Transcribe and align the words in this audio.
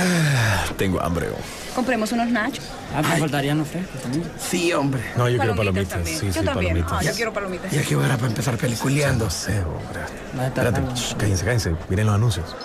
Ah, 0.00 0.64
tengo 0.76 1.00
hambre. 1.02 1.28
Compremos 1.74 2.12
unos 2.12 2.28
nachos. 2.28 2.64
Ah, 2.94 3.02
me 3.02 3.16
faltarían 3.18 3.58
los 3.58 3.68
frescos 3.68 4.00
también. 4.02 4.24
Sí, 4.38 4.72
hombre. 4.72 5.02
No, 5.16 5.28
yo 5.28 5.38
quiero 5.38 5.56
Palomitas 5.56 5.88
también. 5.88 6.18
Sí, 6.18 6.26
yo 6.26 6.32
sí, 6.32 6.44
también. 6.44 6.74
palomitas. 6.74 6.92
Ah, 6.92 7.02
yo 7.02 7.12
quiero 7.14 7.32
palomitas. 7.32 7.70
Ya 7.72 7.82
que 7.82 7.96
hora 7.96 8.16
para 8.16 8.28
empezar 8.28 8.56
peliculeando. 8.56 9.24
No 9.24 9.30
sé, 9.30 9.60
hombre. 9.60 10.00
Estar 10.46 10.66
Espérate, 10.66 10.94
shh, 10.94 11.14
cállense, 11.16 11.44
cállense. 11.44 11.74
Miren 11.88 12.06
los 12.06 12.14
anuncios. 12.14 12.56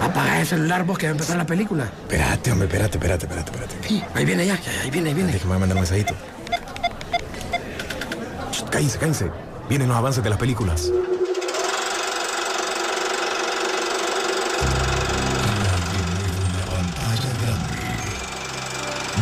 Apaga 0.00 0.40
el 0.40 0.46
celular 0.46 0.84
vos 0.84 0.98
que 0.98 1.06
va 1.06 1.10
a 1.10 1.12
empezar 1.12 1.36
la 1.36 1.46
película. 1.46 1.84
Espérate, 1.84 2.52
hombre, 2.52 2.66
espérate, 2.68 2.98
espérate, 2.98 3.26
espérate, 3.26 3.50
espérate. 3.50 3.88
Sí, 3.88 4.04
ahí 4.14 4.24
viene 4.24 4.46
ya, 4.46 4.54
ya, 4.60 4.82
ahí 4.82 4.90
viene, 4.90 5.08
ahí 5.08 5.14
viene. 5.14 5.32
Déjame 5.32 5.58
mandar 5.58 5.76
un 5.76 5.80
mensajito. 5.82 6.14
Shh, 8.52 8.64
Cállense, 8.70 8.98
cállense. 8.98 9.30
Vienen 9.68 9.88
los 9.88 9.96
avances 9.96 10.22
de 10.22 10.30
las 10.30 10.38
películas. 10.38 10.90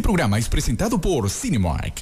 Este 0.00 0.08
programa 0.08 0.38
es 0.38 0.48
presentado 0.48 0.98
por 0.98 1.28
Cinemark. 1.28 1.92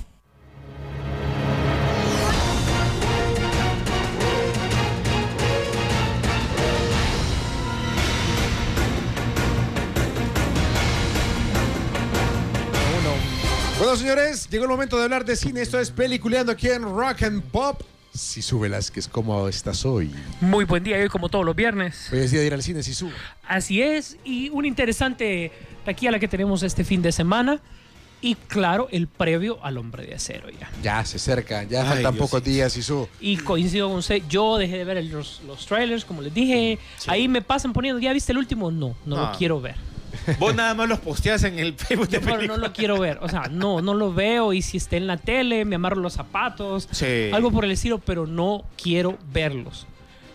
Bueno, 13.79 13.97
señores, 13.97 14.49
llegó 14.49 14.63
el 14.63 14.71
momento 14.71 14.97
de 14.97 15.03
hablar 15.03 15.25
de 15.25 15.35
cine. 15.35 15.63
Esto 15.63 15.81
es 15.81 15.91
Peliculeando 15.91 16.53
aquí 16.53 16.69
en 16.69 16.85
Rock 16.85 17.25
and 17.25 17.43
Pop. 17.43 17.83
Sisu 18.15 18.61
Velázquez, 18.61 19.09
¿cómo 19.09 19.49
estás 19.49 19.85
hoy? 19.85 20.15
Muy 20.41 20.65
buen 20.65 20.85
día, 20.85 20.99
hoy 20.99 21.09
como 21.09 21.29
todos 21.29 21.45
los 21.45 21.57
viernes. 21.57 22.09
Hoy 22.13 22.21
es 22.21 22.31
día 22.31 22.43
de 22.43 22.47
ir 22.47 22.55
al 22.55 22.63
cine, 22.63 22.85
Sisu. 22.85 23.11
Así 23.49 23.83
es, 23.83 24.17
y 24.23 24.51
una 24.51 24.69
interesante 24.69 25.51
taquilla 25.85 26.17
que 26.21 26.29
tenemos 26.29 26.63
este 26.63 26.85
fin 26.85 27.03
de 27.03 27.11
semana. 27.11 27.61
Y 28.21 28.35
claro, 28.35 28.89
el 28.91 29.07
previo 29.07 29.59
al 29.65 29.79
hombre 29.79 30.05
de 30.05 30.15
acero 30.15 30.49
ya. 30.51 30.69
Ya 30.83 31.05
se 31.05 31.17
acerca, 31.19 31.63
ya 31.63 31.83
Ay, 31.83 31.89
faltan 31.89 32.15
Dios, 32.15 32.27
pocos 32.27 32.43
sí. 32.45 32.51
días, 32.51 32.73
Sisu. 32.73 33.09
Y 33.21 33.37
coincido 33.37 33.89
con 33.89 33.99
usted, 33.99 34.23
yo 34.29 34.57
dejé 34.59 34.77
de 34.79 34.85
ver 34.85 34.97
el- 34.97 35.11
los, 35.11 35.41
los 35.47 35.65
trailers, 35.67 36.05
como 36.05 36.23
les 36.23 36.35
dije. 36.35 36.79
Ahí 37.07 37.29
me 37.29 37.43
pasan 37.43 37.73
poniendo, 37.73 38.01
¿ya 38.01 38.13
viste 38.13 38.33
el 38.33 38.39
último? 38.39 38.71
No, 38.73 38.97
no 39.07 39.17
Ah. 39.17 39.31
lo 39.33 39.39
quiero 39.39 39.61
ver. 39.61 39.77
Vos 40.41 40.55
nada 40.55 40.75
más 40.75 40.89
los 40.89 40.99
posteas 40.99 41.45
en 41.45 41.59
el 41.59 41.75
Facebook 41.75 42.09
de 42.09 42.19
pero 42.21 42.43
no 42.43 42.57
lo 42.57 42.73
quiero 42.73 42.99
ver. 42.99 43.19
O 43.23 43.29
sea, 43.29 43.43
no, 43.51 43.81
no 43.83 43.95
lo 43.95 44.13
veo. 44.13 44.53
Y 44.53 44.63
si 44.63 44.79
está 44.79 44.97
en 44.97 45.07
la 45.07 45.17
tele, 45.17 45.65
me 45.65 45.77
amarro 45.77 45.97
los 45.97 46.15
zapatos. 46.15 46.89
Sí. 46.91 47.31
Algo 47.33 47.53
por 47.53 47.65
el 47.65 47.71
estilo, 47.71 47.99
pero 47.99 48.27
no 48.27 48.65
quiero 48.83 49.17
verlos. 49.33 49.87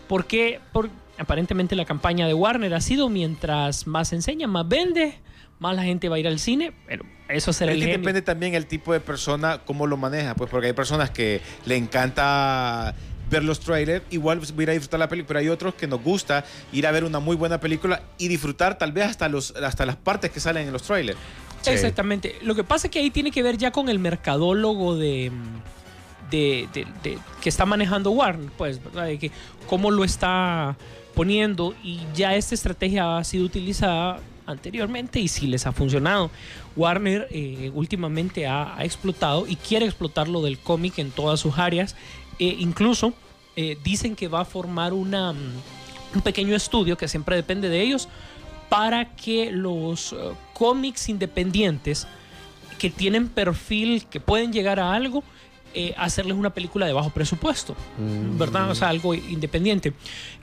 ¿Por 0.07 0.25
qué? 0.25 0.59
Por, 0.71 0.89
aparentemente 1.17 1.75
la 1.75 1.85
campaña 1.85 2.27
de 2.27 2.33
Warner 2.33 2.73
ha 2.75 2.81
sido 2.81 3.09
mientras 3.09 3.85
más 3.87 4.13
enseña, 4.13 4.47
más 4.47 4.67
vende, 4.67 5.17
más 5.63 5.75
la 5.75 5.83
gente 5.83 6.09
va 6.09 6.17
a 6.17 6.19
ir 6.19 6.27
al 6.27 6.37
cine. 6.39 6.71
Pero 6.85 7.03
eso 7.29 7.51
será 7.53 7.71
Es 7.71 7.79
el 7.79 7.85
que 7.85 7.97
depende 7.97 8.21
también 8.21 8.53
el 8.53 8.65
tipo 8.67 8.93
de 8.93 8.99
persona, 8.99 9.61
cómo 9.65 9.87
lo 9.87 9.97
maneja, 9.97 10.35
pues 10.35 10.49
porque 10.51 10.67
hay 10.67 10.73
personas 10.73 11.09
que 11.09 11.41
le 11.65 11.75
encanta 11.77 12.93
ver 13.29 13.43
los 13.43 13.59
trailers, 13.61 14.03
igual 14.11 14.37
pues, 14.37 14.53
ir 14.55 14.69
a 14.69 14.73
disfrutar 14.73 14.99
la 14.99 15.09
película, 15.09 15.27
pero 15.29 15.39
hay 15.39 15.49
otros 15.49 15.73
que 15.73 15.87
nos 15.87 16.03
gusta 16.03 16.43
ir 16.71 16.85
a 16.85 16.91
ver 16.91 17.03
una 17.03 17.19
muy 17.19 17.35
buena 17.35 17.59
película 17.59 18.03
y 18.19 18.27
disfrutar 18.27 18.77
tal 18.77 18.91
vez 18.91 19.05
hasta, 19.05 19.27
los, 19.29 19.51
hasta 19.55 19.85
las 19.85 19.95
partes 19.95 20.29
que 20.29 20.39
salen 20.39 20.67
en 20.67 20.73
los 20.73 20.83
trailers. 20.83 21.17
Exactamente. 21.65 22.35
Lo 22.43 22.53
que 22.55 22.63
pasa 22.63 22.87
es 22.87 22.91
que 22.91 22.99
ahí 22.99 23.09
tiene 23.09 23.31
que 23.31 23.41
ver 23.41 23.57
ya 23.57 23.71
con 23.71 23.87
el 23.89 23.97
mercadólogo 23.97 24.95
de, 24.97 25.31
de, 26.29 26.67
de- 26.73 26.85
de- 27.01 27.17
que 27.41 27.49
está 27.49 27.65
manejando 27.65 28.11
Warner, 28.11 28.51
pues, 28.57 28.83
¿verdad? 28.83 29.05
De 29.05 29.17
que 29.17 29.31
cómo 29.67 29.89
lo 29.89 30.03
está 30.03 30.75
poniendo 31.15 31.73
y 31.81 32.01
ya 32.13 32.35
esta 32.35 32.53
estrategia 32.53 33.17
ha 33.17 33.23
sido 33.23 33.45
utilizada 33.45 34.19
anteriormente 34.45 35.19
y 35.19 35.27
sí 35.27 35.47
les 35.47 35.65
ha 35.65 35.71
funcionado. 35.71 36.31
Warner 36.75 37.27
eh, 37.31 37.71
últimamente 37.73 38.47
ha, 38.47 38.77
explotado 38.81 39.47
y 39.47 39.55
quiere 39.55 39.85
explotar 39.85 40.27
lo 40.27 40.41
del 40.41 40.59
cómic 40.59 40.99
en 40.99 41.11
todas 41.11 41.39
sus 41.39 41.57
áreas. 41.57 41.95
Eh, 42.39 42.55
incluso 42.59 43.13
eh, 43.55 43.77
dicen 43.83 44.15
que 44.15 44.27
va 44.27 44.41
a 44.41 44.45
formar 44.45 44.93
una, 44.93 45.33
mm, 45.33 45.61
un 46.15 46.21
pequeño 46.21 46.55
estudio 46.55 46.97
que 46.97 47.07
siempre 47.07 47.35
depende 47.35 47.69
de 47.69 47.81
ellos 47.81 48.07
para 48.69 49.15
que 49.15 49.51
los 49.51 50.15
cómics 50.53 51.07
independientes 51.07 52.07
que 52.79 52.89
tienen 52.89 53.29
perfil, 53.29 54.05
que 54.09 54.19
pueden 54.19 54.51
llegar 54.51 54.79
a 54.79 54.93
algo, 54.93 55.23
eh, 55.73 55.93
hacerles 55.97 56.37
una 56.37 56.51
película 56.53 56.85
de 56.85 56.93
bajo 56.93 57.09
presupuesto, 57.09 57.75
¿verdad? 58.37 58.69
O 58.71 58.75
sea, 58.75 58.89
algo 58.89 59.13
independiente. 59.13 59.93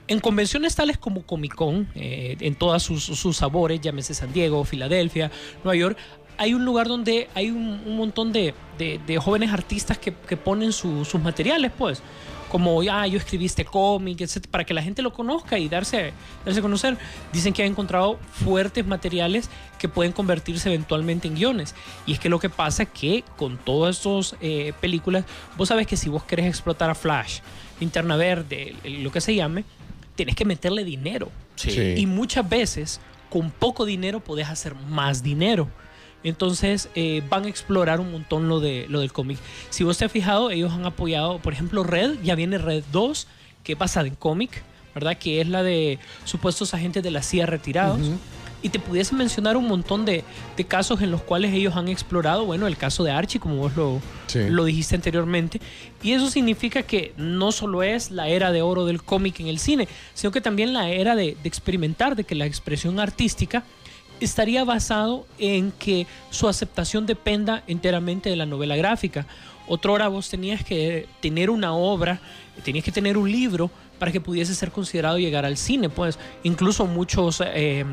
En 0.07 0.19
convenciones 0.19 0.75
tales 0.75 0.97
como 0.97 1.23
Comic 1.23 1.55
Con, 1.55 1.87
eh, 1.95 2.35
en 2.39 2.55
todos 2.55 2.83
sus, 2.83 3.03
sus 3.03 3.37
sabores, 3.37 3.79
llámese 3.81 4.13
San 4.13 4.33
Diego, 4.33 4.63
Filadelfia, 4.65 5.31
Nueva 5.63 5.75
York, 5.77 5.97
hay 6.37 6.53
un 6.53 6.65
lugar 6.65 6.87
donde 6.87 7.29
hay 7.35 7.51
un, 7.51 7.81
un 7.85 7.97
montón 7.97 8.31
de, 8.31 8.53
de- 8.77 8.99
de 9.05 9.17
jóvenes 9.19 9.51
artistas 9.53 9.97
que, 9.97 10.13
que 10.13 10.37
ponen 10.37 10.71
su- 10.73 11.05
sus 11.05 11.21
materiales, 11.21 11.71
pues. 11.77 12.01
Como, 12.51 12.81
ah, 12.91 13.07
yo 13.07 13.17
escribí 13.17 13.45
este 13.45 13.63
cómic, 13.63 14.19
etc., 14.19 14.45
para 14.47 14.65
que 14.65 14.73
la 14.73 14.83
gente 14.83 15.01
lo 15.01 15.13
conozca 15.13 15.57
y 15.57 15.69
darse, 15.69 16.11
darse 16.43 16.59
a 16.59 16.61
conocer. 16.61 16.97
Dicen 17.31 17.53
que 17.53 17.63
han 17.63 17.69
encontrado 17.69 18.19
fuertes 18.31 18.85
materiales 18.85 19.49
que 19.79 19.87
pueden 19.87 20.11
convertirse 20.11 20.67
eventualmente 20.67 21.29
en 21.29 21.35
guiones. 21.35 21.75
Y 22.05 22.11
es 22.11 22.19
que 22.19 22.27
lo 22.27 22.39
que 22.39 22.49
pasa 22.49 22.83
es 22.83 22.89
que 22.89 23.23
con 23.37 23.57
todas 23.57 23.97
estas 23.97 24.35
eh, 24.41 24.73
películas, 24.81 25.23
vos 25.57 25.69
sabes 25.69 25.87
que 25.87 25.95
si 25.95 26.09
vos 26.09 26.23
querés 26.25 26.45
explotar 26.45 26.89
a 26.89 26.95
Flash, 26.95 27.39
Linterna 27.79 28.17
Verde, 28.17 28.75
lo 28.83 29.11
que 29.11 29.21
se 29.21 29.33
llame, 29.33 29.63
tienes 30.15 30.35
que 30.35 30.43
meterle 30.43 30.83
dinero. 30.83 31.31
Sí. 31.55 31.95
Y 31.97 32.05
muchas 32.05 32.47
veces, 32.47 32.99
con 33.29 33.49
poco 33.49 33.85
dinero, 33.85 34.19
podés 34.19 34.49
hacer 34.49 34.75
más 34.75 35.23
dinero. 35.23 35.69
Entonces 36.23 36.89
eh, 36.95 37.23
van 37.29 37.45
a 37.45 37.49
explorar 37.49 37.99
un 37.99 38.11
montón 38.11 38.47
lo, 38.47 38.59
de, 38.59 38.85
lo 38.89 38.99
del 38.99 39.11
cómic. 39.11 39.37
Si 39.69 39.83
vos 39.83 39.97
te 39.97 40.05
has 40.05 40.11
fijado, 40.11 40.51
ellos 40.51 40.71
han 40.71 40.85
apoyado, 40.85 41.39
por 41.39 41.53
ejemplo, 41.53 41.83
Red, 41.83 42.19
ya 42.23 42.35
viene 42.35 42.57
Red 42.57 42.83
2, 42.91 43.27
que 43.63 43.75
basada 43.75 44.07
en 44.07 44.15
cómic, 44.15 44.63
¿verdad? 44.93 45.17
Que 45.17 45.41
es 45.41 45.47
la 45.47 45.63
de 45.63 45.99
supuestos 46.25 46.73
agentes 46.73 47.01
de 47.03 47.11
la 47.11 47.21
CIA 47.23 47.45
retirados. 47.45 47.99
Y 48.63 48.69
te 48.69 48.77
pudiese 48.77 49.15
mencionar 49.15 49.57
un 49.57 49.67
montón 49.67 50.05
de, 50.05 50.23
de 50.55 50.63
casos 50.65 51.01
en 51.01 51.09
los 51.09 51.23
cuales 51.23 51.51
ellos 51.51 51.75
han 51.75 51.87
explorado, 51.87 52.45
bueno, 52.45 52.67
el 52.67 52.77
caso 52.77 53.03
de 53.03 53.09
Archie, 53.09 53.39
como 53.39 53.55
vos 53.55 53.75
lo, 53.75 53.99
Sí. 54.27 54.41
lo 54.49 54.65
dijiste 54.65 54.93
anteriormente. 54.93 55.59
Y 56.03 56.11
eso 56.11 56.29
significa 56.29 56.83
que 56.83 57.13
no 57.17 57.51
solo 57.51 57.81
es 57.81 58.11
la 58.11 58.27
era 58.27 58.51
de 58.51 58.61
oro 58.61 58.85
del 58.85 59.01
cómic 59.01 59.39
en 59.39 59.47
el 59.47 59.57
cine, 59.57 59.87
sino 60.13 60.29
que 60.31 60.41
también 60.41 60.73
la 60.73 60.89
era 60.91 61.15
de, 61.15 61.35
de 61.41 61.49
experimentar, 61.49 62.15
de 62.15 62.23
que 62.23 62.35
la 62.35 62.45
expresión 62.45 62.99
artística 62.99 63.63
estaría 64.25 64.63
basado 64.63 65.25
en 65.37 65.71
que 65.71 66.07
su 66.29 66.47
aceptación 66.47 67.05
dependa 67.05 67.63
enteramente 67.67 68.29
de 68.29 68.35
la 68.35 68.45
novela 68.45 68.75
gráfica. 68.75 69.25
Otra 69.67 69.91
hora 69.91 70.07
vos 70.07 70.29
tenías 70.29 70.63
que 70.63 71.07
tener 71.21 71.49
una 71.49 71.73
obra, 71.73 72.19
tenías 72.63 72.83
que 72.83 72.91
tener 72.91 73.17
un 73.17 73.31
libro 73.31 73.71
para 73.99 74.11
que 74.11 74.19
pudiese 74.19 74.55
ser 74.55 74.71
considerado 74.71 75.17
llegar 75.19 75.45
al 75.45 75.57
cine. 75.57 75.89
Pues 75.89 76.17
incluso 76.43 76.85
muchos 76.87 77.41
eh, 77.45 77.85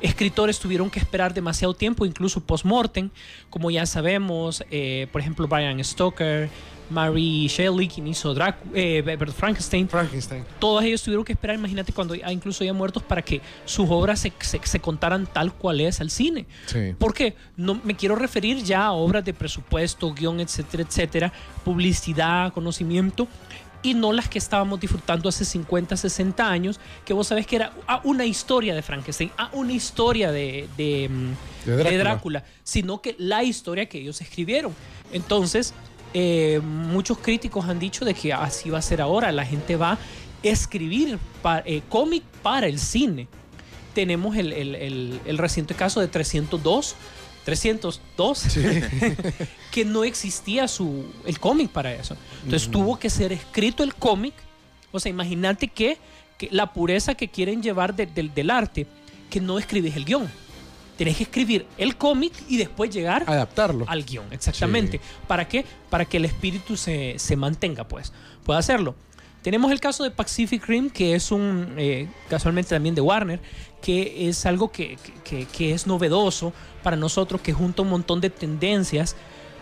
escritores 0.00 0.58
tuvieron 0.58 0.90
que 0.90 0.98
esperar 0.98 1.32
demasiado 1.32 1.72
tiempo, 1.72 2.04
incluso 2.04 2.40
post-mortem, 2.40 3.10
como 3.50 3.70
ya 3.70 3.86
sabemos, 3.86 4.64
eh, 4.70 5.06
por 5.12 5.20
ejemplo, 5.20 5.48
Brian 5.48 5.82
Stoker, 5.82 6.50
Mary 6.90 7.46
Shelley, 7.48 7.88
quien 7.88 8.06
hizo 8.06 8.34
Drac 8.34 8.56
eh, 8.74 9.02
Frankenstein, 9.36 9.88
Frankenstein. 9.88 10.44
todos 10.58 10.82
ellos 10.84 11.02
tuvieron 11.02 11.24
que 11.24 11.32
esperar, 11.32 11.56
imagínate 11.56 11.92
cuando 11.92 12.14
ya 12.14 12.30
incluso 12.32 12.62
ya 12.64 12.72
muertos, 12.72 13.02
para 13.02 13.22
que 13.22 13.40
sus 13.64 13.86
obras 13.90 14.20
se, 14.20 14.32
se- 14.40 14.60
se 14.62 14.80
contaran 14.80 15.26
tal 15.26 15.52
cual 15.54 15.80
es 15.80 16.00
al 16.00 16.10
cine. 16.10 16.46
Sí. 16.66 16.94
Porque 16.98 17.34
no 17.56 17.80
me 17.84 17.94
quiero 17.96 18.16
referir 18.16 18.62
ya 18.62 18.86
a 18.86 18.92
obras 18.92 19.24
de 19.24 19.32
presupuesto, 19.34 20.12
guion, 20.12 20.40
etcétera, 20.40 20.82
etcétera, 20.82 21.32
publicidad, 21.64 22.52
conocimiento, 22.52 23.26
y 23.82 23.92
no 23.92 24.12
las 24.14 24.30
que 24.30 24.38
estábamos 24.38 24.80
disfrutando 24.80 25.28
hace 25.28 25.44
50, 25.44 25.96
60 25.98 26.48
años, 26.50 26.80
que 27.04 27.12
vos 27.12 27.26
sabés 27.26 27.46
que 27.46 27.56
era 27.56 27.72
ah, 27.86 28.00
una 28.04 28.24
historia 28.24 28.74
de 28.74 28.80
Frankenstein, 28.80 29.30
ah, 29.36 29.50
una 29.52 29.72
historia 29.74 30.32
de, 30.32 30.68
de, 30.78 31.08
mm, 31.10 31.66
De 31.66 31.76
de 31.76 31.82
Drácula. 31.82 31.98
Drácula, 31.98 32.44
sino 32.62 33.02
que 33.02 33.14
la 33.18 33.42
historia 33.42 33.86
que 33.86 33.98
ellos 33.98 34.20
escribieron. 34.22 34.72
Entonces, 35.12 35.74
eh, 36.14 36.60
muchos 36.64 37.18
críticos 37.18 37.66
han 37.66 37.78
dicho 37.78 38.04
de 38.04 38.14
que 38.14 38.32
así 38.32 38.70
va 38.70 38.78
a 38.78 38.82
ser 38.82 39.00
ahora, 39.02 39.30
la 39.32 39.44
gente 39.44 39.76
va 39.76 39.92
a 39.92 39.98
escribir 40.42 41.18
pa- 41.42 41.62
eh, 41.66 41.82
cómic 41.88 42.22
para 42.42 42.66
el 42.66 42.78
cine. 42.78 43.26
tenemos 43.94 44.36
el, 44.36 44.52
el- 44.52 44.74
el- 44.74 45.20
el 45.24 45.38
reciente 45.38 45.74
caso 45.74 46.00
de 46.00 46.08
302, 46.08 46.96
302, 47.44 48.44
que 49.70 49.84
no 49.84 50.02
existía 50.04 50.66
su, 50.66 51.04
el 51.26 51.38
cómic 51.38 51.70
para 51.70 51.92
eso. 51.94 52.16
Entonces 52.42 52.68
tuvo 52.70 52.98
que 52.98 53.08
ser 53.10 53.32
escrito 53.32 53.82
el 53.84 53.94
cómic. 53.94 54.34
O 54.92 54.98
sea, 54.98 55.10
imagínate 55.10 55.68
que, 55.68 55.98
que 56.38 56.48
la 56.50 56.72
pureza 56.72 57.14
que 57.14 57.28
quieren 57.28 57.62
llevar 57.62 57.94
de- 57.94 58.06
del- 58.06 58.34
del 58.34 58.50
arte, 58.50 58.86
que 59.30 59.40
no 59.40 59.58
escribes 59.60 59.94
el 59.96 60.04
guion. 60.04 60.28
Tenés 60.96 61.16
que 61.16 61.24
escribir 61.24 61.66
el 61.76 61.96
cómic 61.96 62.32
y 62.48 62.56
después 62.56 62.90
llegar 62.90 63.24
Adaptarlo. 63.26 63.84
al 63.88 64.04
guion, 64.04 64.26
exactamente. 64.32 65.00
¿Para 65.26 65.48
qué? 65.48 65.64
Para 65.90 66.04
que 66.04 66.18
el 66.18 66.24
espíritu 66.24 66.76
se, 66.76 67.18
se 67.18 67.34
mantenga, 67.36 67.84
pues. 67.88 68.12
Puede 68.44 68.58
hacerlo. 68.60 68.94
Tenemos 69.42 69.70
el 69.72 69.80
caso 69.80 70.04
de 70.04 70.10
Pacific 70.10 70.64
Rim, 70.66 70.88
que 70.88 71.14
es 71.14 71.30
un, 71.30 71.74
eh, 71.76 72.08
casualmente 72.30 72.70
también 72.70 72.94
de 72.94 73.00
Warner, 73.02 73.40
que 73.82 74.28
es 74.28 74.46
algo 74.46 74.70
que, 74.72 74.96
que- 75.24 75.44
que 75.46 75.72
es 75.74 75.86
novedoso 75.86 76.52
para 76.82 76.96
nosotros, 76.96 77.40
que 77.42 77.52
junta 77.52 77.82
un 77.82 77.90
montón 77.90 78.20
de 78.22 78.30
tendencias. 78.30 79.16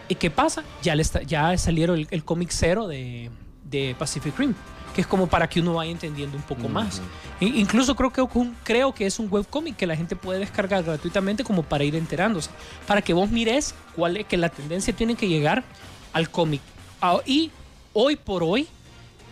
¿Y 0.08 0.14
qué 0.16 0.30
pasa? 0.30 0.62
Ya, 0.82 0.94
le 0.94 1.02
está- 1.02 1.22
ya 1.22 1.56
salieron 1.58 1.98
el, 1.98 2.06
el 2.10 2.24
cómic 2.24 2.50
cero 2.52 2.86
de, 2.86 3.30
de 3.64 3.96
Pacific 3.98 4.38
Rim, 4.38 4.54
que 4.94 5.00
es 5.00 5.06
como 5.06 5.26
para 5.26 5.48
que 5.48 5.60
uno 5.60 5.74
vaya 5.74 5.90
entendiendo 5.90 6.36
un 6.36 6.42
poco 6.42 6.68
más. 6.68 7.00
I- 7.40 7.60
incluso 7.60 7.94
creo 7.96 8.12
que, 8.12 8.22
creo 8.62 8.92
que 8.94 9.06
es 9.06 9.18
un 9.18 9.28
webcómic 9.30 9.76
que 9.76 9.86
la 9.86 9.96
gente 9.96 10.16
puede 10.16 10.38
descargar 10.40 10.82
gratuitamente 10.84 11.44
como 11.44 11.62
para 11.62 11.84
ir 11.84 11.94
enterándose, 11.96 12.50
para 12.86 13.00
que 13.02 13.12
vos 13.14 13.30
mires 13.30 13.74
cuál 13.96 14.16
es 14.18 14.26
que 14.26 14.36
la 14.36 14.48
tendencia 14.50 14.94
tiene 14.94 15.14
que 15.14 15.28
llegar 15.28 15.64
al 16.12 16.30
cómic. 16.30 16.60
Ah, 17.00 17.18
Y 17.24 17.50
hoy 17.94 18.16
por 18.16 18.42
hoy 18.42 18.68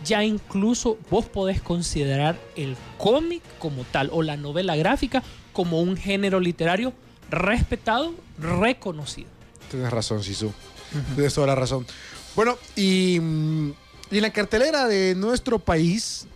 ya 0.03 0.23
incluso 0.23 0.97
vos 1.11 1.25
podés 1.25 1.61
considerar 1.61 2.35
el 2.55 2.75
cómic 2.97 3.43
como 3.59 3.83
tal 3.83 4.09
o 4.11 4.23
la 4.23 4.35
novela 4.37 4.75
gráfica 4.75 5.21
como 5.53 5.79
un 5.79 5.95
género 5.95 6.39
literario 6.39 6.91
respetado, 7.29 8.13
reconocido. 8.39 9.29
Tienes 9.69 9.91
razón, 9.91 10.23
Sisu. 10.23 10.51
Tienes 11.15 11.33
toda 11.33 11.47
la 11.47 11.55
razón. 11.55 11.85
Bueno, 12.35 12.57
y, 12.75 13.19
mm, 13.21 13.73
y 14.11 14.17
en 14.17 14.21
la 14.23 14.31
cartelera 14.31 14.87
de 14.87 15.15
nuestro 15.15 15.59
país, 15.59 16.27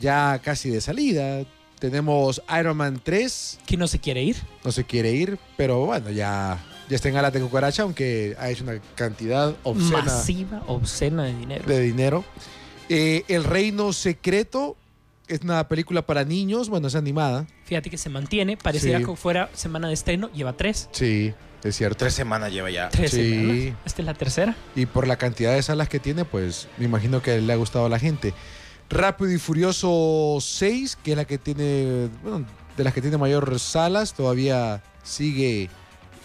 ya 0.00 0.40
casi 0.42 0.70
de 0.70 0.80
salida, 0.80 1.44
tenemos 1.78 2.40
Iron 2.58 2.76
Man 2.76 3.00
3. 3.02 3.58
¿Quién 3.66 3.80
no 3.80 3.88
se 3.88 3.98
quiere 3.98 4.22
ir? 4.22 4.36
No 4.64 4.72
se 4.72 4.84
quiere 4.84 5.12
ir, 5.12 5.38
pero 5.56 5.84
bueno, 5.86 6.10
ya, 6.10 6.58
ya 6.88 6.96
está 6.96 7.08
en 7.08 7.16
alas 7.16 7.32
de 7.32 7.40
cucaracha, 7.40 7.82
aunque 7.82 8.36
ha 8.38 8.50
hecho 8.50 8.64
una 8.64 8.80
cantidad 8.94 9.54
obscena 9.64 10.02
Masiva, 10.04 10.62
obscena 10.66 11.24
de 11.24 11.34
dinero. 11.36 11.64
de 11.66 11.80
dinero. 11.80 12.24
Eh, 12.88 13.24
El 13.28 13.44
Reino 13.44 13.92
Secreto 13.92 14.76
es 15.26 15.40
una 15.40 15.66
película 15.68 16.02
para 16.02 16.24
niños, 16.24 16.68
bueno, 16.68 16.88
es 16.88 16.94
animada. 16.94 17.46
Fíjate 17.64 17.88
que 17.90 17.96
se 17.98 18.10
mantiene, 18.10 18.56
pareciera 18.56 18.98
Sí. 18.98 19.04
que 19.06 19.16
fuera 19.16 19.48
semana 19.54 19.88
de 19.88 19.94
estreno, 19.94 20.30
lleva 20.32 20.52
tres. 20.54 20.88
Sí, 20.92 21.32
es 21.64 21.76
cierto. 21.76 21.96
Tres 21.98 22.14
semanas 22.14 22.52
lleva 22.52 22.70
ya. 22.70 22.88
Tres 22.90 23.10
Sí. 23.10 23.30
semanas. 23.30 23.76
Esta 23.86 24.02
es 24.02 24.06
la 24.06 24.14
tercera. 24.14 24.54
Y 24.76 24.86
por 24.86 25.06
la 25.06 25.16
cantidad 25.16 25.54
de 25.54 25.62
salas 25.62 25.88
que 25.88 25.98
tiene, 25.98 26.24
pues 26.24 26.68
me 26.78 26.84
imagino 26.84 27.22
que 27.22 27.40
le 27.40 27.52
ha 27.52 27.56
gustado 27.56 27.86
a 27.86 27.88
la 27.88 27.98
gente. 27.98 28.34
Rápido 28.90 29.30
y 29.32 29.38
Furioso 29.38 30.38
6, 30.40 30.96
que 31.02 31.12
es 31.12 31.16
la 31.16 31.24
que 31.24 31.38
tiene, 31.38 32.08
bueno, 32.22 32.44
de 32.76 32.84
las 32.84 32.92
que 32.92 33.00
tiene 33.00 33.16
mayor 33.16 33.58
salas, 33.58 34.12
todavía 34.14 34.82
sigue 35.02 35.70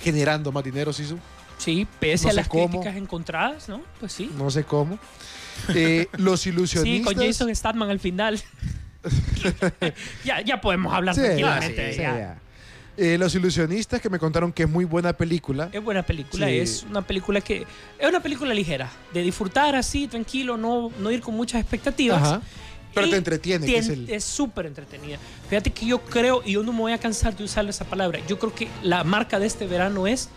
generando 0.01 0.51
más 0.51 0.63
dinero, 0.63 0.91
Sisu. 0.93 1.17
Sí, 1.57 1.87
pese 1.99 2.25
No 2.25 2.29
a 2.31 2.33
las 2.33 2.47
cómo. 2.47 2.67
críticas 2.69 2.95
encontradas, 2.95 3.67
¿no? 3.69 3.81
Pues 3.99 4.11
sí. 4.13 4.31
No 4.37 4.49
sé 4.51 4.63
cómo. 4.63 4.97
Eh, 5.75 6.07
Los 6.17 6.41
Sí, 6.41 6.49
ilusionistas. 6.49 7.13
con 7.13 7.23
Jason 7.25 7.53
Statham 7.55 7.83
al 7.83 7.99
final. 7.99 8.39
ya, 10.23 10.41
ya 10.41 10.61
podemos 10.61 10.93
hablar 10.93 11.15
Sí, 11.15 11.21
tranquilamente. 11.21 11.93
sí, 11.93 11.99
ya. 12.01 12.17
ya. 12.17 12.37
Eh, 13.01 13.17
Los 13.17 13.33
ilusionistas, 13.33 14.01
que 14.01 14.09
me 14.09 14.19
contaron 14.19 14.51
que 14.51 14.63
es 14.63 14.69
muy 14.69 14.83
buena 14.83 15.13
película. 15.13 15.69
Es 15.71 15.81
buena 15.81 16.03
película, 16.03 16.47
Sí. 16.47 16.57
es 16.57 16.85
una 16.89 17.01
película 17.01 17.39
que 17.39 17.65
es 17.97 18.09
una 18.09 18.19
película 18.19 18.53
ligera, 18.53 18.91
de 19.13 19.21
disfrutar 19.21 19.73
así, 19.75 20.07
tranquilo, 20.07 20.57
no, 20.57 20.91
no 20.99 21.09
ir 21.09 21.21
con 21.21 21.33
muchas 21.35 21.61
expectativas. 21.61 22.21
Ajá. 22.21 22.41
Pero 22.93 23.07
Y 23.07 23.11
te 23.11 23.17
entretiene, 23.17 23.65
que 23.67 23.71
te- 23.73 23.77
es 23.77 23.89
el- 23.89 24.09
es 24.09 24.23
súper 24.25 24.65
entretenida. 24.65 25.17
Fíjate 25.47 25.71
que 25.71 25.85
yo 25.85 26.01
creo, 26.01 26.41
y 26.45 26.53
yo 26.53 26.63
no 26.63 26.73
me 26.73 26.79
voy 26.79 26.91
a 26.91 26.97
cansar 26.97 27.37
de 27.37 27.43
usar 27.43 27.67
esa 27.69 27.85
palabra, 27.85 28.19
yo 28.27 28.37
creo 28.39 28.53
que 28.53 28.67
la 28.83 29.03
marca 29.03 29.39
de 29.39 29.45
este 29.45 29.65
verano 29.67 30.05
es 30.07 30.27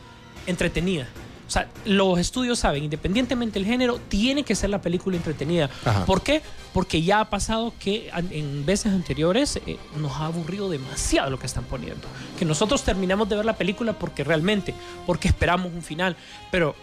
entretenida. 0.47 1.09
O 1.53 1.55
sea, 1.55 1.69
los 1.85 2.19
estudios 2.19 2.59
saben, 2.61 2.83
independientemente 2.85 3.59
del 3.59 3.67
género, 3.69 4.01
tiene 4.09 4.43
que 4.43 4.55
ser 4.55 4.71
la 4.71 4.81
película 4.81 5.19
entretenida. 5.19 5.69
Ajá. 5.85 6.07
¿Por 6.07 6.23
qué? 6.23 6.41
Porque 6.73 7.03
ya 7.03 7.21
ha 7.21 7.29
pasado 7.29 7.75
que 7.79 8.11
en 8.31 8.65
veces 8.65 8.91
anteriores 8.93 9.61
eh, 9.67 9.77
nos 9.99 10.13
ha 10.13 10.27
aburrido 10.27 10.71
demasiado 10.71 11.29
lo 11.29 11.39
que 11.39 11.45
están 11.45 11.65
poniendo. 11.65 12.09
Que 12.39 12.47
nosotros 12.47 12.83
terminamos 12.85 13.29
de 13.29 13.37
ver 13.37 13.45
la 13.45 13.55
película 13.59 13.93
porque 13.93 14.25
realmente, 14.25 14.73
porque 15.05 15.29
esperamos 15.29 15.71
un 15.75 15.83
final. 15.83 16.17
Pero 16.51 16.75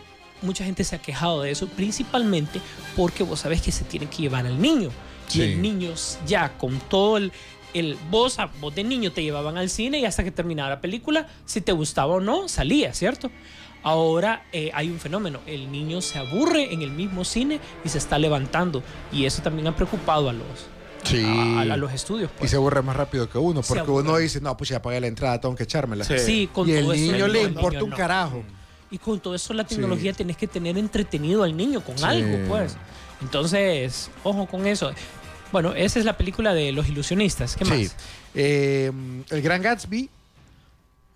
mucha 0.44 0.64
gente 0.64 0.84
se 0.84 0.96
ha 0.98 1.02
quejado 1.02 1.42
de 1.42 1.50
eso, 1.50 1.68
principalmente 1.70 2.62
porque 2.96 3.24
vos 3.24 3.40
sabés 3.40 3.64
que 3.64 3.72
se 3.72 3.84
tiene 3.86 4.06
que 4.06 4.18
llevar 4.22 4.46
al 4.46 4.62
niño. 4.62 4.92
Sí. 5.30 5.40
Y 5.40 5.42
el 5.46 5.62
niño 5.64 5.90
ya 6.28 6.56
con 6.60 6.80
todo 6.80 7.18
el... 7.18 7.32
el 7.74 7.98
vos, 8.12 8.38
a- 8.38 8.52
vos 8.62 8.76
de 8.76 8.84
niño 8.84 9.12
te 9.12 9.24
llevaban 9.24 9.58
al 9.58 9.72
cine 9.72 9.98
y 9.98 10.06
hasta 10.06 10.24
que 10.24 10.30
terminaba 10.30 10.70
la 10.70 10.80
película, 10.80 11.28
si 11.48 11.60
te 11.60 11.72
gustaba 11.72 12.14
o 12.14 12.20
no, 12.20 12.48
salía, 12.48 12.94
¿cierto? 12.94 13.32
Ahora 13.84 14.46
eh, 14.52 14.72
hay 14.74 14.90
un 14.90 15.00
fenómeno, 15.00 15.40
el 15.46 15.72
niño 15.72 16.02
se 16.02 16.20
aburre 16.20 16.74
en 16.74 16.82
el 16.82 16.92
mismo 16.92 17.24
cine 17.24 17.60
y 17.86 17.90
se 17.90 17.98
está 17.98 18.18
levantando 18.20 18.84
y 19.12 19.26
eso 19.26 19.42
también 19.42 19.68
ha 19.68 19.76
preocupado 19.76 20.30
a 20.30 20.34
los, 20.34 20.46
Sí. 21.06 21.24
a, 21.26 21.60
a- 21.60 21.74
a 21.74 21.78
los 21.78 21.94
estudios. 21.94 22.30
Y 22.36 22.40
pues. 22.40 22.52
se 22.52 22.58
aburre 22.58 22.82
más 22.82 22.96
rápido 22.96 23.30
que 23.30 23.38
uno, 23.38 23.62
porque 23.62 23.90
uno 23.90 24.18
dice, 24.18 24.42
no, 24.42 24.58
pues 24.58 24.70
ya 24.70 24.82
pagué 24.82 25.00
la 25.00 25.08
entrada, 25.08 25.40
tengo 25.40 25.56
que 25.56 25.64
echármela. 25.64 26.04
Sí. 26.04 26.20
Sí, 26.20 26.50
con 26.52 26.68
y 26.68 26.74
el 26.74 26.84
todo 26.84 26.94
eso, 26.94 27.12
niño 27.12 27.28
le 27.30 27.42
importa 27.44 27.70
niño 27.78 27.84
un 27.86 27.90
no. 27.92 27.96
carajo. 27.98 28.44
Y 28.92 28.98
con 28.98 29.20
todo 29.20 29.34
eso 29.36 29.54
la 29.54 29.64
Sí. 29.64 29.76
tecnología 29.76 30.12
tenés 30.14 30.36
que 30.36 30.48
tener 30.48 30.78
entretenido 30.78 31.44
al 31.44 31.56
niño 31.56 31.80
con 31.82 31.98
Sí. 31.98 32.04
algo, 32.04 32.38
pues. 32.50 32.76
Entonces, 33.22 34.10
ojo 34.24 34.46
con 34.48 34.66
eso. 34.66 34.92
Bueno, 35.52 35.74
esa 35.74 36.00
es 36.00 36.06
la 36.06 36.18
película 36.18 36.54
de 36.54 36.72
los 36.72 36.88
ilusionistas. 36.90 37.56
¿Qué 37.56 37.66
Sí. 37.66 37.72
más? 37.72 37.96
Eh, 38.36 38.92
el 39.30 39.42
Gran 39.42 39.62
Gatsby. 39.62 40.10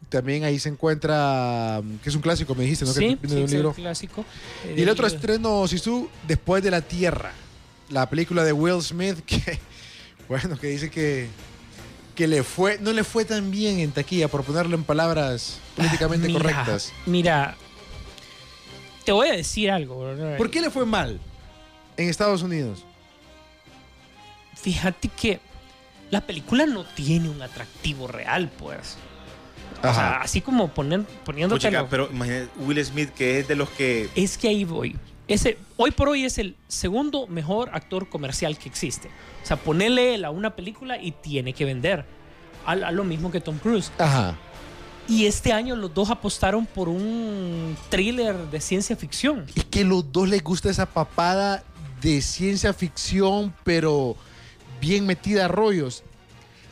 También 0.10 0.44
ahí 0.44 0.60
se 0.60 0.70
encuentra, 0.70 1.82
que 2.04 2.10
es 2.10 2.16
un 2.16 2.22
clásico, 2.22 2.54
me 2.56 2.64
dijiste, 2.64 2.86
¿no? 2.86 2.92
Sí, 2.94 3.16
que 3.16 3.28
un 3.28 3.38
es 3.44 3.52
el 3.52 3.58
libro. 3.58 3.74
clásico. 3.74 4.26
Eh, 4.66 4.76
Y 4.78 4.82
el 4.84 4.90
otro 4.90 5.08
del- 5.08 5.16
estreno, 5.16 5.68
Sisu, 5.68 6.10
Después 6.28 6.62
de 6.64 6.72
la 6.72 6.82
Tierra. 6.82 7.32
La 7.90 8.10
película 8.10 8.44
de 8.44 8.54
Will 8.54 8.82
Smith, 8.82 9.20
que, 9.26 9.60
bueno, 10.28 10.58
que 10.58 10.68
dice 10.68 10.90
que, 10.92 11.30
que 12.16 12.28
le 12.28 12.44
fue, 12.44 12.78
no 12.80 12.92
le 12.94 13.04
fue 13.04 13.26
tan 13.26 13.50
bien 13.52 13.80
en 13.80 13.92
taquilla, 13.92 14.28
por 14.28 14.44
ponerlo 14.44 14.76
en 14.76 14.84
palabras 14.84 15.60
políticamente 15.76 16.28
Mira, 16.28 16.40
correctas. 16.40 16.94
Mira, 17.06 17.56
te 19.06 19.12
voy 19.12 19.30
a 19.30 19.34
decir 19.34 19.72
algo. 19.72 20.14
¿Por 20.38 20.50
qué 20.52 20.62
le 20.62 20.70
fue 20.70 20.86
mal 20.86 21.20
en 21.98 22.10
Estados 22.10 22.42
Unidos? 22.44 22.86
Fíjate 24.56 25.10
que 25.10 25.40
la 26.12 26.22
película 26.22 26.66
no 26.66 26.86
tiene 26.86 27.30
un 27.30 27.42
atractivo 27.42 28.08
real, 28.08 28.50
pues. 28.60 28.96
O 29.84 29.94
sea, 29.94 30.22
así 30.22 30.40
como 30.40 30.70
poner, 30.70 31.02
poniéndote 31.26 31.68
Puchica, 31.68 31.88
pero 31.90 32.10
imagínate 32.12 32.50
Will 32.58 32.84
Smith, 32.86 33.10
que 33.10 33.40
es 33.40 33.48
de 33.48 33.56
los 33.56 33.70
que. 33.70 34.10
Es 34.16 34.38
que 34.38 34.48
ahí 34.48 34.64
voy. 34.64 34.96
Ese, 35.28 35.58
hoy 35.78 35.92
por 35.92 36.10
hoy 36.10 36.26
es 36.26 36.38
el 36.38 36.56
segundo 36.68 37.28
mejor 37.28 37.70
actor 37.74 38.10
comercial 38.10 38.58
que 38.58 38.70
existe. 38.70 39.10
O 39.44 39.46
sea, 39.46 39.58
ponerle 39.58 40.16
él 40.16 40.26
a 40.26 40.32
una 40.32 40.56
película 40.56 41.02
y 41.02 41.12
tiene 41.12 41.54
que 41.54 41.66
vender. 41.66 42.06
A, 42.66 42.72
a 42.72 42.92
lo 42.92 43.04
mismo 43.04 43.30
que 43.30 43.42
Tom 43.42 43.58
Cruise. 43.58 43.92
Ajá. 43.98 44.38
Y 45.08 45.26
este 45.26 45.52
año 45.52 45.76
los 45.76 45.94
dos 45.94 46.10
apostaron 46.10 46.66
por 46.66 46.88
un 46.88 47.76
thriller 47.90 48.36
de 48.50 48.62
ciencia 48.62 48.96
ficción. 48.96 49.46
Es 49.54 49.66
que 49.66 49.84
los 49.84 50.10
dos 50.12 50.30
les 50.30 50.42
gusta 50.42 50.70
esa 50.70 50.86
papada 50.86 51.64
de 52.02 52.22
ciencia 52.22 52.74
ficción, 52.74 53.54
pero 53.66 54.16
bien 54.80 55.06
metida 55.06 55.46
a 55.46 55.48
rollos. 55.50 56.04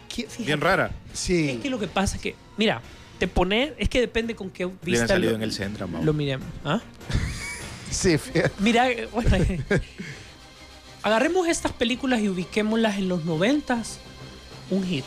Fíjate, 0.08 0.44
Bien 0.44 0.62
rara. 0.62 0.92
Sí. 1.14 1.50
Es 1.50 1.60
que 1.60 1.70
lo 1.70 1.80
que 1.80 1.88
pasa 1.88 2.16
es 2.18 2.22
que, 2.22 2.36
mira, 2.58 2.82
te 3.22 3.28
pone, 3.28 3.76
es 3.78 3.88
que 3.88 4.00
depende 4.00 4.36
con 4.36 4.50
qué 4.50 4.68
vista 4.82 5.10
salido 5.10 5.30
lo, 5.30 5.38
en 5.38 5.44
el 5.44 5.52
centro, 5.52 5.88
Mau. 5.88 6.04
lo 6.04 6.12
miremos. 6.12 6.48
¿Ah? 6.66 6.82
Sí, 7.92 8.18
fíjate. 8.18 8.52
Mira, 8.58 8.90
eh, 8.90 9.08
bueno, 9.12 9.36
eh, 9.36 9.62
agarremos 11.04 11.48
estas 11.48 11.72
películas 11.74 12.22
y 12.22 12.30
ubiquémoslas 12.30 12.98
en 12.98 13.10
los 13.10 13.26
noventas. 13.26 14.00
Un 14.72 14.84
hit. 14.86 15.06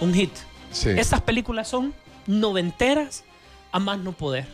Un 0.00 0.12
hit. 0.12 0.32
Sí. 0.72 0.88
Estas 0.88 1.20
películas 1.20 1.68
son 1.68 1.94
noventeras 2.26 3.22
a 3.70 3.78
más 3.78 4.00
no 4.00 4.10
poder. 4.10 4.46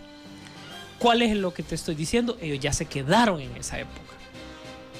¿Cuál 0.98 1.22
es 1.22 1.34
lo 1.36 1.54
que 1.54 1.62
te 1.62 1.76
estoy 1.76 1.94
diciendo? 1.94 2.36
Ellos 2.42 2.58
ya 2.58 2.74
se 2.74 2.84
quedaron 2.84 3.40
en 3.40 3.56
esa 3.56 3.78
época. 3.78 4.00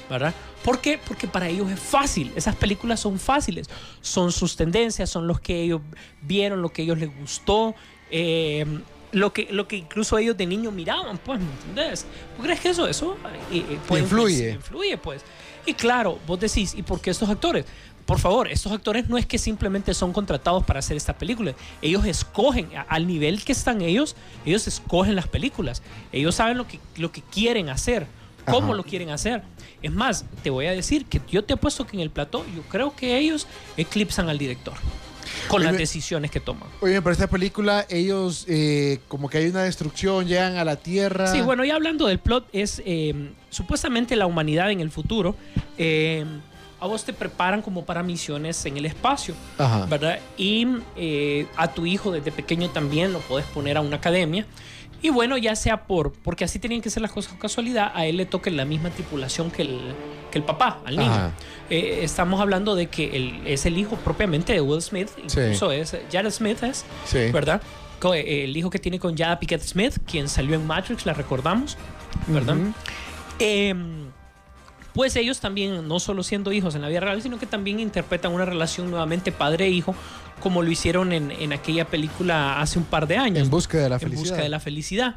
¿Verdad? 0.09 0.33
¿Por 0.63 0.79
qué? 0.79 0.99
Porque 1.07 1.27
para 1.27 1.47
ellos 1.47 1.69
es 1.71 1.79
fácil. 1.79 2.31
Esas 2.35 2.55
películas 2.55 2.99
son 2.99 3.19
fáciles. 3.19 3.67
Son 4.01 4.31
sus 4.31 4.55
tendencias, 4.55 5.09
son 5.09 5.27
los 5.27 5.39
que 5.39 5.63
ellos 5.63 5.81
vieron, 6.21 6.61
lo 6.61 6.69
que 6.69 6.83
ellos 6.83 6.97
les 6.97 7.15
gustó. 7.17 7.75
eh, 8.11 8.65
lo 9.11 9.31
que, 9.31 9.47
lo 9.49 9.65
que 9.65 9.77
incluso 9.77 10.17
ellos 10.17 10.35
de 10.35 10.45
niño 10.45 10.71
miraban, 10.71 11.17
pues, 11.19 11.39
¿me 11.39 11.49
entendés? 11.49 12.05
¿Tú 12.35 12.43
crees 12.43 12.59
que 12.59 12.69
eso, 12.69 12.85
eso 12.85 13.15
eh, 13.49 13.63
eh, 13.69 13.79
puede 13.87 14.03
Influye. 14.03 14.51
Influye, 14.51 14.97
pues. 14.97 15.21
Y 15.65 15.73
claro, 15.73 16.19
vos 16.27 16.37
decís, 16.37 16.75
¿y 16.75 16.81
por 16.81 16.99
qué 16.99 17.11
estos 17.11 17.29
actores? 17.29 17.65
por 18.05 18.19
favor, 18.19 18.47
estos 18.51 18.71
actores 18.71 19.09
no 19.09 19.17
es 19.17 19.25
que 19.25 19.39
simplemente 19.39 19.93
son 19.95 20.13
contratados 20.13 20.63
para 20.63 20.79
hacer 20.79 20.95
esta 20.95 21.17
película. 21.17 21.55
Ellos 21.81 22.05
escogen, 22.05 22.69
al 22.87 23.07
nivel 23.07 23.43
que 23.43 23.51
están 23.51 23.81
ellos, 23.81 24.15
ellos 24.45 24.67
escogen 24.67 25.15
las 25.15 25.27
películas. 25.27 25.81
Ellos 26.11 26.35
saben 26.35 26.57
lo 26.57 26.67
que, 26.67 26.79
lo 26.97 27.11
que 27.11 27.21
quieren 27.23 27.69
hacer, 27.69 28.05
cómo 28.45 28.67
Ajá. 28.67 28.75
lo 28.75 28.83
quieren 28.83 29.09
hacer. 29.09 29.41
Es 29.85 29.91
más, 29.91 30.25
te 30.41 30.49
voy 30.49 30.65
a 30.65 30.71
decir 30.71 31.05
que 31.05 31.21
yo 31.29 31.43
te 31.43 31.53
apuesto 31.53 31.85
que 31.85 31.95
en 31.95 32.01
el 32.01 32.09
plató, 32.09 32.43
yo 32.55 32.63
creo 32.63 32.95
que 32.95 33.19
ellos 33.19 33.45
eclipsan 33.77 34.29
al 34.29 34.39
director 34.39 34.73
con 35.47 35.61
Oye, 35.61 35.69
las 35.69 35.77
decisiones 35.77 36.31
que 36.31 36.39
toman. 36.39 36.67
Oye, 36.81 36.99
pero 37.03 37.11
esta 37.11 37.27
película, 37.27 37.85
ellos 37.87 38.45
eh, 38.47 38.99
como 39.07 39.29
que 39.29 39.37
hay 39.37 39.47
una 39.47 39.61
destrucción, 39.61 40.25
llegan 40.27 40.57
a 40.57 40.63
la 40.63 40.75
Tierra. 40.75 41.27
Sí, 41.27 41.41
bueno, 41.41 41.63
ya 41.63 41.75
hablando 41.75 42.07
del 42.07 42.17
plot, 42.17 42.47
es 42.51 42.81
eh, 42.83 43.29
supuestamente 43.51 44.15
la 44.15 44.25
humanidad 44.25 44.71
en 44.71 44.79
el 44.79 44.89
futuro. 44.89 45.35
eh, 45.77 46.25
a 46.79 46.87
vos 46.87 47.03
te 47.03 47.13
preparan 47.13 47.61
como 47.61 47.85
para 47.85 48.03
misiones 48.03 48.65
en 48.65 48.77
el 48.77 48.85
espacio, 48.85 49.33
Ajá. 49.57 49.85
¿verdad? 49.85 50.19
Y 50.37 50.67
eh, 50.95 51.47
a 51.55 51.73
tu 51.73 51.85
hijo 51.85 52.11
desde 52.11 52.31
pequeño 52.31 52.69
también 52.69 53.13
lo 53.13 53.19
puedes 53.19 53.47
poner 53.47 53.77
a 53.77 53.81
una 53.81 53.95
academia. 53.97 54.45
Y 55.01 55.09
bueno, 55.09 55.37
ya 55.37 55.55
sea 55.55 55.85
por, 55.85 56.11
porque 56.13 56.43
así 56.45 56.57
tenían 56.59 56.81
que 56.81 56.89
ser 56.89 57.01
las 57.01 57.11
cosas 57.11 57.31
con 57.31 57.39
casualidad, 57.39 57.91
a 57.93 58.05
él 58.05 58.17
le 58.17 58.25
toca 58.25 58.49
la 58.49 58.65
misma 58.65 58.89
tripulación 58.89 59.51
que 59.51 59.61
el, 59.63 59.79
que 60.31 60.39
el 60.39 60.43
papá, 60.43 60.79
al 60.85 60.97
niño. 60.97 61.31
Eh, 61.69 61.99
estamos 62.01 62.41
hablando 62.41 62.75
de 62.75 62.87
que 62.87 63.15
él 63.15 63.41
es 63.45 63.65
el 63.65 63.77
hijo 63.77 63.95
propiamente 63.97 64.53
de 64.53 64.61
Will 64.61 64.81
Smith, 64.81 65.09
Sí. 65.27 65.39
incluso 65.41 65.71
es 65.71 65.95
Jared 66.11 66.31
Smith, 66.31 66.63
es, 66.63 66.85
Sí. 67.05 67.29
¿verdad? 67.31 67.61
Eh, 68.13 68.43
El 68.43 68.55
hijo 68.57 68.69
que 68.69 68.77
tiene 68.79 68.99
con 68.99 69.17
Jada 69.17 69.39
Pickett 69.39 69.61
Smith, 69.61 69.97
quien 70.05 70.27
salió 70.29 70.55
en 70.55 70.65
Matrix, 70.67 71.05
la 71.05 71.13
recordamos, 71.13 71.77
¿verdad? 72.27 72.55
Em, 73.39 74.05
pues 74.93 75.15
ellos 75.15 75.39
también, 75.39 75.87
no 75.87 75.99
solo 75.99 76.23
siendo 76.23 76.51
hijos 76.51 76.75
en 76.75 76.81
la 76.81 76.87
vida 76.87 76.99
real, 77.01 77.21
sino 77.21 77.37
que 77.39 77.45
también 77.45 77.79
interpretan 77.79 78.31
una 78.31 78.45
relación 78.45 78.89
nuevamente 78.89 79.31
padre-hijo, 79.31 79.93
como 80.39 80.61
lo 80.63 80.69
hicieron 80.71 81.11
en, 81.13 81.31
en 81.31 81.53
aquella 81.53 81.85
película 81.85 82.59
hace 82.61 82.77
un 82.79 82.85
par 82.85 83.07
de 83.07 83.17
años. 83.17 83.39
En 83.43 83.49
busca 83.49 83.77
de 83.77 83.89
la 83.89 83.95
En 83.95 84.01
felicidad. 84.01 84.29
busca 84.29 84.43
de 84.43 84.49
la 84.49 84.59
felicidad. 84.59 85.15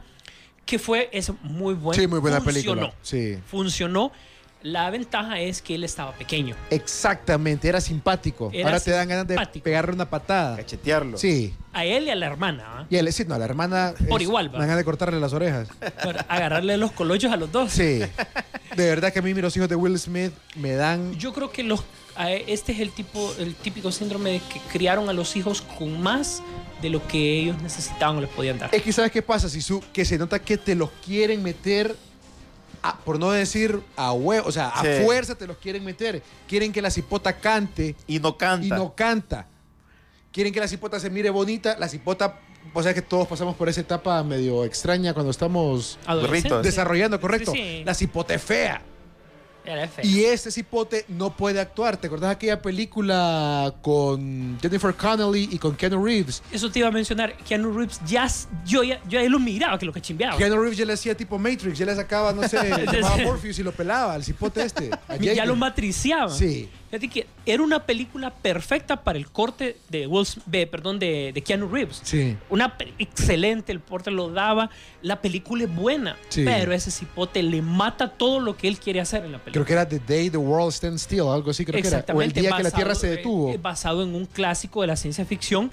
Que 0.65 0.79
fue, 0.79 1.09
es 1.13 1.33
muy 1.43 1.75
buena. 1.75 2.01
Sí, 2.01 2.07
muy 2.07 2.19
buena 2.21 2.41
funcionó, 2.41 2.75
película. 2.83 2.95
Sí. 3.03 3.39
Funcionó. 3.47 4.13
La 4.61 4.91
ventaja 4.91 5.39
es 5.39 5.63
que 5.63 5.77
él 5.77 5.85
estaba 5.85 6.11
pequeño. 6.13 6.57
Exactamente, 6.71 7.69
era 7.69 7.81
simpático. 7.81 8.51
Era 8.53 8.67
Ahora 8.71 8.81
te 8.81 8.91
dan 8.91 9.07
ganas 9.09 9.29
de 9.29 9.39
pegarle 9.63 9.95
una 9.95 10.11
patada. 10.11 10.57
Cachetearlo. 10.57 11.17
Sí. 11.17 11.55
A 11.73 11.85
él 11.85 12.05
y 12.09 12.11
a 12.11 12.17
la 12.17 12.27
hermana. 12.27 12.65
¿ah? 12.67 12.87
Y 12.91 12.97
él, 12.97 13.13
sí, 13.13 13.25
no, 13.25 13.37
a 13.37 13.39
la 13.39 13.45
hermana. 13.45 13.95
Por 14.09 14.21
es- 14.21 14.27
igual, 14.27 14.49
va. 14.49 14.59
dan 14.59 14.63
ganas 14.67 14.79
de 14.79 14.85
cortarle 14.85 15.21
las 15.21 15.33
orejas. 15.33 15.69
Agarrarle 16.29 16.77
los 16.77 16.91
colochos 16.91 17.31
a 17.33 17.37
los 17.37 17.53
dos. 17.53 17.71
Sí. 17.71 18.01
De 18.77 18.87
verdad 18.89 19.13
que 19.13 19.21
a 19.21 19.23
mí 19.23 19.33
los 19.35 19.57
hijos 19.57 19.69
de 19.69 19.77
Will 19.77 19.97
Smith 19.97 20.33
me 20.57 20.73
dan. 20.75 21.15
Yo 21.15 21.33
creo 21.33 21.51
que 21.53 21.63
los, 21.63 21.85
este 22.27 22.73
es 22.73 22.81
el 22.81 22.91
tipo, 22.91 23.33
el 23.39 23.55
típico 23.55 23.93
síndrome 23.93 24.31
de 24.33 24.39
que 24.41 24.61
criaron 24.73 25.09
a 25.09 25.13
los 25.13 25.37
hijos 25.37 25.63
con 25.63 26.01
más 26.01 26.43
de 26.83 26.91
lo 26.91 27.07
que 27.07 27.39
ellos 27.41 27.61
necesitaban 27.63 28.17
o 28.17 28.21
les 28.21 28.31
podían 28.31 28.59
dar. 28.59 28.75
Es 28.75 28.83
que 28.83 28.93
sabes 28.93 29.11
qué 29.13 29.23
pasa, 29.23 29.49
si 29.49 29.61
su, 29.61 29.81
que 29.93 30.05
se 30.05 30.19
nota 30.19 30.39
que 30.41 30.57
te 30.59 30.75
los 30.75 30.91
quieren 31.05 31.43
meter, 31.43 31.95
a- 32.83 32.97
por 32.99 33.19
no 33.19 33.31
decir 33.33 33.81
a 33.97 34.13
huevo, 34.13 34.49
o 34.49 34.53
sea, 34.53 34.69
a 34.69 34.83
Sí. 34.83 35.05
fuerza 35.05 35.35
te 35.37 35.47
los 35.47 35.57
quieren 35.59 35.85
meter. 35.85 36.23
Quieren 36.49 36.73
que 36.73 36.81
la 36.83 36.91
cipota 36.91 37.37
cante 37.39 37.97
Y 38.07 38.19
no 38.21 38.37
canta. 38.37 38.67
y 38.67 38.69
no 38.71 38.95
canta. 38.95 39.47
Quieren 40.33 40.53
que 40.53 40.61
la 40.61 40.69
cipota 40.69 41.01
se 41.01 41.11
mire 41.11 41.31
bonita. 41.31 41.77
La 41.79 41.89
cipota, 41.89 42.39
o 42.73 42.83
sea 42.83 42.95
que 42.95 43.03
todos 43.03 43.27
pasamos 43.27 43.57
por 43.57 43.69
esa 43.69 43.81
etapa 43.81 44.23
medio 44.23 44.65
extraña 44.65 45.13
cuando 45.15 45.31
estamos 45.33 45.99
desarrollando, 46.63 47.21
correcto. 47.21 47.53
Sí, 47.53 47.59
sí. 47.59 47.83
La 47.85 47.95
cipote 47.95 48.35
es 48.35 48.43
fea. 48.43 48.83
Y 50.03 50.25
este 50.25 50.51
cipote 50.51 51.05
no 51.09 51.37
puede 51.37 51.61
actuar. 51.61 51.97
¿Te 51.97 52.07
acordás 52.07 52.31
aquella 52.31 52.63
película 52.63 53.75
con 53.83 54.59
Jennifer 54.61 54.95
Connelly 54.95 55.49
y 55.53 55.59
con 55.59 55.77
Keanu 55.77 56.05
Reeves? 56.05 56.43
Eso 56.51 56.71
te 56.71 56.79
iba 56.79 56.89
a 56.89 56.91
mencionar. 56.91 57.37
Keanu 57.37 57.73
Reeves, 57.73 58.01
ya, 58.07 58.27
yo 58.65 58.83
ya, 58.83 59.01
yo 59.09 59.21
ya 59.21 59.29
lo 59.29 59.39
miraba, 59.39 59.79
que 59.79 59.87
lo 59.87 59.93
que 59.93 60.01
chimbeaba. 60.01 60.37
Keanu 60.37 60.57
Reeves 60.61 60.79
ya 60.79 60.85
le 60.85 60.95
hacía 60.95 61.17
tipo 61.17 61.39
Matrix, 61.39 61.79
ya 61.79 61.87
le 61.87 61.95
sacaba, 61.95 62.33
no 62.33 62.49
sé, 62.49 62.59
llamaba 62.93 63.17
Morpheus 63.19 63.59
y 63.59 63.63
lo 63.63 63.73
pelaba, 63.73 64.15
al 64.15 64.25
cipote 64.25 64.63
este. 64.63 64.91
ya 65.21 65.45
lo 65.45 65.57
matriciaba. 65.57 66.31
Sí. 66.31 66.69
Fíjate 66.91 67.09
que 67.09 67.27
era 67.45 67.63
una 67.63 67.85
película 67.85 68.31
perfecta 68.35 69.03
para 69.05 69.19
el 69.19 69.31
corte 69.31 69.77
de, 69.91 70.07
Will 70.07 70.25
Smith- 70.25 70.45
de- 70.47 70.67
perdón, 70.67 70.99
de, 70.99 71.33
de 71.35 71.43
Keanu 71.43 71.69
Reeves. 71.69 72.01
Sí. 72.03 72.37
Una 72.49 72.75
excelente, 72.99 73.73
el 73.73 73.81
porte 73.81 74.11
lo 74.11 74.31
daba. 74.31 74.71
La 75.03 75.21
película 75.21 75.65
es 75.65 75.75
buena, 75.75 76.17
Sí. 76.31 76.45
pero 76.45 76.73
ese 76.73 76.91
cipote 76.91 77.43
le 77.43 77.61
mata 77.61 78.09
todo 78.09 78.41
lo 78.41 78.57
que 78.57 78.69
él 78.69 78.79
quiere 78.79 79.01
hacer 79.01 79.25
en 79.25 79.33
la 79.33 79.39
película. 79.39 79.53
Creo 79.53 79.67
que 79.67 79.73
era 79.75 79.87
The 79.89 79.99
Day 80.01 80.31
the 80.31 80.39
World 80.39 80.73
Stands 80.73 81.03
Still, 81.03 81.29
algo 81.29 81.51
así 81.51 81.65
creo 81.65 81.83
que 81.83 81.89
era. 81.89 82.05
O 82.15 82.23
el 82.23 82.33
día 82.33 82.57
que 82.57 82.63
la 82.63 82.71
Tierra 82.71 82.95
se 82.95 83.07
basado, 83.09 83.17
detuvo. 83.17 83.51
eh, 83.53 83.59
basado 83.59 84.03
en 84.03 84.15
un 84.15 84.25
clásico 84.25 84.81
de 84.81 84.87
la 84.87 84.97
ciencia 84.97 85.25
ficción 85.27 85.71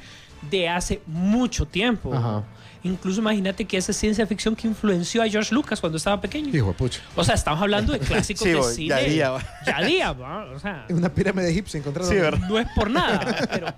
de 0.52 0.68
hace 0.70 1.02
mucho 1.08 1.66
tiempo. 1.66 2.14
Ajá. 2.14 2.44
Incluso 2.86 3.20
imagínate 3.20 3.66
que 3.66 3.78
esa 3.78 3.92
ciencia 3.94 4.28
ficción 4.28 4.56
que 4.56 4.68
influenció 4.68 5.24
a 5.24 5.28
George 5.28 5.54
Lucas 5.54 5.82
cuando 5.82 5.98
estaba 5.98 6.22
pequeño. 6.22 6.56
Hijo 6.56 6.68
de 6.68 6.74
pucha. 6.74 7.02
O 7.16 7.24
sea, 7.24 7.34
estamos 7.36 7.60
hablando 7.62 7.92
de 7.94 8.00
clásicos 8.12 8.44
Sí, 8.44 8.52
de 8.54 8.64
cine. 8.64 8.88
ya 8.90 9.00
día, 9.00 9.30
va. 9.32 9.44
Ya 9.66 9.82
día, 9.84 10.12
va, 10.14 10.46
O 10.54 10.60
sea, 10.60 10.86
una 10.90 11.10
pirámide 11.10 11.50
egipcia 11.50 11.80
encontraron. 11.80 12.12
Sí, 12.12 12.16
¿verdad? 12.20 12.48
no 12.48 12.60
es 12.60 12.68
por 12.76 12.90
nada, 12.92 13.48
pero 13.52 13.74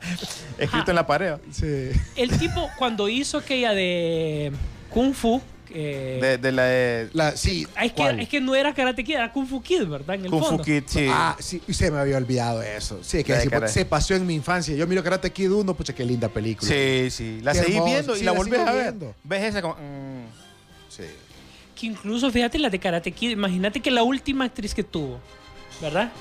Escrito 0.57 0.91
en 0.91 0.95
la 0.95 1.07
pared. 1.07 1.35
Sí. 1.51 1.89
el 2.17 2.37
tipo 2.37 2.69
cuando 2.77 3.07
hizo 3.07 3.37
aquella 3.37 3.71
de 3.73 4.51
Kung 4.89 5.13
Fu, 5.13 5.41
eh, 5.73 6.19
De, 6.21 6.37
de 6.37 6.51
la 6.51 6.63
de 6.63 7.09
La, 7.13 7.35
sí. 7.37 7.67
es, 7.81 7.91
que, 7.93 8.09
es 8.21 8.29
que 8.29 8.41
no 8.41 8.55
era 8.55 8.73
Karate 8.73 9.03
Kid, 9.03 9.15
era 9.15 9.31
Kung 9.31 9.47
Fu 9.47 9.61
Kid, 9.61 9.85
¿verdad? 9.85 10.15
En 10.15 10.25
el 10.25 10.31
Kung 10.31 10.43
Fu. 10.45 10.61
Kid, 10.61 10.83
sí. 10.85 11.07
Ah, 11.11 11.35
sí, 11.39 11.61
y 11.67 11.73
se 11.73 11.89
me 11.91 11.97
había 11.99 12.17
olvidado 12.17 12.61
eso. 12.61 12.99
Sí, 13.03 13.23
que 13.23 13.33
La 13.49 13.67
se, 13.67 13.85
pasó 13.85 14.13
en 14.15 14.25
mi 14.25 14.33
infancia. 14.35 14.75
Yo 14.75 14.87
miro 14.87 15.03
Karate 15.03 15.31
Kid 15.31 15.51
1, 15.51 15.73
pucha, 15.73 15.93
qué 15.93 16.05
linda 16.05 16.29
película. 16.29 16.69
Sí, 16.69 17.09
sí. 17.11 17.39
La 17.41 17.53
Qué 17.53 17.59
seguís 17.59 17.75
hermoso. 17.75 17.91
viendo 17.93 18.15
y 18.15 18.19
Sí, 18.19 18.25
la 18.25 18.31
la 18.31 18.37
volvés 18.37 18.59
a 18.61 18.71
ver. 18.71 18.83
viendo. 18.83 19.15
¿Ves 19.23 19.43
esa 19.43 19.61
como.? 19.61 19.75
mm, 19.75 20.25
Sí. 20.89 21.03
Que 21.79 21.85
incluso, 21.85 22.31
fíjate, 22.31 22.57
la 22.57 22.69
de 22.69 22.79
Karate 22.79 23.11
Kid, 23.11 23.31
imagínate 23.31 23.79
que 23.81 23.91
la 23.91 24.01
última 24.03 24.45
actriz 24.45 24.73
que 24.73 24.83
tuvo, 24.83 25.19
¿verdad? 25.81 26.11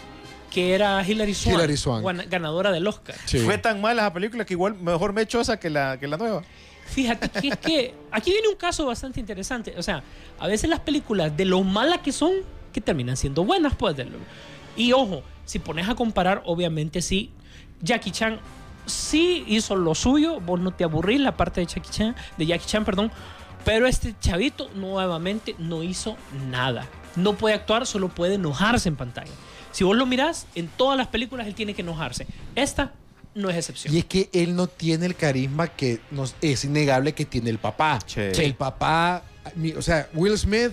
Que 0.50 0.74
era 0.74 1.02
Hilary 1.06 1.34
Swank, 1.34 1.56
Hilary 1.56 1.76
Swank. 1.76 2.02
guana- 2.02 2.24
ganadora 2.28 2.72
del 2.72 2.86
Oscar. 2.86 3.14
Sí. 3.24 3.38
Fue 3.38 3.56
tan 3.58 3.80
mala 3.80 4.02
esa 4.02 4.12
película 4.12 4.44
que 4.44 4.54
igual 4.54 4.74
mejor 4.74 5.12
me 5.12 5.26
chosa 5.26 5.58
que 5.58 5.70
la, 5.70 5.98
que 5.98 6.06
la 6.08 6.16
nueva. 6.18 6.42
Fíjate 6.86 7.28
que 7.56 7.94
aquí 8.10 8.30
viene 8.30 8.48
un 8.48 8.56
caso 8.56 8.86
bastante 8.86 9.20
interesante. 9.20 9.74
O 9.76 9.82
sea, 9.82 10.02
a 10.38 10.46
veces 10.46 10.70
las 10.70 10.80
películas, 10.80 11.36
de 11.36 11.44
lo 11.44 11.62
malas 11.62 11.98
que 11.98 12.12
son, 12.12 12.32
que 12.72 12.80
terminan 12.80 13.16
siendo 13.16 13.44
buenas, 13.44 13.74
pues. 13.74 13.96
de 13.96 14.08
Y 14.76 14.92
ojo, 14.92 15.22
si 15.44 15.58
pones 15.58 15.88
a 15.88 15.94
comparar, 15.94 16.42
obviamente 16.46 17.02
sí, 17.02 17.30
Jackie 17.82 18.10
Chan 18.10 18.38
sí 18.86 19.44
hizo 19.46 19.76
lo 19.76 19.94
suyo, 19.94 20.40
vos 20.40 20.60
no 20.60 20.72
te 20.72 20.84
aburrís 20.84 21.20
la 21.20 21.36
parte 21.36 21.60
de 21.60 21.66
Jackie 21.66 21.90
Chan, 21.90 22.16
de 22.36 22.46
Jackie 22.46 22.66
Chan, 22.66 22.84
perdón, 22.84 23.10
pero 23.64 23.86
este 23.86 24.14
chavito 24.20 24.70
nuevamente 24.74 25.56
no 25.58 25.82
hizo 25.82 26.16
nada. 26.50 26.86
No 27.16 27.34
puede 27.34 27.54
actuar, 27.54 27.86
solo 27.86 28.08
puede 28.08 28.34
enojarse 28.34 28.88
en 28.88 28.96
pantalla. 28.96 29.32
Si 29.72 29.84
vos 29.84 29.96
lo 29.96 30.06
mirás, 30.06 30.46
en 30.54 30.68
todas 30.68 30.96
las 30.96 31.08
películas 31.08 31.46
él 31.46 31.54
tiene 31.54 31.74
que 31.74 31.82
enojarse. 31.82 32.26
Esta 32.54 32.92
no 33.36 33.48
es 33.50 33.56
excepción. 33.56 33.94
Y 33.94 33.98
es 33.98 34.04
que 34.06 34.28
él 34.32 34.56
no 34.56 34.66
tiene 34.66 35.06
el 35.06 35.14
carisma 35.14 35.68
que 35.68 36.00
nos, 36.10 36.34
es 36.40 36.64
innegable 36.64 37.12
que 37.12 37.24
tiene 37.24 37.50
el 37.50 37.58
papá. 37.58 37.98
Sí. 38.06 38.20
El 38.20 38.54
papá, 38.54 39.22
mi- 39.54 39.72
o 39.72 39.82
sea, 39.82 40.08
Will 40.14 40.36
Smith 40.36 40.72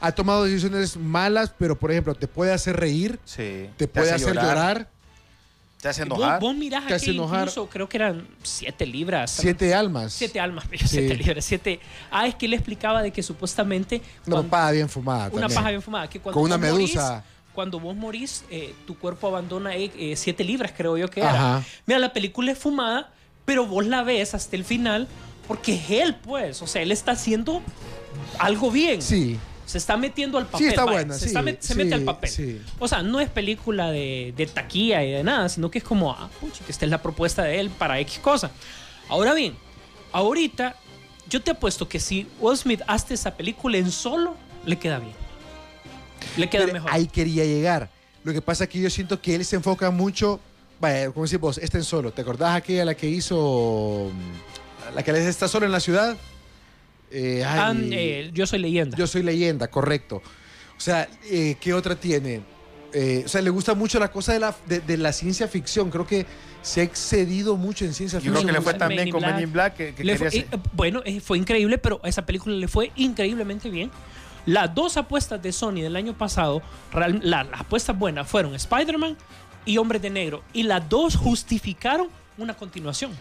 ha 0.00 0.12
tomado 0.12 0.44
decisiones 0.44 0.96
malas, 0.96 1.52
pero 1.58 1.78
por 1.78 1.90
ejemplo, 1.90 2.14
te 2.14 2.28
puede 2.28 2.52
hacer 2.52 2.76
reír, 2.76 3.18
Sí. 3.24 3.68
te 3.76 3.88
puede 3.88 4.12
hace 4.12 4.24
hacer 4.26 4.34
llorar. 4.36 4.88
Te 5.80 5.88
hace 5.88 6.04
Vos, 6.04 6.18
enojar. 6.20 6.40
vos 6.40 6.54
mirás 6.54 6.86
Te 6.86 6.94
hace 6.94 7.06
aquí 7.06 7.16
enojar. 7.16 7.40
incluso, 7.40 7.68
creo 7.68 7.88
que 7.88 7.96
eran 7.96 8.28
siete 8.44 8.86
libras. 8.86 9.32
Siete 9.32 9.74
almas. 9.74 10.12
Siete 10.12 10.38
almas, 10.38 10.64
pero 10.70 10.82
Sí. 10.82 10.88
siete 10.98 11.14
libras, 11.16 11.44
siete. 11.44 11.80
Ah, 12.10 12.28
es 12.28 12.36
que 12.36 12.46
él 12.46 12.54
explicaba 12.54 13.02
de 13.02 13.10
que 13.10 13.20
supuestamente 13.22 13.96
Una 14.26 14.34
cuando- 14.36 14.48
paja 14.50 14.70
bien 14.70 14.88
fumada. 14.88 15.24
una 15.30 15.40
también. 15.40 15.56
paja 15.56 15.68
bien 15.70 15.82
fumada, 15.82 16.08
que 16.08 16.20
cuando 16.20 16.34
Con 16.40 16.44
una 16.44 16.56
vos 16.56 16.66
morís- 16.78 16.94
medusa. 16.94 17.24
Cuando 17.52 17.78
vos 17.80 17.94
morís, 17.96 18.44
eh, 18.50 18.74
tu 18.86 18.96
cuerpo 18.98 19.28
abandona 19.28 19.76
eh, 19.76 19.90
eh, 19.96 20.16
siete 20.16 20.44
libras, 20.44 20.72
creo 20.76 20.96
yo 20.96 21.08
que 21.08 21.20
era. 21.20 21.30
Ajá. 21.58 21.64
Mira, 21.86 21.98
la 21.98 22.12
película 22.12 22.52
es 22.52 22.58
fumada, 22.58 23.12
pero 23.44 23.66
vos 23.66 23.86
la 23.86 24.02
ves 24.02 24.34
hasta 24.34 24.56
el 24.56 24.64
final 24.64 25.08
porque 25.48 25.74
es 25.74 25.90
él, 25.90 26.14
pues. 26.16 26.62
O 26.62 26.66
sea, 26.66 26.82
él 26.82 26.92
está 26.92 27.12
haciendo 27.12 27.62
algo 28.38 28.70
bien. 28.70 29.02
Sí. 29.02 29.38
Se 29.66 29.78
está 29.78 29.96
metiendo 29.96 30.36
al 30.38 30.46
papel. 30.46 30.58
Sí, 30.60 30.66
está 30.68 30.84
buena, 30.84 31.14
Se, 31.14 31.20
sí, 31.20 31.26
está 31.26 31.40
met- 31.42 31.58
se 31.60 31.72
sí, 31.72 31.78
mete 31.78 31.94
al 31.94 32.02
papel. 32.02 32.30
sí. 32.30 32.60
O 32.78 32.86
sea, 32.88 33.02
no 33.02 33.20
es 33.20 33.30
película 33.30 33.90
de, 33.90 34.34
de 34.36 34.46
taquilla 34.46 35.02
y 35.04 35.12
de 35.12 35.22
nada, 35.24 35.48
sino 35.48 35.70
que 35.70 35.78
es 35.78 35.84
como, 35.84 36.10
ah, 36.12 36.28
pucha, 36.40 36.64
que 36.64 36.72
esta 36.72 36.84
es 36.84 36.90
la 36.90 37.00
propuesta 37.00 37.42
de 37.44 37.58
él 37.60 37.70
para 37.70 37.98
X 38.00 38.18
cosa. 38.18 38.50
Ahora 39.08 39.32
bien, 39.34 39.54
ahorita 40.12 40.76
yo 41.28 41.40
te 41.42 41.52
apuesto 41.52 41.88
que 41.88 42.00
si 42.00 42.26
Will 42.40 42.56
Smith 42.56 42.82
hace 42.86 43.14
esa 43.14 43.34
película 43.36 43.78
en 43.78 43.90
solo, 43.90 44.36
le 44.66 44.78
queda 44.78 44.98
bien. 44.98 45.14
Le 46.36 46.48
queda 46.48 46.62
Pero 46.62 46.72
mejor. 46.74 46.90
Ahí 46.92 47.06
quería 47.06 47.44
llegar. 47.44 47.90
Lo 48.24 48.32
que 48.32 48.40
pasa 48.42 48.64
es 48.64 48.70
que 48.70 48.80
yo 48.80 48.88
siento 48.90 49.20
que 49.20 49.34
él 49.34 49.44
se 49.44 49.56
enfoca 49.56 49.90
mucho. 49.90 50.40
Vaya, 50.80 51.10
como 51.10 51.24
decís 51.26 51.38
vos, 51.40 51.58
está 51.58 51.78
en 51.78 51.84
solo. 51.84 52.12
¿Te 52.12 52.22
acordás 52.22 52.56
aquella 52.56 52.84
la 52.84 52.94
que 52.94 53.08
hizo. 53.08 54.10
mm, 54.12 54.94
La 54.96 55.02
que 55.02 55.10
está 55.28 55.48
solo 55.48 55.66
en 55.66 55.72
la 55.72 55.80
ciudad? 55.80 56.16
Eh, 57.10 57.44
ay, 57.46 57.90
eh, 57.92 58.30
yo 58.32 58.46
soy 58.46 58.58
leyenda. 58.58 58.96
Yo 58.96 59.06
soy 59.06 59.22
leyenda, 59.22 59.68
correcto. 59.68 60.16
O 60.76 60.80
sea, 60.80 61.08
eh, 61.30 61.56
¿qué 61.60 61.74
otra 61.74 61.94
tiene? 61.94 62.40
eh, 62.94 63.22
o 63.24 63.28
sea, 63.28 63.40
le 63.40 63.48
gusta 63.50 63.72
mucho 63.74 63.98
la 63.98 64.10
cosa 64.10 64.32
de 64.34 64.38
la, 64.40 64.54
de, 64.66 64.80
de 64.80 64.96
la 64.98 65.12
ciencia 65.14 65.48
ficción. 65.48 65.88
Creo 65.90 66.06
que 66.06 66.26
se 66.62 66.80
ha 66.80 66.84
excedido 66.84 67.56
mucho 67.56 67.84
en 67.86 67.94
ciencia 67.94 68.18
Yo 68.18 68.32
creo 68.32 68.42
ficción. 68.42 68.46
que 68.48 68.52
le 68.52 68.78
fue 68.78 68.88
bien 68.88 69.10
con. 69.10 69.20
Men 69.22 69.40
in 69.40 69.52
Black 69.52 69.74
que, 69.76 69.94
que 69.94 70.16
fue- 70.16 70.28
eh, 70.28 70.46
bueno, 70.74 71.00
eh, 71.04 71.20
fue 71.20 71.38
increíble, 71.38 71.78
pero 71.78 72.00
a 72.02 72.08
esa 72.08 72.26
película 72.26 72.54
le 72.54 72.68
fue 72.68 72.92
increíblemente 72.96 73.70
bien. 73.70 73.90
Las 74.46 74.74
dos 74.74 74.96
apuestas 74.96 75.40
de 75.42 75.52
Sony 75.52 75.82
del 75.82 75.94
año 75.96 76.16
pasado, 76.16 76.62
real- 76.92 77.20
la- 77.22 77.44
las 77.44 77.60
apuestas 77.60 77.96
buenas 77.98 78.28
fueron 78.28 78.54
Spider-Man 78.54 79.16
y 79.64 79.78
Hombres 79.78 80.02
de 80.02 80.10
Negro. 80.10 80.42
Y 80.52 80.64
las 80.64 80.88
dos 80.88 81.16
justificaron 81.16 82.08
una 82.38 82.54
continuación. 82.54 83.12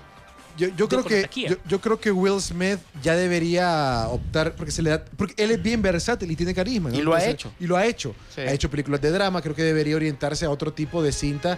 Yo, 0.58 0.68
yo 0.76 0.90
creo 0.90 1.04
que 1.06 1.30
yo, 1.48 1.56
yo 1.66 1.80
creo 1.80 1.98
que 2.00 2.12
Will 2.12 2.42
Smith 2.42 2.80
ya 3.02 3.16
debería 3.16 4.08
optar 4.10 4.54
porque 4.56 4.72
se 4.72 4.82
le 4.82 4.90
da 4.90 5.04
porque 5.16 5.34
él 5.42 5.52
es 5.52 5.64
bien 5.64 5.82
versátil 5.82 6.30
y 6.30 6.36
tiene 6.36 6.54
carisma 6.54 6.90
¿no? 6.90 6.96
Y 6.98 7.02
lo 7.02 7.14
ha 7.16 7.24
hecho. 7.24 7.54
y 7.58 7.68
lo 7.68 7.78
ha 7.78 7.86
hecho 7.86 8.14
Sí. 8.36 8.42
ha 8.42 8.52
hecho 8.52 8.70
películas 8.70 9.00
de 9.00 9.12
drama 9.12 9.42
creo 9.42 9.56
que 9.56 9.64
debería 9.64 9.96
orientarse 9.96 10.44
a 10.44 10.50
otro 10.50 10.74
tipo 10.74 11.02
de 11.02 11.14
cinta 11.14 11.58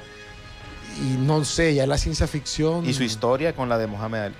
y 1.02 1.18
no 1.18 1.44
sé 1.44 1.74
ya 1.74 1.88
la 1.88 1.98
ciencia 1.98 2.28
ficción 2.28 2.86
Y 2.88 2.94
su 2.94 3.02
historia 3.04 3.56
con 3.56 3.68
la 3.68 3.80
de 3.80 3.88
Mohamed 3.88 4.20
Ali. 4.20 4.36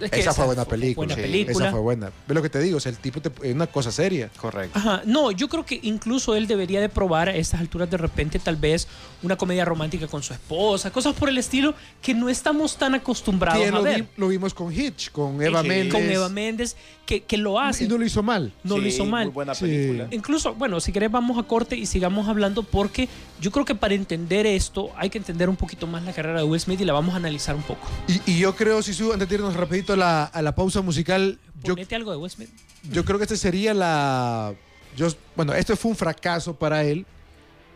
Es 0.00 0.10
que 0.10 0.20
esa 0.20 0.32
fue 0.34 0.46
buena 0.46 0.64
película 0.64 1.06
Buena 1.06 1.14
Sí, 1.14 1.20
película. 1.22 1.64
esa 1.66 1.70
fue 1.70 1.80
buena 1.80 2.10
ve 2.26 2.34
lo 2.34 2.42
que 2.42 2.50
te 2.50 2.58
digo 2.60 2.78
o 2.78 2.80
sea 2.80 2.90
el 2.90 2.98
tipo 2.98 3.20
es 3.42 3.54
una 3.54 3.66
cosa 3.66 3.92
seria 3.92 4.30
Correcto. 4.36 4.78
Ajá, 4.78 5.02
no, 5.04 5.30
yo 5.30 5.48
creo 5.48 5.64
que 5.64 5.78
incluso 5.82 6.34
él 6.34 6.46
debería 6.46 6.80
de 6.80 6.88
probar 6.88 7.28
a 7.28 7.36
estas 7.36 7.60
alturas 7.60 7.88
de 7.90 7.96
repente 7.96 8.38
tal 8.38 8.56
vez 8.56 8.88
una 9.22 9.36
comedia 9.36 9.64
romántica 9.64 10.06
con 10.08 10.22
su 10.22 10.32
esposa, 10.32 10.90
cosas 10.90 11.14
por 11.14 11.28
el 11.28 11.38
estilo 11.38 11.74
que 12.02 12.14
no 12.14 12.28
estamos 12.28 12.76
tan 12.76 12.94
acostumbrados 12.94 13.62
que 13.62 13.68
a 13.68 13.72
lo, 13.72 13.82
ver. 13.82 14.02
vi- 14.02 14.08
lo 14.16 14.28
vimos 14.28 14.54
con 14.54 14.72
Hitch 14.72 15.10
con 15.12 15.40
Eva 15.42 15.62
Sí. 15.62 15.68
Méndez 15.68 15.92
Con 15.92 16.02
Eva 16.02 16.28
Méndez, 16.28 16.76
que, 17.06 17.22
que 17.22 17.36
lo 17.36 17.58
hace. 17.60 17.84
y 17.84 17.88
no 17.88 17.96
lo 17.98 18.04
hizo 18.04 18.22
mal 18.22 18.52
no 18.64 18.78
lo 18.78 18.86
hizo 18.86 19.04
mal. 19.04 19.26
Muy 19.26 19.34
buena 19.34 19.54
Sí. 19.54 19.64
película. 19.66 20.08
Incluso, 20.10 20.54
bueno, 20.54 20.80
si 20.80 20.92
querés 20.92 21.10
vamos 21.10 21.38
a 21.38 21.44
corte 21.44 21.76
y 21.76 21.86
sigamos 21.86 22.28
hablando 22.28 22.62
porque 22.64 23.08
yo 23.40 23.50
creo 23.52 23.64
que 23.64 23.74
para 23.76 23.94
entender 23.94 24.46
esto 24.46 24.90
hay 24.96 25.10
que 25.10 25.18
entender 25.18 25.48
un 25.48 25.56
poquito 25.56 25.86
más 25.86 26.02
la 26.04 26.12
carrera 26.12 26.38
de 26.40 26.44
Will 26.44 26.60
Smith 26.60 26.80
y 26.80 26.84
la 26.84 26.92
vamos 26.92 27.14
a 27.14 27.18
analizar 27.18 27.54
un 27.54 27.62
poco. 27.62 27.86
y, 28.08 28.32
y 28.32 28.38
yo 28.40 28.54
creo 28.56 28.82
Sisu 28.82 29.12
antes 29.12 29.28
de 29.28 29.34
irnos 29.36 29.54
rapidito 29.76 29.92
a 29.92 29.96
la, 29.96 30.24
a 30.24 30.42
la 30.42 30.54
pausa 30.54 30.80
musical 30.82 31.38
yo, 31.62 31.74
Ponete 31.74 31.94
algo 31.94 32.16
de 32.16 32.30
Smith. 32.30 32.50
Yo 32.90 33.04
creo 33.04 33.18
que 33.18 33.24
este 33.24 33.36
sería 33.36 33.74
la. 33.74 34.54
Yo, 34.96 35.08
bueno, 35.34 35.52
esto 35.54 35.76
fue 35.76 35.90
un 35.90 35.96
fracaso 35.96 36.54
para 36.54 36.84
él, 36.84 37.04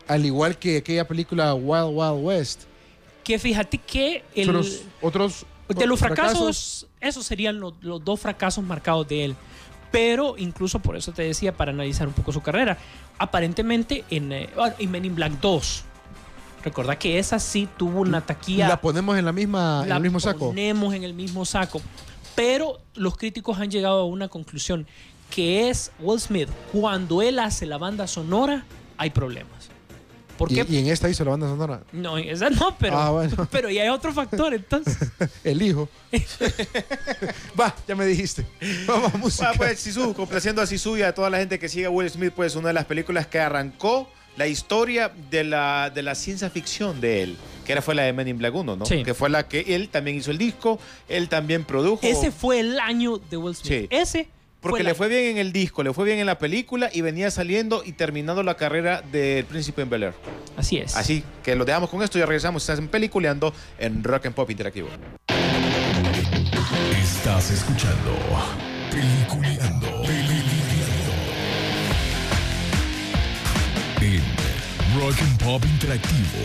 al 0.07 0.25
igual 0.25 0.59
que 0.59 0.79
aquella 0.79 1.07
película 1.07 1.55
Wild 1.55 1.91
Wild 1.93 2.25
West. 2.25 2.63
Que 3.25 3.39
fíjate 3.39 3.79
que 3.79 4.25
el, 4.35 4.49
Otros, 4.51 4.83
otros 5.03 5.45
de 5.69 5.87
los 5.87 5.99
fracasos, 5.99 6.87
esos 7.01 7.27
serían 7.27 7.61
los, 7.61 7.75
los 7.83 8.05
dos 8.05 8.21
fracasos 8.21 8.65
marcados 8.65 9.07
de 9.09 9.25
él. 9.27 9.37
Pero 9.91 10.37
incluso 10.39 10.79
por 10.79 10.97
eso 10.97 11.13
te 11.13 11.23
decía, 11.23 11.57
para 11.57 11.73
analizar 11.73 12.07
un 12.07 12.15
poco 12.15 12.33
su 12.33 12.41
carrera, 12.41 12.79
aparentemente 13.19 14.05
en, 14.09 14.33
eh, 14.33 14.49
en 14.79 14.91
Men 14.91 15.05
in 15.05 15.15
Black 15.17 15.33
2, 15.41 15.85
recordá 16.65 16.99
que 16.99 17.19
esa 17.19 17.39
sí 17.39 17.69
tuvo 17.77 18.01
una 18.01 18.21
taquilla. 18.21 18.69
la 18.69 18.81
ponemos 18.81 19.19
en 19.19 19.25
la 19.25 19.33
misma, 19.33 19.81
en 19.85 19.89
la 19.91 19.97
el 19.97 20.03
mismo 20.03 20.21
saco. 20.21 20.49
ponemos 20.49 20.95
en 20.95 21.05
el 21.05 21.15
mismo 21.15 21.45
saco. 21.45 21.81
Pero 22.35 22.79
los 22.95 23.17
críticos 23.17 23.59
han 23.59 23.71
llegado 23.71 24.01
a 24.01 24.05
una 24.07 24.29
conclusión, 24.29 24.87
que 25.31 25.69
es 25.71 25.93
Will 26.01 26.21
Smith, 26.21 26.49
cuando 26.73 27.23
él 27.23 27.39
hace 27.39 27.67
la 27.67 27.79
banda 27.79 28.07
sonora, 28.07 28.65
hay 28.97 29.11
problemas. 29.11 29.69
¿Por 30.39 30.51
Y, 30.51 30.55
qué? 30.55 30.67
y 30.71 30.79
en 30.79 30.87
esta 30.87 31.09
hizo 31.11 31.23
la 31.25 31.33
banda 31.33 31.47
sonora. 31.49 31.83
No, 31.93 32.17
en 32.17 32.29
esa 32.31 32.49
no, 32.49 32.75
pero, 32.79 32.97
Ah, 32.99 33.11
bueno. 33.11 33.47
pero 33.51 33.69
ya 33.69 33.83
hay 33.83 33.89
otro 33.91 34.11
factor, 34.15 34.55
entonces. 34.55 34.97
El 35.45 35.61
hijo. 35.61 35.89
Va, 37.61 37.75
ya 37.87 37.95
me 37.95 38.07
dijiste. 38.07 38.47
Vamos 38.87 39.15
a 39.15 39.19
música. 39.19 39.51
Ah, 39.51 39.55
pues 39.57 39.79
Sisu, 39.81 40.15
complaciendo 40.15 40.63
a 40.63 40.67
Sisu 40.67 40.97
y 40.97 41.03
a 41.03 41.15
toda 41.15 41.29
la 41.31 41.39
gente 41.39 41.59
que 41.59 41.69
sigue 41.69 41.87
a 41.87 41.91
Will 41.91 42.09
Smith, 42.09 42.33
pues 42.35 42.57
una 42.57 42.69
de 42.69 42.75
las 42.75 42.87
películas 42.87 43.27
que 43.27 43.39
arrancó 43.39 44.09
la 44.37 44.47
historia 44.47 45.13
de 45.31 45.45
la, 45.45 45.91
de 45.91 46.03
la 46.03 46.15
ciencia 46.15 46.51
ficción 46.51 47.01
de 47.01 47.23
él, 47.23 47.37
que 47.65 47.73
era 47.73 47.83
fue 47.83 47.95
la 47.95 48.03
de 48.03 48.13
Men 48.13 48.29
in 48.29 48.39
Black 48.39 48.55
1, 48.55 48.77
¿no? 48.77 48.87
Sí. 48.87 49.03
Que 49.03 49.15
fue 49.15 49.29
la 49.31 49.47
que 49.49 49.61
él 49.75 49.89
también 49.89 50.17
hizo 50.17 50.31
el 50.31 50.39
disco, 50.39 50.79
él 51.09 51.29
también 51.29 51.65
produjo. 51.65 52.01
Ese 52.07 52.31
fue 52.31 52.61
el 52.61 52.79
año 52.81 53.19
de 53.31 53.37
Will 53.37 53.55
Smith. 53.55 53.69
Sí. 53.69 53.87
Ese 53.91 54.29
Porque 54.61 54.83
fue 54.83 54.85
le 54.85 54.95
fue 54.95 55.09
bien 55.09 55.25
en 55.25 55.39
el 55.39 55.53
disco, 55.53 55.83
le 55.83 55.93
fue 55.93 56.05
bien 56.05 56.19
en 56.19 56.27
la 56.27 56.39
película 56.39 56.91
y 56.93 57.01
venía 57.01 57.31
saliendo 57.31 57.83
y 57.85 57.93
terminando 57.93 58.43
la 58.43 58.57
carrera 58.57 59.03
del 59.13 59.45
Príncipe 59.45 59.83
en 59.83 59.91
Bel 59.91 60.03
Air. 60.05 60.15
Así 60.57 60.79
es. 60.79 60.97
Así 60.97 61.25
que 61.43 61.55
lo 61.57 61.65
dejamos 61.65 61.91
con 61.91 62.03
esto 62.03 62.19
y 62.19 62.21
ya 62.21 62.27
regresamos. 62.27 62.63
Estás 62.63 62.79
en 62.79 62.89
Peliculeando 62.89 63.53
en 63.79 64.03
Rock 64.03 64.27
and 64.27 64.35
Pop 64.35 64.51
Interactivo. 64.51 64.89
Estás 67.01 67.51
escuchando. 67.51 68.17
Peliculeando. 68.91 69.60
Rock 75.01 75.19
and 75.23 75.43
Pop 75.43 75.65
Interactivo. 75.65 76.45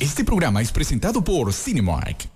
Este 0.00 0.24
programa 0.24 0.60
es 0.60 0.72
presentado 0.72 1.22
por 1.22 1.52
Cinemark. 1.52 2.28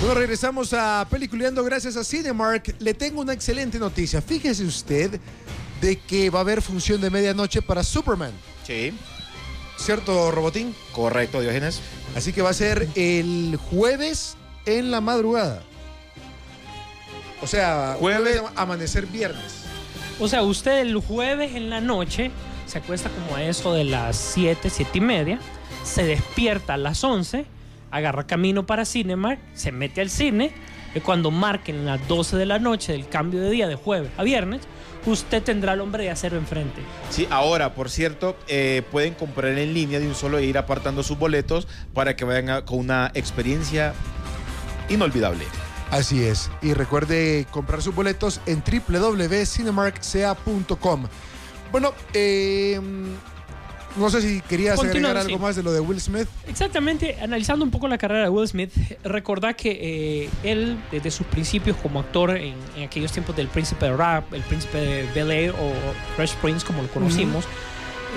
Bueno, 0.00 0.14
regresamos 0.14 0.72
a 0.72 1.06
Peliculeando 1.08 1.62
gracias 1.62 1.96
a 1.96 2.02
Cinemark. 2.02 2.74
Le 2.80 2.94
tengo 2.94 3.20
una 3.20 3.32
excelente 3.32 3.78
noticia. 3.78 4.20
Fíjese 4.20 4.64
usted 4.64 5.20
de 5.80 5.98
que 6.00 6.30
va 6.30 6.40
a 6.40 6.42
haber 6.42 6.60
función 6.60 7.00
de 7.00 7.10
medianoche 7.10 7.62
para 7.62 7.84
Superman. 7.84 8.32
Sí, 8.66 8.92
¿Cierto, 9.78 10.30
Robotín? 10.32 10.74
correcto, 10.92 11.40
Diógenes. 11.40 11.80
Así 12.16 12.32
que 12.32 12.42
va 12.42 12.50
a 12.50 12.54
ser 12.54 12.88
el 12.94 13.56
jueves 13.70 14.36
en 14.64 14.90
la 14.90 15.00
madrugada. 15.00 15.62
O 17.42 17.46
sea, 17.46 17.96
Jueves- 18.00 18.38
jueves 18.40 18.52
amanecer 18.56 19.06
viernes. 19.06 19.64
O 20.18 20.28
sea, 20.28 20.42
usted 20.42 20.80
el 20.80 20.96
jueves 20.96 21.54
en 21.54 21.68
la 21.70 21.80
noche 21.80 22.30
se 22.66 22.78
acuesta 22.78 23.10
como 23.10 23.36
a 23.36 23.42
eso 23.44 23.72
de 23.74 23.84
las 23.84 24.16
7, 24.16 24.70
7 24.70 24.98
y 24.98 25.00
media, 25.00 25.38
se 25.84 26.04
despierta 26.04 26.74
a 26.74 26.76
las 26.78 27.04
11, 27.04 27.44
agarra 27.90 28.26
camino 28.26 28.66
para 28.66 28.84
Cinemark, 28.84 29.38
se 29.54 29.70
mete 29.72 30.00
al 30.00 30.10
cine, 30.10 30.52
y 30.94 31.00
cuando 31.00 31.30
marquen 31.30 31.84
las 31.84 32.06
12 32.08 32.36
de 32.36 32.46
la 32.46 32.58
noche 32.58 32.92
del 32.92 33.08
cambio 33.08 33.40
de 33.40 33.50
día 33.50 33.68
de 33.68 33.74
jueves 33.76 34.10
a 34.16 34.22
viernes, 34.22 34.62
usted 35.04 35.42
tendrá 35.42 35.72
al 35.72 35.80
hombre 35.82 36.02
de 36.04 36.10
acero 36.10 36.36
enfrente. 36.38 36.80
Sí, 37.10 37.28
ahora, 37.30 37.74
por 37.74 37.90
cierto, 37.90 38.36
eh, 38.48 38.82
pueden 38.90 39.14
comprar 39.14 39.56
en 39.56 39.74
línea 39.74 40.00
de 40.00 40.08
un 40.08 40.14
solo 40.16 40.38
e 40.38 40.44
ir 40.44 40.58
apartando 40.58 41.02
sus 41.04 41.18
boletos 41.18 41.68
para 41.94 42.16
que 42.16 42.24
vayan 42.24 42.48
a- 42.50 42.64
con 42.64 42.78
una 42.80 43.12
experiencia 43.14 43.92
inolvidable. 44.88 45.44
Así 45.90 46.24
es. 46.24 46.50
Y 46.62 46.74
recuerde 46.74 47.46
comprar 47.50 47.82
sus 47.82 47.94
boletos 47.94 48.40
en 48.46 48.62
www.cinemarkca.com. 48.62 51.06
Bueno, 51.72 51.94
eh, 52.12 52.80
no 53.96 54.10
sé 54.10 54.20
si 54.20 54.40
querías 54.42 54.76
Continúa, 54.76 55.10
agregar 55.10 55.26
algo 55.26 55.38
sí. 55.38 55.42
más 55.42 55.56
de 55.56 55.62
lo 55.62 55.72
de 55.72 55.80
Will 55.80 56.00
Smith. 56.00 56.28
Exactamente, 56.46 57.18
analizando 57.20 57.64
un 57.64 57.70
poco 57.70 57.88
la 57.88 57.98
carrera 57.98 58.24
de 58.24 58.28
Will 58.28 58.46
Smith, 58.46 58.72
recordá 59.02 59.54
que 59.54 60.24
eh, 60.24 60.30
él, 60.42 60.78
desde 60.90 61.10
sus 61.10 61.26
principios 61.26 61.76
como 61.78 62.00
actor 62.00 62.36
en, 62.36 62.54
en 62.76 62.84
aquellos 62.84 63.12
tiempos 63.12 63.34
del 63.36 63.48
Príncipe 63.48 63.86
de 63.86 63.96
Rap, 63.96 64.32
el 64.34 64.42
Príncipe 64.42 64.78
de 64.78 65.08
Bel 65.14 65.30
Air 65.30 65.52
o 65.52 65.72
Fresh 66.16 66.34
Prince, 66.36 66.66
como 66.66 66.82
lo 66.82 66.88
conocimos, 66.88 67.46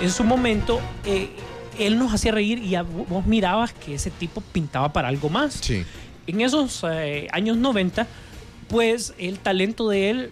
en 0.02 0.12
su 0.12 0.24
momento 0.24 0.80
eh, 1.06 1.30
él 1.78 1.98
nos 1.98 2.14
hacía 2.14 2.32
reír 2.32 2.60
y 2.60 2.76
vos 3.08 3.26
mirabas 3.26 3.74
que 3.74 3.96
ese 3.96 4.12
tipo 4.12 4.42
pintaba 4.42 4.92
para 4.92 5.08
algo 5.08 5.30
más. 5.30 5.54
Sí. 5.54 5.86
En 6.30 6.42
esos 6.42 6.84
eh, 6.90 7.28
años 7.32 7.58
90, 7.58 8.06
pues 8.68 9.14
el 9.18 9.40
talento 9.40 9.90
de 9.90 10.10
él 10.10 10.32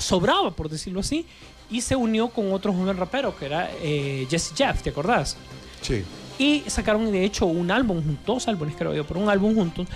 sobraba, 0.00 0.52
por 0.52 0.68
decirlo 0.68 1.00
así, 1.00 1.26
y 1.70 1.82
se 1.82 1.96
unió 1.96 2.28
con 2.28 2.52
otro 2.52 2.72
joven 2.72 2.96
rapero 2.96 3.36
que 3.36 3.46
era 3.46 3.70
eh, 3.82 4.26
Jesse 4.30 4.54
Jeff, 4.56 4.82
¿te 4.82 4.90
acordás? 4.90 5.36
Sí. 5.82 6.02
Y 6.38 6.62
sacaron 6.68 7.10
de 7.12 7.24
hecho 7.24 7.46
un 7.46 7.70
álbum 7.70 8.02
juntos, 8.02 8.24
dos 8.24 8.48
álbumes 8.48 8.74
creo 8.76 8.94
yo, 8.94 9.04
pero 9.04 9.20
un 9.20 9.28
álbum 9.28 9.54
juntos. 9.54 9.86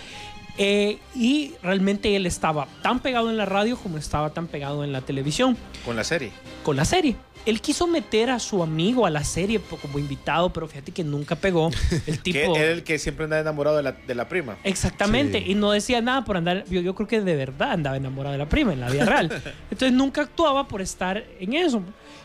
Eh, 0.59 0.99
y 1.15 1.55
realmente 1.63 2.15
él 2.15 2.27
estaba 2.27 2.69
tan 2.83 3.01
pegado 3.01 3.31
en 3.31 3.37
la 3.39 3.47
radio 3.47 3.77
como 3.79 3.97
estaba 3.99 4.31
tan 4.31 4.47
pegado 4.49 4.85
en 4.85 4.93
la 4.93 5.01
televisión 5.01 5.57
Con 5.85 5.97
la 5.97 6.05
serie. 6.05 6.31
con 6.63 6.77
la 6.77 6.85
serie. 6.85 7.17
Él 7.45 7.61
quiso 7.61 7.89
meter 7.89 8.31
a 8.31 8.39
su 8.39 8.63
amigo 8.63 9.05
a 9.05 9.11
la 9.11 9.25
serie 9.25 9.61
como 9.81 9.99
invitado, 9.99 10.53
pero 10.53 10.69
fíjate 10.69 10.93
que 10.93 11.03
nunca 11.03 11.35
pegó. 11.35 11.71
El 12.07 12.19
Que 12.23 12.33
tipo... 12.45 12.55
era 12.57 12.71
el 12.71 12.85
que 12.85 13.01
siempre 13.01 13.25
andaba 13.25 13.41
enamorado 13.41 13.77
de 13.79 13.83
la, 13.83 13.93
de 13.93 14.15
la 14.15 14.29
prima. 14.29 14.57
Exactamente, 14.63 15.39
Sí. 15.41 15.51
y 15.51 15.55
no 15.57 15.73
decía 15.73 16.01
nada 16.01 16.25
por 16.25 16.37
andar, 16.37 16.65
yo, 16.71 16.81
yo 16.83 16.95
creo 16.95 17.09
que 17.09 17.21
de 17.21 17.35
verdad 17.35 17.73
andaba 17.73 17.97
enamorado 17.97 18.33
de 18.33 18.39
la 18.39 18.49
prima 18.49 18.73
en 18.75 18.81
la 18.81 18.91
vida 18.91 19.07
real. 19.07 19.43
Entonces 19.73 19.93
nunca 19.93 20.21
actuaba 20.21 20.69
por 20.69 20.83
estar 20.83 21.25
en 21.41 21.55
eso. 21.55 21.83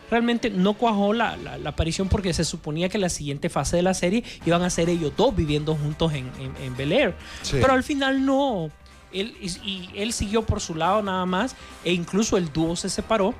Realmente 0.09 0.49
no 0.49 0.73
cuajó 0.73 1.13
la, 1.13 1.35
la- 1.37 1.57
la 1.57 1.69
aparición 1.69 2.07
porque 2.09 2.33
se 2.33 2.43
suponía 2.45 2.89
que 2.89 2.97
la 2.97 3.09
siguiente 3.09 3.49
fase 3.49 3.75
de 3.75 3.81
la 3.81 3.93
serie 3.93 4.23
iban 4.45 4.61
a 4.63 4.69
ser 4.69 4.89
ellos 4.89 5.11
dos 5.17 5.35
viviendo 5.35 5.75
juntos 5.75 6.13
en, 6.13 6.29
en, 6.39 6.53
en 6.63 6.77
Bel 6.77 6.91
Air. 6.93 7.15
Sí. 7.41 7.57
Pero 7.61 7.73
al 7.73 7.83
final 7.83 8.25
no. 8.25 8.69
Él, 9.13 9.35
y, 9.41 9.47
y 9.69 9.89
él 9.95 10.11
siguió 10.13 10.43
por 10.45 10.59
su 10.61 10.75
lado 10.75 11.01
nada 11.01 11.25
más 11.25 11.55
e 11.85 11.93
incluso 11.93 12.35
el 12.37 12.51
dúo 12.51 12.75
se 12.75 12.89
separó 12.89 13.33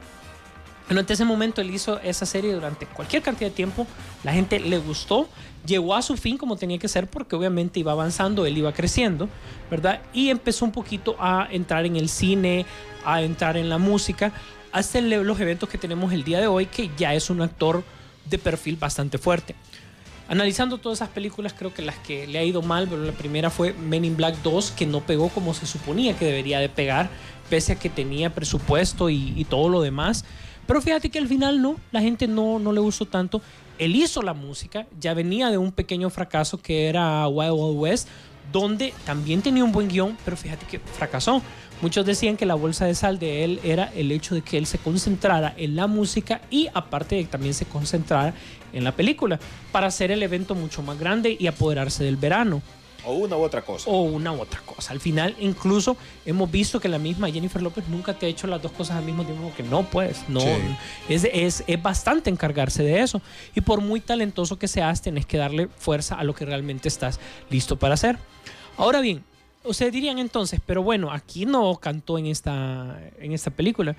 Durante 0.88 1.12
ese 1.12 1.26
momento 1.26 1.60
él 1.60 1.70
hizo 1.76 2.00
esa 2.00 2.26
serie 2.26 2.54
durante 2.54 2.86
cualquier 2.86 3.22
cantidad 3.22 3.50
de 3.50 3.56
tiempo. 3.56 3.86
La 4.24 4.32
gente 4.32 4.58
le 4.62 4.78
gustó. 4.78 5.28
Llegó 5.66 5.94
a 5.96 6.02
su 6.02 6.16
fin 6.16 6.38
como 6.38 6.56
tenía 6.56 6.78
que 6.78 6.88
ser 6.88 7.08
porque 7.08 7.36
obviamente 7.36 7.82
iba 7.82 7.92
avanzando, 7.92 8.46
él 8.46 8.58
iba 8.58 8.72
creciendo, 8.72 9.28
¿verdad? 9.70 10.00
Y 10.14 10.30
empezó 10.30 10.64
un 10.64 10.72
poquito 10.72 11.18
a 11.20 11.50
entrar 11.52 11.86
en 11.86 11.98
el 11.98 12.08
cine, 12.08 12.66
a 13.06 13.22
entrar 13.22 13.58
en 13.58 13.68
la 13.68 13.78
música, 13.78 14.32
hasta 14.72 15.00
el- 15.00 15.10
los 15.10 15.40
eventos 15.40 15.70
que 15.70 15.78
tenemos 15.78 16.14
el 16.14 16.24
día 16.24 16.40
de 16.40 16.48
hoy, 16.48 16.66
que 16.66 16.90
ya 16.98 17.14
es 17.14 17.30
un 17.30 17.42
actor 17.42 17.84
de 18.26 18.38
perfil 18.38 18.76
bastante 18.76 19.18
fuerte. 19.18 19.56
Analizando 20.30 20.78
todas 20.78 20.98
esas 20.98 21.10
películas, 21.10 21.54
creo 21.58 21.74
que 21.74 21.82
las 21.82 21.96
que 22.00 22.28
le 22.28 22.38
ha 22.40 22.44
ido 22.44 22.62
mal, 22.62 22.88
pero 22.90 23.02
la 23.04 23.14
primera 23.14 23.50
fue 23.50 23.72
Men 23.74 24.04
in 24.04 24.18
Black 24.18 24.36
2, 24.44 24.72
que 24.72 24.86
no 24.86 25.00
pegó 25.02 25.30
como 25.30 25.54
se 25.54 25.66
suponía 25.66 26.18
que 26.18 26.26
debería 26.26 26.60
de 26.60 26.68
pegar, 26.68 27.10
pese 27.50 27.72
a 27.74 27.80
que 27.80 27.90
tenía 27.90 28.34
presupuesto 28.36 29.10
y, 29.10 29.34
y 29.38 29.46
todo 29.46 29.70
lo 29.70 29.82
demás. 29.82 30.26
Pero 30.66 30.82
fíjate 30.82 31.10
que 31.10 31.18
al 31.20 31.30
final 31.30 31.62
no, 31.62 31.78
la 31.94 32.02
gente 32.02 32.28
no, 32.28 32.60
no 32.60 32.74
le 32.74 32.82
gustó 32.82 33.06
tanto. 33.06 33.42
Él 33.80 33.96
hizo 33.96 34.22
la 34.22 34.34
música, 34.34 34.86
ya 35.00 35.14
venía 35.14 35.50
de 35.50 35.58
un 35.58 35.72
pequeño 35.72 36.10
fracaso 36.10 36.58
que 36.58 36.90
era 36.90 37.26
Wild 37.30 37.54
Wild 37.54 37.78
West, 37.80 38.10
donde 38.52 38.94
también 39.06 39.42
tenía 39.42 39.64
un 39.64 39.72
buen 39.72 39.88
guion, 39.88 40.18
pero 40.26 40.36
fíjate 40.36 40.66
que 40.66 40.80
fracasó. 40.80 41.42
Muchos 41.82 42.06
decían 42.06 42.38
que 42.38 42.46
la 42.48 42.56
bolsa 42.56 42.86
de 42.86 42.96
sal 42.96 43.20
de 43.20 43.44
él 43.44 43.60
era 43.64 43.92
el 43.96 44.12
hecho 44.12 44.34
de 44.34 44.42
que 44.42 44.58
él 44.58 44.66
se 44.66 44.80
concentrara 44.80 45.54
en 45.58 45.76
la 45.76 45.86
música 45.88 46.42
y 46.50 46.68
aparte 46.74 47.16
de 47.16 47.24
que 47.24 47.30
también 47.30 47.54
se 47.54 47.66
concentrara 47.66 48.34
en 48.74 48.84
la 48.84 48.94
película 48.94 49.40
para 49.72 49.88
hacer 49.88 50.12
el 50.12 50.24
evento 50.24 50.56
mucho 50.56 50.82
más 50.82 51.00
grande 51.00 51.38
y 51.40 51.46
apoderarse 51.48 52.04
del 52.04 52.18
verano 52.18 52.62
O 53.06 53.14
una 53.14 53.38
u 53.38 53.44
otra 53.44 53.62
cosa. 53.62 53.90
o 53.90 54.02
una 54.02 54.32
u 54.34 54.42
otra 54.42 54.60
cosa. 54.66 54.92
Al 54.92 55.00
final, 55.00 55.36
incluso 55.40 55.96
hemos 56.26 56.50
visto 56.50 56.80
que 56.80 56.90
la 56.90 56.98
misma 56.98 57.30
Jennifer 57.30 57.62
López 57.62 57.88
nunca 57.88 58.14
te 58.16 58.26
ha 58.26 58.30
hecho 58.30 58.48
las 58.48 58.62
dos 58.62 58.72
cosas 58.72 58.98
al 58.98 59.06
mismo 59.06 59.24
tiempo, 59.24 59.54
que 59.56 59.62
no, 59.64 59.84
pues, 59.84 60.24
no. 60.28 60.42
Sí. 60.42 60.48
Es, 61.10 61.28
es, 61.32 61.64
es 61.68 61.82
bastante 61.82 62.30
encargarse 62.32 62.82
de 62.84 63.02
eso. 63.02 63.22
Y 63.56 63.62
por 63.62 63.82
muy 63.82 64.02
talentoso 64.02 64.58
que 64.58 64.68
seas, 64.68 65.02
tenés 65.04 65.26
que 65.28 65.38
darle 65.38 65.68
fuerza 65.78 66.16
a 66.16 66.24
lo 66.24 66.34
que 66.34 66.44
realmente 66.44 66.88
estás 66.88 67.20
listo 67.52 67.78
para 67.78 67.94
hacer. 67.94 68.18
Ahora 68.78 69.00
bien, 69.00 69.24
ustedes 69.68 69.92
dirían 69.92 70.20
entonces, 70.20 70.60
pero 70.66 70.84
bueno, 70.84 71.12
aquí 71.12 71.46
no 71.46 71.76
cantó 71.78 72.18
en 72.18 72.28
esta, 72.28 73.00
en 73.20 73.32
esta 73.32 73.52
película. 73.52 73.96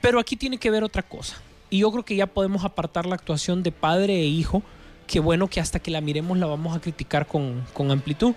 Pero 0.00 0.18
aquí 0.18 0.36
tiene 0.36 0.58
que 0.58 0.70
ver 0.70 0.84
otra 0.84 1.02
cosa. 1.02 1.36
Y 1.70 1.78
yo 1.78 1.90
creo 1.90 2.04
que 2.04 2.16
ya 2.16 2.26
podemos 2.26 2.64
apartar 2.64 3.06
la 3.06 3.14
actuación 3.14 3.62
de 3.62 3.72
padre 3.72 4.20
e 4.20 4.26
hijo, 4.26 4.62
que 5.06 5.20
bueno 5.20 5.48
que 5.48 5.60
hasta 5.60 5.78
que 5.78 5.90
la 5.90 6.00
miremos 6.00 6.36
la 6.38 6.46
vamos 6.46 6.76
a 6.76 6.80
criticar 6.80 7.26
con, 7.26 7.64
con 7.72 7.90
amplitud. 7.90 8.34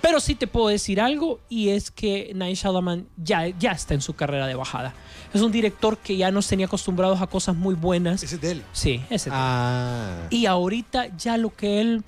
Pero 0.00 0.18
sí 0.20 0.34
te 0.34 0.46
puedo 0.46 0.68
decir 0.68 1.00
algo 1.00 1.40
y 1.48 1.70
es 1.70 1.90
que 1.90 2.32
Night 2.34 2.56
Shyamalan 2.56 3.06
ya, 3.16 3.48
ya 3.48 3.72
está 3.72 3.94
en 3.94 4.00
su 4.00 4.14
carrera 4.14 4.46
de 4.46 4.54
bajada. 4.54 4.94
Es 5.34 5.42
un 5.42 5.52
director 5.52 5.98
que 5.98 6.16
ya 6.16 6.30
nos 6.30 6.46
tenía 6.46 6.66
acostumbrados 6.66 7.20
a 7.20 7.26
cosas 7.26 7.54
muy 7.54 7.74
buenas. 7.74 8.22
Ese 8.22 8.36
es 8.36 8.40
de 8.40 8.50
él. 8.52 8.62
Sí, 8.72 9.02
ese. 9.10 9.30
Ah. 9.32 10.26
Y 10.30 10.46
ahorita 10.46 11.14
ya 11.18 11.36
lo 11.36 11.54
que 11.54 11.80
él, 11.80 12.02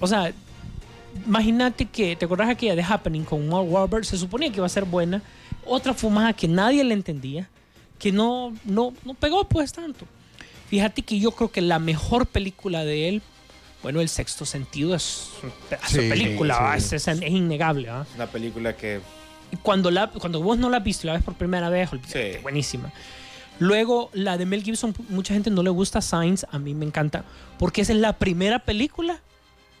o 0.00 0.06
sea, 0.06 0.32
imagínate 1.26 1.86
que, 1.86 2.16
¿te 2.16 2.24
acordás 2.24 2.48
aquella 2.48 2.74
de 2.76 2.82
Happening 2.82 3.24
con 3.24 3.48
Mark 3.48 3.66
Wahlberg? 3.70 4.04
Se 4.04 4.16
suponía 4.16 4.50
que 4.50 4.56
iba 4.56 4.66
a 4.66 4.70
ser 4.70 4.84
buena. 4.84 5.22
Otra 5.64 5.94
fumada 5.94 6.32
que 6.32 6.46
nadie 6.48 6.82
le 6.84 6.94
entendía, 6.94 7.48
que 7.98 8.12
no, 8.12 8.52
no, 8.64 8.92
no 9.04 9.14
pegó 9.14 9.44
pues 9.48 9.72
tanto. 9.72 10.06
Fíjate 10.68 11.02
que 11.02 11.18
yo 11.18 11.30
creo 11.32 11.50
que 11.50 11.60
la 11.60 11.78
mejor 11.78 12.26
película 12.26 12.84
de 12.84 13.08
él, 13.08 13.22
bueno, 13.82 14.00
El 14.00 14.08
Sexto 14.08 14.44
Sentido 14.44 14.94
es 14.94 15.30
un 15.42 15.50
pedazo 15.68 15.96
de 15.96 16.02
Sí, 16.02 16.08
película, 16.08 16.74
sí. 16.80 16.96
Es, 16.96 17.06
es- 17.06 17.08
es 17.22 17.30
innegable. 17.30 17.88
¿va? 17.88 18.06
Una 18.16 18.26
película 18.26 18.76
que 18.76 19.00
cuando, 19.62 19.90
la, 19.90 20.08
cuando 20.10 20.40
vos 20.42 20.58
no 20.58 20.68
la 20.70 20.78
has 20.78 20.84
visto 20.84 21.06
la 21.06 21.12
ves 21.14 21.22
por 21.22 21.34
primera 21.34 21.68
vez, 21.70 21.92
olvídate, 21.92 22.34
Sí. 22.34 22.38
buenísima. 22.42 22.92
Luego, 23.58 24.10
la 24.12 24.36
de 24.36 24.44
Mel 24.44 24.62
Gibson, 24.62 24.94
mucha 25.08 25.32
gente 25.32 25.50
no 25.50 25.62
le 25.62 25.70
gusta 25.70 26.00
Signs, 26.02 26.46
a 26.50 26.58
mí 26.58 26.74
me 26.74 26.84
encanta, 26.84 27.24
porque 27.58 27.80
esa 27.80 27.92
es 27.92 27.98
la 27.98 28.12
primera 28.14 28.58
película 28.58 29.20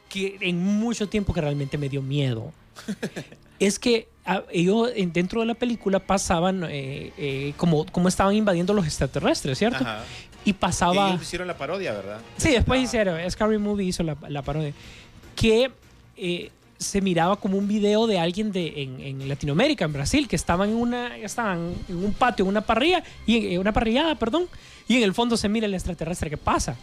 que 0.08 0.36
en 0.40 0.58
mucho 0.62 1.08
tiempo 1.08 1.32
que 1.34 1.40
realmente 1.40 1.76
me 1.78 1.88
dio 1.88 2.02
miedo. 2.02 2.52
es 3.58 3.78
que 3.78 4.08
ah, 4.24 4.42
ellos 4.52 4.90
en- 4.94 5.12
dentro 5.12 5.40
de 5.40 5.46
la 5.46 5.54
película 5.54 5.98
pasaban 5.98 6.64
eh, 6.68 7.12
eh, 7.16 7.52
como, 7.56 7.86
como 7.86 8.08
estaban 8.08 8.34
invadiendo 8.34 8.72
los 8.74 8.84
extraterrestres, 8.86 9.58
¿cierto? 9.58 9.82
Ajá. 9.82 10.04
Y 10.44 10.50
Y 10.50 10.52
pasaba... 10.52 11.08
ellos 11.10 11.22
hicieron 11.22 11.48
la 11.48 11.56
parodia, 11.58 11.92
¿verdad? 11.92 12.20
Sí, 12.36 12.50
después 12.50 12.78
Ah. 12.80 12.82
hicieron, 12.82 13.30
Scary 13.30 13.58
Movie 13.58 13.86
hizo 13.86 14.02
la, 14.02 14.16
la 14.28 14.42
parodia, 14.42 14.72
que 15.34 15.70
eh, 16.16 16.50
se 16.78 17.00
miraba 17.00 17.36
como 17.36 17.56
un 17.58 17.66
video 17.66 18.06
de 18.06 18.18
alguien 18.18 18.52
de, 18.52 18.82
en, 18.82 19.00
en 19.00 19.28
Latinoamérica, 19.28 19.86
en 19.86 19.92
Brasil, 19.94 20.28
que 20.28 20.36
estaban 20.36 20.68
en, 20.70 20.76
una, 20.76 21.16
estaban 21.16 21.72
en 21.88 21.96
un 22.04 22.12
patio, 22.12 22.44
en 22.44 22.50
una 22.50 22.60
parrilla, 22.60 23.02
y 23.26 23.54
en 23.54 23.60
una 23.60 23.72
parrillada, 23.72 24.14
perdón, 24.14 24.46
y 24.86 24.96
en 24.98 25.02
el 25.02 25.14
fondo 25.14 25.36
se 25.36 25.48
mira 25.48 25.66
el 25.66 25.74
extraterrestre 25.74 26.28
que 26.30 26.36
pasa. 26.36 26.76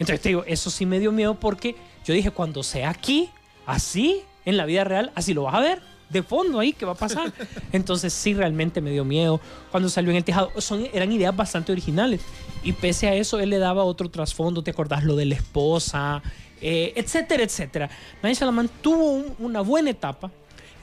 Entonces 0.00 0.20
te 0.20 0.30
digo, 0.30 0.42
eso 0.46 0.68
sí 0.70 0.84
me 0.86 0.98
dio 0.98 1.12
miedo 1.12 1.34
porque 1.38 1.76
yo 2.04 2.12
dije, 2.14 2.32
cuando 2.32 2.64
sea 2.64 2.90
aquí, 2.90 3.30
así, 3.66 4.22
en 4.44 4.56
la 4.56 4.64
vida 4.66 4.82
real, 4.82 5.12
así 5.14 5.32
lo 5.34 5.42
vas 5.44 5.54
a 5.54 5.60
ver. 5.60 5.80
De 6.08 6.24
fondo 6.24 6.58
ahí, 6.58 6.72
¿qué 6.72 6.84
va 6.84 6.92
a 6.92 6.96
pasar? 6.96 7.32
Entonces 7.72 8.12
sí 8.12 8.34
realmente 8.34 8.80
me 8.80 8.90
dio 8.90 9.04
miedo. 9.04 9.40
Cuando 9.70 9.88
salió 9.88 10.10
en 10.10 10.16
el 10.16 10.24
tejado, 10.24 10.50
son, 10.60 10.88
eran 10.92 11.12
ideas 11.12 11.36
bastante 11.36 11.70
originales. 11.70 12.20
Y 12.64 12.72
pese 12.72 13.06
a 13.06 13.14
eso, 13.14 13.38
él 13.38 13.50
le 13.50 13.58
daba 13.58 13.84
otro 13.84 14.10
trasfondo, 14.10 14.62
¿te 14.64 14.72
acordás? 14.72 15.04
Lo 15.04 15.14
de 15.14 15.26
la 15.26 15.36
esposa, 15.36 16.20
eh, 16.60 16.92
etcétera, 16.96 17.44
etcétera. 17.44 17.90
Shyamalan 18.24 18.68
tuvo 18.82 19.12
un- 19.12 19.34
una 19.38 19.60
buena 19.60 19.90
etapa. 19.90 20.32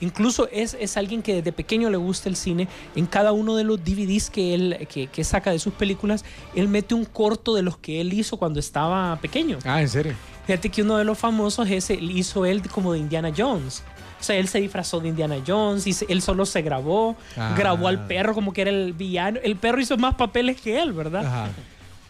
Incluso 0.00 0.48
es, 0.52 0.76
es 0.80 0.96
alguien 0.96 1.22
que 1.22 1.34
desde 1.34 1.52
pequeño 1.52 1.90
le 1.90 1.96
gusta 1.96 2.28
el 2.28 2.36
cine. 2.36 2.68
En 2.94 3.06
cada 3.06 3.32
uno 3.32 3.56
de 3.56 3.64
los 3.64 3.82
DVDs 3.84 4.30
que 4.30 4.54
él 4.54 4.86
que, 4.88 5.08
que 5.08 5.24
saca 5.24 5.50
de 5.50 5.58
sus 5.58 5.72
películas, 5.74 6.24
él 6.54 6.68
mete 6.68 6.94
un 6.94 7.04
corto 7.04 7.54
de 7.54 7.62
los 7.62 7.76
que 7.78 8.00
él 8.00 8.12
hizo 8.12 8.36
cuando 8.36 8.60
estaba 8.60 9.16
pequeño. 9.20 9.58
Ah, 9.64 9.80
¿en 9.80 9.88
serio? 9.88 10.14
Fíjate 10.46 10.68
que 10.70 10.82
uno 10.82 10.96
de 10.96 11.04
los 11.04 11.18
famosos 11.18 11.68
es, 11.68 11.90
el- 11.90 12.10
hizo 12.10 12.46
él 12.46 12.62
como 12.70 12.92
de 12.92 13.00
Indiana 13.00 13.32
Jones. 13.36 13.82
O 14.20 14.22
sea, 14.24 14.36
él 14.36 14.48
se 14.48 14.60
disfrazó 14.60 14.98
de 14.98 15.08
Indiana 15.08 15.36
Jones 15.46 15.86
y 15.86 15.94
él 16.08 16.22
solo 16.22 16.44
se 16.46 16.62
grabó, 16.62 17.16
Ah. 17.36 17.54
grabó 17.56 17.86
al 17.88 18.06
perro 18.06 18.34
como 18.34 18.52
que 18.52 18.62
era 18.62 18.70
el 18.70 18.92
villano. 18.92 19.38
El 19.42 19.56
perro 19.56 19.80
hizo 19.80 19.96
más 19.96 20.14
papeles 20.14 20.60
que 20.60 20.80
él, 20.80 20.92
¿verdad? 20.92 21.24
Ajá. 21.26 21.48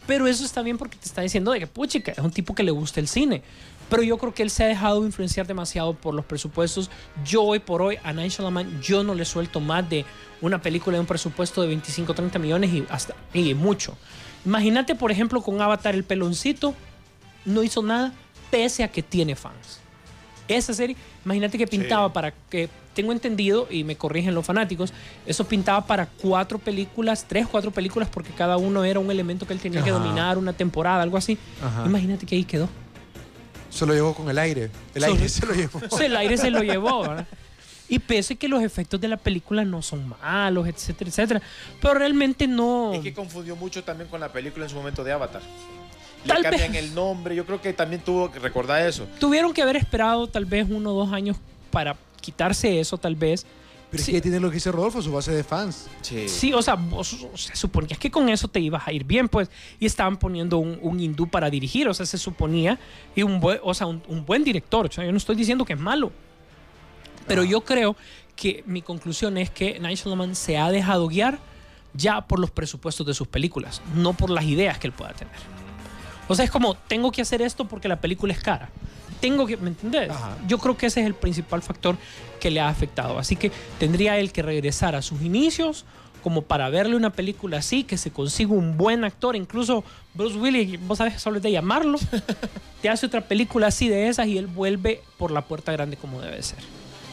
Pero 0.06 0.26
eso 0.26 0.42
está 0.44 0.62
bien 0.62 0.78
porque 0.78 0.96
te 0.96 1.04
está 1.06 1.20
diciendo 1.20 1.50
de 1.52 1.58
que, 1.60 1.66
puchica, 1.66 2.12
es 2.12 2.18
un 2.18 2.30
tipo 2.30 2.54
que 2.54 2.62
le 2.62 2.70
gusta 2.70 2.98
el 3.00 3.08
cine. 3.08 3.42
Pero 3.88 4.02
yo 4.02 4.18
creo 4.18 4.34
que 4.34 4.42
él 4.42 4.50
se 4.50 4.64
ha 4.64 4.66
dejado 4.66 5.04
influenciar 5.04 5.46
demasiado 5.46 5.94
por 5.94 6.14
los 6.14 6.24
presupuestos. 6.24 6.90
Yo 7.24 7.42
hoy 7.42 7.58
por 7.58 7.80
hoy, 7.80 7.96
a 8.04 8.12
Night 8.12 8.32
Shyamalan, 8.32 8.82
yo 8.82 9.02
no 9.02 9.14
le 9.14 9.24
suelto 9.24 9.60
más 9.60 9.88
de 9.88 10.04
una 10.40 10.60
película 10.60 10.96
de 10.96 11.00
un 11.00 11.06
presupuesto 11.06 11.62
de 11.62 11.68
25 11.68 12.14
30 12.14 12.38
millones 12.38 12.72
y 12.72 12.84
hasta 12.90 13.14
y 13.32 13.54
mucho. 13.54 13.96
Imagínate, 14.44 14.94
por 14.94 15.10
ejemplo, 15.10 15.40
con 15.42 15.60
Avatar 15.60 15.94
el 15.94 16.04
peloncito, 16.04 16.74
no 17.44 17.62
hizo 17.62 17.82
nada, 17.82 18.12
pese 18.50 18.84
a 18.84 18.88
que 18.88 19.02
tiene 19.02 19.34
fans. 19.34 19.80
Esa 20.46 20.72
serie, 20.72 20.96
imagínate 21.24 21.58
que 21.58 21.66
pintaba 21.66 22.08
Sí. 22.08 22.12
para 22.14 22.32
que, 22.32 22.68
tengo 22.94 23.12
entendido, 23.12 23.68
y 23.70 23.84
me 23.84 23.96
corrigen 23.96 24.34
los 24.34 24.44
fanáticos, 24.44 24.92
eso 25.24 25.46
pintaba 25.46 25.86
para 25.86 26.06
cuatro 26.06 26.58
películas, 26.58 27.26
tres, 27.28 27.46
cuatro 27.46 27.70
películas, 27.70 28.08
porque 28.08 28.30
cada 28.30 28.56
uno 28.56 28.82
era 28.82 28.98
un 28.98 29.10
elemento 29.10 29.46
que 29.46 29.52
él 29.52 29.60
tenía 29.60 29.84
que 29.84 29.90
dominar, 29.90 30.36
una 30.36 30.52
temporada, 30.52 31.02
algo 31.02 31.16
así. 31.16 31.38
Ajá. 31.62 31.84
Imagínate 31.86 32.26
que 32.26 32.34
ahí 32.34 32.44
quedó. 32.44 32.68
Se 33.70 33.86
lo 33.86 33.92
llevó 33.94 34.14
con 34.14 34.28
el 34.28 34.38
aire. 34.38 34.70
El 34.94 35.04
aire 35.04 35.28
se 35.28 35.46
lo 35.46 35.52
llevó. 35.54 35.80
O 35.90 35.96
sea, 35.96 36.06
el 36.06 36.16
aire 36.16 36.36
se 36.36 36.50
lo 36.50 36.62
llevó, 36.62 37.02
¿verdad? 37.08 37.26
Y 37.90 37.98
pese 38.00 38.36
que 38.36 38.48
los 38.48 38.62
efectos 38.62 39.00
de 39.00 39.08
la 39.08 39.16
película 39.16 39.64
no 39.64 39.80
son 39.80 40.08
malos, 40.20 40.68
etcétera, 40.68 41.08
etcétera. 41.08 41.42
Pero 41.80 41.94
realmente 41.94 42.46
no. 42.46 42.92
Es 42.92 43.00
que 43.00 43.14
confundió 43.14 43.56
mucho 43.56 43.82
también 43.82 44.10
con 44.10 44.20
la 44.20 44.30
película 44.30 44.66
en 44.66 44.70
su 44.70 44.76
momento 44.76 45.02
de 45.04 45.12
Avatar. 45.12 45.40
Le 46.24 46.34
Tal 46.34 46.42
cambian 46.42 46.72
vez. 46.72 46.84
el 46.84 46.94
nombre. 46.94 47.34
Yo 47.34 47.46
creo 47.46 47.62
que 47.62 47.72
también 47.72 48.02
tuvo 48.02 48.30
que 48.30 48.38
recordar 48.40 48.86
eso. 48.86 49.06
Tuvieron 49.18 49.54
que 49.54 49.62
haber 49.62 49.76
esperado 49.76 50.26
tal 50.26 50.44
vez 50.44 50.66
uno 50.68 50.90
o 50.92 51.04
dos 51.04 51.12
años 51.12 51.38
para 51.70 51.96
quitarse 52.20 52.78
eso, 52.78 52.98
tal 52.98 53.14
vez. 53.14 53.46
Pero 53.90 54.00
es 54.00 54.04
Sí. 54.06 54.12
que 54.12 54.18
ya 54.18 54.22
tiene 54.22 54.38
lo 54.40 54.48
que 54.50 54.54
dice 54.56 54.70
Rodolfo, 54.70 55.00
su 55.00 55.10
base 55.12 55.32
de 55.32 55.42
fans. 55.42 55.88
Sí. 56.02 56.28
Sí, 56.28 56.52
o 56.52 56.60
sea, 56.60 56.74
vos 56.74 57.12
o 57.32 57.36
sea, 57.38 57.56
suponías 57.56 57.98
que 57.98 58.10
con 58.10 58.28
eso 58.28 58.46
te 58.48 58.60
ibas 58.60 58.86
a 58.86 58.92
ir 58.92 59.04
bien, 59.04 59.28
pues. 59.28 59.50
Y 59.80 59.86
estaban 59.86 60.18
poniendo 60.18 60.58
un, 60.58 60.78
un 60.82 61.00
hindú 61.00 61.26
para 61.28 61.48
dirigir, 61.48 61.88
o 61.88 61.94
sea, 61.94 62.04
se 62.04 62.18
suponía. 62.18 62.78
Y 63.16 63.22
un 63.22 63.40
buen, 63.40 63.60
o 63.62 63.72
sea, 63.72 63.86
un, 63.86 64.02
un 64.08 64.26
buen 64.26 64.44
director. 64.44 64.86
O 64.86 64.92
sea, 64.92 65.04
yo 65.04 65.10
no 65.12 65.16
estoy 65.18 65.36
diciendo 65.36 65.64
que 65.64 65.72
es 65.72 65.78
malo. 65.80 66.12
Pero 67.26 67.44
yo 67.44 67.62
creo 67.62 67.96
que 68.36 68.62
mi 68.66 68.82
conclusión 68.82 69.36
es 69.38 69.50
que 69.50 69.78
Night 69.80 69.98
Shyamalan 69.98 70.34
se 70.34 70.58
ha 70.58 70.70
dejado 70.70 71.08
guiar 71.08 71.38
ya 71.94 72.20
por 72.22 72.38
los 72.38 72.50
presupuestos 72.50 73.06
de 73.06 73.14
sus 73.14 73.26
películas, 73.26 73.80
no 73.94 74.12
por 74.12 74.30
las 74.30 74.44
ideas 74.44 74.78
que 74.78 74.86
él 74.86 74.92
pueda 74.92 75.12
tener. 75.14 75.34
O 76.28 76.34
sea, 76.34 76.44
es 76.44 76.50
como, 76.50 76.74
tengo 76.74 77.10
que 77.10 77.22
hacer 77.22 77.40
esto 77.42 77.66
porque 77.66 77.88
la 77.88 78.00
película 78.00 78.32
es 78.34 78.38
cara. 78.40 78.70
Tengo 79.20 79.46
que, 79.46 79.56
¿me 79.56 79.68
entendés? 79.68 80.10
Ajá. 80.10 80.36
Yo 80.46 80.58
creo 80.58 80.76
que 80.76 80.86
ese 80.86 81.00
es 81.00 81.06
el 81.06 81.14
principal 81.14 81.62
factor 81.62 81.96
que 82.40 82.50
le 82.50 82.60
ha 82.60 82.68
afectado. 82.68 83.18
Así 83.18 83.36
que 83.36 83.50
tendría 83.78 84.18
él 84.18 84.32
que 84.32 84.42
regresar 84.42 84.94
a 84.94 85.02
sus 85.02 85.22
inicios 85.22 85.84
como 86.22 86.42
para 86.42 86.68
verle 86.68 86.96
una 86.96 87.10
película 87.10 87.58
así, 87.58 87.84
que 87.84 87.96
se 87.96 88.10
consiga 88.10 88.52
un 88.52 88.76
buen 88.76 89.04
actor, 89.04 89.36
incluso 89.36 89.84
Bruce 90.14 90.36
Willis, 90.36 90.78
vos 90.86 90.98
sabes 90.98 91.22
solo 91.22 91.38
de 91.38 91.52
llamarlo, 91.52 91.98
te 92.82 92.88
hace 92.88 93.06
otra 93.06 93.20
película 93.20 93.68
así 93.68 93.88
de 93.88 94.08
esas 94.08 94.26
y 94.26 94.36
él 94.36 94.48
vuelve 94.48 95.00
por 95.16 95.30
la 95.30 95.42
puerta 95.42 95.72
grande 95.72 95.96
como 95.96 96.20
debe 96.20 96.42
ser. 96.42 96.58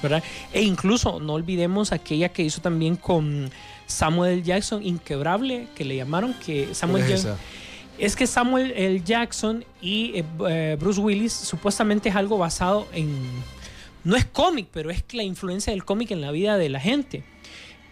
¿verdad? 0.01 0.23
E 0.53 0.61
incluso 0.61 1.19
no 1.19 1.33
olvidemos 1.33 1.91
aquella 1.91 2.29
que 2.29 2.43
hizo 2.43 2.61
también 2.61 2.95
con 2.95 3.49
Samuel 3.87 4.43
Jackson, 4.43 4.85
Inquebrable, 4.85 5.67
que 5.75 5.85
le 5.85 5.95
llamaron, 5.95 6.33
que 6.33 6.73
Samuel 6.75 7.03
¿Cuál 7.03 7.13
es 7.13 7.23
Jackson... 7.23 7.39
Es 7.97 8.15
que 8.15 8.27
Samuel 8.27 8.73
L. 8.75 9.01
Jackson 9.03 9.63
y 9.81 10.19
eh, 10.19 10.25
eh, 10.49 10.77
Bruce 10.79 10.99
Willis 10.99 11.31
supuestamente 11.31 12.09
es 12.09 12.15
algo 12.15 12.37
basado 12.37 12.87
en... 12.93 13.09
No 14.03 14.15
es 14.15 14.25
cómic, 14.25 14.67
pero 14.71 14.91
es 14.91 15.03
la 15.13 15.23
influencia 15.23 15.71
del 15.71 15.83
cómic 15.83 16.11
en 16.11 16.21
la 16.21 16.31
vida 16.31 16.57
de 16.57 16.69
la 16.69 16.79
gente. 16.79 17.23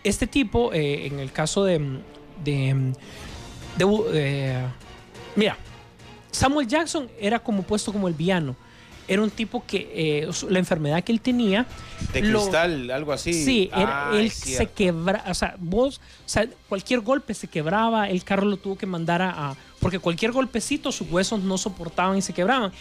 Este 0.04 0.28
tipo, 0.28 0.74
eh, 0.74 1.08
en 1.08 1.20
el 1.20 1.32
caso 1.32 1.64
de... 1.64 2.00
de, 2.44 2.94
mira, 5.36 5.58
Samuel 6.32 6.68
Jackson 6.68 7.10
era 7.20 7.40
como 7.40 7.64
puesto 7.64 7.92
como 7.92 8.08
el 8.08 8.14
villano. 8.14 8.56
Era 9.08 9.22
un 9.22 9.30
tipo 9.32 9.64
que 9.66 9.92
eh, 9.94 10.30
la 10.50 10.60
enfermedad 10.60 11.04
que 11.04 11.12
él 11.12 11.20
tenía... 11.22 11.66
De 12.14 12.22
lo- 12.22 12.40
cristal, 12.42 12.90
algo 12.92 13.12
así. 13.12 13.34
Sí, 13.34 13.70
era- 13.74 14.10
Ah, 14.10 14.16
él 14.18 14.32
se 14.32 14.46
cierto. 14.58 14.74
quebra, 14.76 15.24
o 15.28 15.34
sea, 15.34 15.56
vos, 15.60 15.98
o 15.98 16.30
sea, 16.30 16.48
cualquier 16.70 17.02
golpe 17.02 17.34
se 17.34 17.48
quebraba, 17.48 18.10
el 18.10 18.24
carro 18.24 18.46
lo 18.46 18.58
tuvo 18.58 18.78
que 18.78 18.86
mandar 18.86 19.22
a, 19.22 19.50
a- 19.52 19.56
porque 19.80 20.00
cualquier 20.00 20.32
golpecito 20.32 20.92
sus 20.92 21.10
huesos 21.12 21.42
no 21.42 21.58
soportaban 21.58 22.18
y 22.18 22.22
se 22.22 22.34
quebraban. 22.34 22.72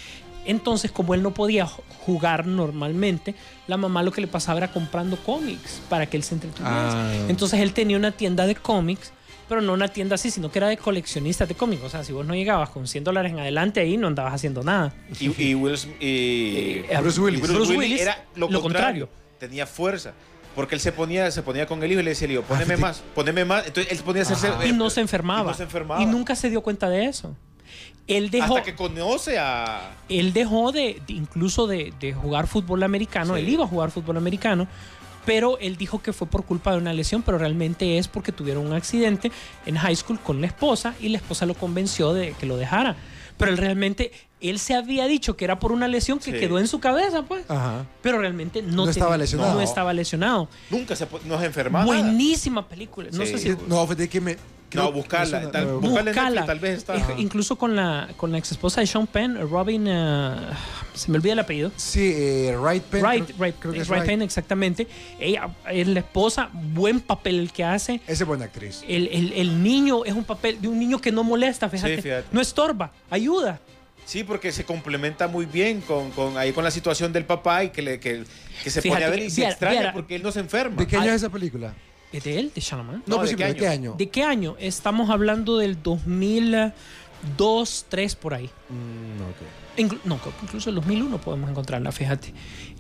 Entonces, 0.45 0.91
como 0.91 1.15
él 1.15 1.23
no 1.23 1.33
podía 1.33 1.67
ju- 1.67 1.81
jugar 2.05 2.47
normalmente, 2.47 3.35
la 3.69 3.77
mamá 3.77 4.03
lo 4.03 4.11
que 4.13 4.21
le 4.21 4.27
pasaba 4.27 4.59
era 4.59 4.73
comprando 4.73 5.17
cómics 5.17 5.81
para 5.89 6.07
que 6.07 6.17
él 6.17 6.23
se 6.25 6.35
entretuviera. 6.35 7.05
Ah. 7.11 7.13
Entonces 7.29 7.61
él 7.61 7.73
tenía 7.73 7.97
una 7.97 8.11
tienda 8.13 8.47
de 8.47 8.55
cómics, 8.57 9.13
pero 9.48 9.61
no 9.61 9.72
una 9.72 9.88
tienda 9.88 10.14
así, 10.14 10.31
sino 10.31 10.50
que 10.50 10.59
era 10.59 10.68
de 10.68 10.76
coleccionistas 10.76 11.48
de 11.48 11.55
cómics. 11.55 11.83
O 11.83 11.88
sea, 11.90 12.05
si 12.05 12.12
vos 12.12 12.24
no 12.26 12.35
llegabas 12.35 12.70
con 12.70 12.87
100 12.87 13.05
dólares 13.05 13.33
en 13.33 13.38
adelante 13.38 13.81
ahí, 13.81 13.96
no 13.96 14.07
andabas 14.07 14.35
haciendo 14.35 14.62
nada. 14.62 14.94
Y, 15.20 15.42
y 15.42 15.55
Will 15.55 15.76
Smith- 15.76 15.96
y- 16.00 16.85
Eh, 16.88 16.98
Bruce 17.00 17.20
Willis. 17.20 17.38
y 17.38 17.42
Bruce, 17.42 17.55
Bruce 17.59 17.72
Willis 17.76 17.90
Willis, 17.90 18.00
era 18.02 18.24
lo, 18.35 18.48
lo 18.50 18.61
contrario. 18.62 19.07
contrario. 19.09 19.09
Tenía 19.38 19.66
fuerza. 19.66 20.12
Porque 20.55 20.74
él 20.74 20.81
se 20.83 20.92
ponía, 20.92 21.31
se 21.31 21.42
ponía 21.42 21.66
con 21.66 21.83
el 21.83 21.90
hijo 21.90 22.00
y 22.00 22.05
le 22.05 22.11
decía, 22.11 22.28
le 22.28 22.33
digo, 22.35 22.42
poneme 22.44 22.64
fíjate. 22.76 22.81
más, 22.83 23.02
poneme 23.14 23.44
más. 23.44 23.66
Entonces 23.66 23.90
él 23.90 23.98
se 23.98 24.05
ponía 24.05 24.22
a 24.22 24.26
hacerse. 24.26 24.68
Y 24.68 24.72
no 24.72 24.90
se 24.90 25.00
enfermaba. 25.00 25.42
Y 25.42 25.46
no 25.46 25.55
se 25.55 25.62
enfermaba. 25.62 26.02
Y 26.02 26.07
nunca 26.07 26.37
se 26.37 26.50
dio 26.50 26.61
cuenta 26.62 26.88
de 26.90 27.07
eso. 27.07 27.35
Él 28.07 28.31
dejó, 28.31 28.57
Hasta 28.59 28.62
que 28.64 28.74
conoce 28.74 29.38
a. 29.38 29.92
él 30.09 30.33
dejó 30.33 30.72
de, 30.72 31.00
de- 31.07 31.12
incluso 31.14 31.66
de, 31.66 31.94
de 32.00 32.12
jugar 32.12 32.48
fútbol 32.48 32.83
americano, 32.83 33.35
Sí. 33.35 33.40
él 33.40 33.48
iba 33.48 33.64
a 33.64 33.68
jugar 33.68 33.90
fútbol 33.90 34.16
americano, 34.16 34.66
pero 35.25 35.59
él 35.59 35.77
dijo 35.77 36.03
que 36.03 36.13
fue 36.13 36.27
por 36.27 36.45
culpa 36.45 36.73
de 36.73 36.79
una 36.79 36.93
lesión, 36.93 37.23
pero 37.23 37.39
realmente 37.39 37.99
es 37.99 38.09
porque 38.09 38.33
tuvieron 38.33 38.67
un 38.67 38.73
accidente 38.73 39.31
en 39.67 39.77
high 39.77 39.97
school 39.97 40.19
con 40.21 40.41
la 40.41 40.47
esposa 40.47 40.95
y 41.01 41.09
la 41.09 41.19
esposa 41.19 41.47
lo 41.47 41.55
convenció 41.55 42.13
de 42.13 42.33
que 42.33 42.47
lo 42.47 42.57
dejara. 42.57 42.97
Pero 43.39 43.51
él 43.51 43.57
realmente, 43.59 44.13
él 44.41 44.59
se 44.59 44.75
había 44.75 45.07
dicho 45.07 45.37
que 45.37 45.45
era 45.45 45.59
por 45.59 45.73
una 45.73 45.89
lesión 45.89 46.19
que 46.19 46.33
Sí. 46.33 46.39
quedó 46.39 46.59
en 46.59 46.69
su 46.69 46.81
cabeza, 46.81 47.23
pues. 47.23 47.49
Ajá. 47.49 47.87
Pero 48.03 48.19
realmente 48.19 48.63
no, 48.63 48.85
No 48.85 48.91
estaba 48.91 49.17
lesionado. 49.17 49.55
No 49.55 49.61
estaba 49.63 49.93
lesionado. 49.93 50.49
Nunca 50.71 50.95
se 50.95 51.07
po- 51.07 51.19
no 51.25 51.39
se 51.41 51.47
enfermaba. 51.47 51.85
Buenísima 51.87 52.69
película. 52.69 53.09
No 53.13 53.25
Sí. 53.25 53.33
sé 53.33 53.39
si... 53.39 53.57
No, 53.69 53.83
fíjate 53.87 54.09
que 54.09 54.21
me. 54.21 54.37
No, 54.75 54.93
buscarla. 54.93 55.51
tal- 55.51 55.67
buscarla 55.79 56.45
tal 56.47 56.59
vez 56.59 56.79
está. 56.79 56.95
Incluso 57.19 57.57
con 57.57 57.77
la, 57.77 58.09
con 58.17 58.33
la 58.33 58.39
ex 58.39 58.53
esposa 58.53 58.81
de 58.81 58.87
Sean 58.87 59.07
Penn, 59.07 59.39
Robin, 59.51 59.87
eh, 59.89 60.37
se 60.95 61.11
me 61.11 61.19
olvida 61.19 61.33
el 61.35 61.39
apellido. 61.39 61.71
Sí, 61.77 62.13
eh, 62.15 62.57
Right 62.63 62.83
Pen. 62.85 63.05
Right, 63.05 63.25
creo- 63.27 63.37
right, 63.45 63.55
creo 63.59 63.73
que 63.73 63.79
es 63.79 63.83
es 63.85 63.89
Right 63.89 64.01
Right. 64.03 64.11
Penn, 64.11 64.23
exactamente. 64.23 64.87
Ella 65.21 65.49
es 65.71 65.87
la 65.89 66.01
esposa, 66.01 66.51
buen 66.53 67.01
papel 67.01 67.39
el 67.41 67.53
que 67.53 67.65
hace. 67.65 68.01
Esa 68.07 68.25
es 68.25 68.27
buena 68.27 68.45
actriz. 68.47 68.83
El, 68.89 69.09
el- 69.09 69.33
el 69.35 69.63
niño 69.63 70.05
es 70.05 70.13
un 70.15 70.25
papel 70.25 70.61
de 70.61 70.69
un 70.69 70.79
niño 70.79 71.01
que 71.01 71.13
no 71.13 71.23
molesta, 71.25 71.69
fíjate. 71.69 72.01
fíjate. 72.03 72.27
No 72.33 72.41
estorba, 72.41 72.93
ayuda. 73.11 73.61
Sí, 74.05 74.25
porque 74.25 74.51
se 74.51 74.65
complementa 74.65 75.29
muy 75.29 75.47
bien 75.47 75.81
con, 75.81 76.11
con, 76.11 76.37
ahí 76.37 76.53
con 76.53 76.65
la 76.65 76.73
situación 76.73 77.13
del 77.13 77.25
papá 77.25 77.63
y 77.65 77.71
que, 77.71 77.83
le, 77.83 78.01
que, 78.01 78.25
que 78.65 78.71
se 78.71 78.83
Fíjate 78.83 78.89
pone 79.01 79.05
a 79.05 79.11
ver 79.11 79.21
y 79.21 79.31
se 79.31 79.37
viera- 79.43 79.51
extraña 79.53 79.79
viera. 79.79 79.93
porque 79.93 80.17
él 80.17 80.23
no 80.25 80.33
se 80.33 80.41
enferma. 80.41 80.77
¿De 80.77 80.87
qué 80.89 80.97
año 80.97 81.11
es 81.11 81.17
esa 81.23 81.31
película? 81.31 81.73
¿Es 82.12 82.25
de 82.25 82.38
él? 82.38 82.53
¿De 82.55 82.61
Chalamet? 82.61 82.96
No, 82.96 83.03
No, 83.07 83.16
pues 83.16 83.31
¿de 83.31 83.31
sí, 83.31 83.37
qué 83.37 83.42
pero 83.44 83.55
¿de 83.55 83.59
qué 83.61 83.68
año? 83.68 83.94
¿De 83.98 84.09
qué 84.11 84.22
año? 84.22 84.57
Estamos 84.59 85.11
hablando 85.11 85.57
del 85.59 85.83
2002, 85.83 86.72
2003 87.38 88.16
por 88.16 88.35
ahí. 88.35 88.51
Mm, 88.68 89.22
ok. 89.22 89.37
Inclu- 89.79 90.01
no, 90.05 90.18
incluso 90.42 90.68
en 90.68 90.75
2001 90.77 91.18
podemos 91.18 91.48
encontrarla, 91.48 91.92
fíjate. 91.92 92.35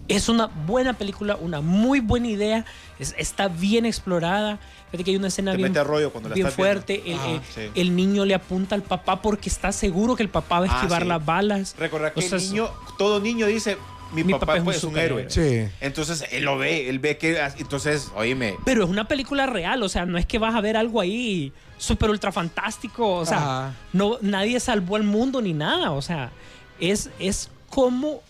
Es 0.08 0.28
una 0.28 0.46
buena 0.48 0.92
película, 0.94 1.36
una 1.36 1.60
muy 1.62 2.00
buena 2.00 2.28
idea, 2.28 2.66
es- 2.98 3.14
está 3.16 3.48
bien 3.48 3.86
explorada. 3.86 4.58
Fíjate 4.90 5.04
que 5.04 5.10
hay 5.12 5.16
una 5.16 5.28
escena 5.28 5.52
Te 5.52 5.56
bien, 5.58 5.70
mete 5.70 5.78
a 5.78 5.84
rollo 5.84 6.10
cuando 6.12 6.28
la 6.28 6.34
bien 6.34 6.46
estás 6.48 6.56
viendo. 6.58 6.72
fuerte. 6.82 7.02
El, 7.06 7.18
Ajá, 7.18 7.30
el- 7.30 7.40
sí. 7.54 7.70
el 7.80 7.96
niño 7.96 8.24
le 8.26 8.34
apunta 8.34 8.74
al 8.74 8.82
papá 8.82 9.22
porque 9.22 9.48
está 9.48 9.72
seguro 9.72 10.16
que 10.16 10.22
el 10.22 10.28
papá 10.28 10.60
va 10.60 10.66
a 10.66 10.70
Ah, 10.70 10.76
esquivar 10.80 11.02
sí. 11.02 11.08
las 11.08 11.24
balas. 11.24 11.74
Recordar 11.78 12.12
que 12.12 12.20
O 12.20 12.22
sea, 12.22 12.36
el 12.38 12.44
niño, 12.44 12.68
todo 12.98 13.20
niño 13.20 13.46
dice, 13.46 13.78
mi, 14.12 14.24
papá, 14.32 14.62
pues, 14.62 14.76
es 14.78 14.84
un 14.84 14.96
héroe. 14.98 15.26
Sí. 15.28 15.68
Entonces 15.80 16.24
él 16.30 16.44
lo 16.44 16.58
ve, 16.58 16.88
él 16.88 16.98
ve 16.98 17.16
que, 17.18 17.38
entonces, 17.58 18.10
oíme, 18.14 18.54
Pero 18.64 18.84
es 18.84 18.90
una 18.90 19.08
película 19.08 19.46
real, 19.46 19.82
o 19.82 19.88
sea, 19.88 20.04
no 20.06 20.18
es 20.18 20.26
que 20.26 20.38
vas 20.38 20.54
a 20.54 20.60
ver 20.60 20.76
algo 20.76 21.00
ahí 21.00 21.52
súper 21.78 22.10
ultra 22.10 22.30
fantástico, 22.32 23.08
o 23.14 23.26
sea, 23.26 23.38
Ajá. 23.38 23.74
no, 23.92 24.18
nadie 24.20 24.60
salvó 24.60 24.96
al 24.96 25.02
mundo 25.04 25.40
ni 25.42 25.52
nada, 25.52 25.90
o 25.92 26.02
sea, 26.02 26.30
es, 26.78 27.10
es 27.18 27.50
como, 27.70 28.20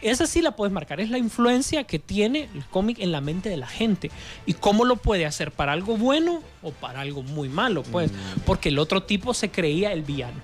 esa 0.00 0.26
sí 0.26 0.40
la 0.42 0.52
puedes 0.56 0.72
marcar, 0.72 1.00
es 1.00 1.10
la 1.10 1.18
influencia 1.18 1.84
que 1.84 1.98
tiene 1.98 2.48
el 2.54 2.64
cómic 2.66 2.98
en 3.00 3.12
la 3.12 3.20
mente 3.20 3.48
de 3.48 3.56
la 3.56 3.66
gente 3.66 4.10
y 4.46 4.54
cómo 4.54 4.84
lo 4.84 4.96
puede 4.96 5.26
hacer 5.26 5.50
para 5.52 5.72
algo 5.72 5.96
bueno 5.96 6.42
o 6.62 6.70
para 6.70 7.00
algo 7.00 7.22
muy 7.22 7.48
malo, 7.48 7.82
pues, 7.82 8.12
Mm. 8.12 8.40
porque 8.46 8.68
el 8.70 8.78
otro 8.78 9.02
tipo 9.02 9.34
se 9.34 9.50
creía 9.50 9.92
el 9.92 10.02
villano, 10.02 10.40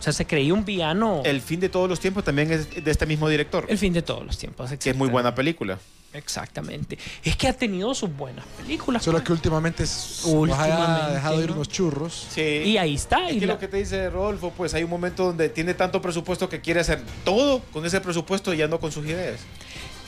o 0.00 0.02
sea, 0.02 0.12
se 0.12 0.26
creía 0.26 0.52
un 0.54 0.64
villano 0.64 1.20
el, 1.24 1.36
el 1.36 1.40
fin 1.42 1.60
de 1.60 1.68
todos 1.68 1.88
los 1.88 2.00
tiempos 2.00 2.24
también 2.24 2.50
es 2.50 2.68
de 2.84 2.90
este 2.90 3.06
mismo 3.06 3.28
director, 3.28 3.66
fin 3.76 3.92
de 3.92 4.02
todos 4.02 4.24
los 4.26 4.36
tiempos. 4.38 4.70
que 4.72 4.90
es 4.90 4.96
muy 4.96 5.08
buena 5.08 5.34
película. 5.34 5.78
Exactamente. 6.12 6.98
Es 7.22 7.36
que 7.36 7.46
ha 7.46 7.52
tenido 7.52 7.94
sus 7.94 8.10
buenas 8.16 8.44
películas. 8.56 9.04
Solo 9.04 9.18
pues. 9.18 9.26
que 9.26 9.32
últimamente 9.32 9.84
es- 9.84 10.22
Últimamente, 10.24 10.72
ha 10.82 11.10
dejado 11.10 11.40
ir 11.40 11.50
¿no? 11.50 11.54
unos 11.54 11.68
churros. 11.68 12.26
Sí. 12.34 12.40
Y 12.40 12.78
ahí 12.78 12.96
está. 12.96 13.28
Es 13.28 13.36
y 13.36 13.38
que 13.40 13.46
la- 13.46 13.52
lo 13.52 13.58
que 13.60 13.68
te 13.68 13.76
dice 13.76 14.10
Rodolfo, 14.10 14.52
pues 14.56 14.74
hay 14.74 14.82
un 14.82 14.90
momento 14.90 15.26
donde 15.26 15.48
tiene 15.50 15.72
tanto 15.74 16.02
presupuesto 16.02 16.48
que 16.48 16.60
quiere 16.60 16.80
hacer 16.80 17.00
todo 17.24 17.60
con 17.72 17.86
ese 17.86 18.00
presupuesto 18.00 18.52
y 18.52 18.56
ya 18.56 18.66
no 18.66 18.80
con 18.80 18.90
sus 18.90 19.06
ideas. 19.06 19.38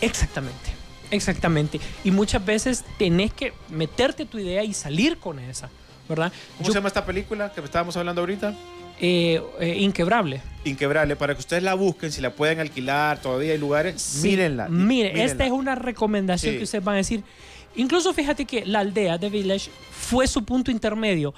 Exactamente, 0.00 0.70
exactamente. 1.12 1.80
Y 2.04 2.10
muchas 2.10 2.44
veces 2.44 2.84
tenés 2.98 3.32
que 3.32 3.52
meterte 3.68 4.26
tu 4.26 4.38
idea 4.38 4.64
y 4.64 4.74
salir 4.74 5.18
con 5.18 5.38
esa, 5.38 5.70
¿verdad? 6.08 6.32
¿Cómo 6.56 6.66
Yo- 6.66 6.72
se 6.72 6.78
llama 6.78 6.88
esta 6.88 7.06
película 7.06 7.52
que 7.52 7.60
estábamos 7.60 7.96
hablando 7.96 8.22
ahorita? 8.22 8.54
Eh, 9.00 9.42
eh, 9.60 9.76
inquebrable. 9.78 10.40
Inquebrable, 10.64 11.16
para 11.16 11.34
que 11.34 11.40
ustedes 11.40 11.62
la 11.62 11.74
busquen, 11.74 12.12
si 12.12 12.20
la 12.20 12.30
pueden 12.30 12.60
alquilar, 12.60 13.20
todavía 13.20 13.52
hay 13.52 13.58
lugares, 13.58 14.00
Sí, 14.00 14.28
mírenla. 14.28 14.68
Mire, 14.68 15.08
mírenla. 15.10 15.24
esta 15.24 15.44
es 15.46 15.50
una 15.50 15.74
recomendación 15.74 16.52
Sí. 16.52 16.58
que 16.58 16.64
ustedes 16.64 16.84
van 16.84 16.94
a 16.94 16.98
decir. 16.98 17.24
Incluso 17.74 18.12
fíjate 18.12 18.44
que 18.44 18.64
la 18.66 18.80
aldea 18.80 19.18
de 19.18 19.28
Village 19.30 19.70
fue 19.90 20.26
su 20.26 20.44
punto 20.44 20.70
intermedio. 20.70 21.34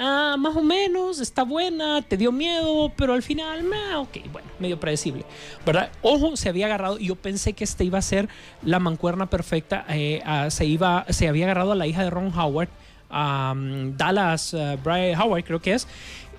Ah, 0.00 0.36
más 0.38 0.54
o 0.54 0.62
menos, 0.62 1.18
está 1.18 1.42
buena, 1.42 2.02
te 2.02 2.16
dio 2.16 2.30
miedo, 2.30 2.92
pero 2.96 3.14
al 3.14 3.22
final, 3.22 3.66
ok, 3.96 4.18
bueno, 4.30 4.48
medio 4.60 4.78
predecible, 4.78 5.24
¿verdad? 5.66 5.90
Ojo, 6.02 6.36
se 6.36 6.48
había 6.48 6.66
agarrado, 6.66 7.00
y 7.00 7.06
yo 7.06 7.16
pensé 7.16 7.52
que 7.52 7.64
este 7.64 7.82
iba 7.82 7.98
a 7.98 8.02
ser 8.02 8.28
la 8.62 8.78
mancuerna 8.78 9.28
perfecta, 9.28 9.84
eh, 9.88 10.22
se, 10.50 10.66
iba, 10.66 11.04
se 11.08 11.26
había 11.26 11.46
agarrado 11.46 11.72
a 11.72 11.74
la 11.74 11.88
hija 11.88 12.04
de 12.04 12.10
Ron 12.10 12.32
Howard, 12.38 12.68
a 13.10 13.54
um, 13.56 13.96
Dallas 13.96 14.52
uh, 14.54 14.78
Howard, 15.20 15.42
creo 15.44 15.60
que 15.60 15.72
es, 15.72 15.88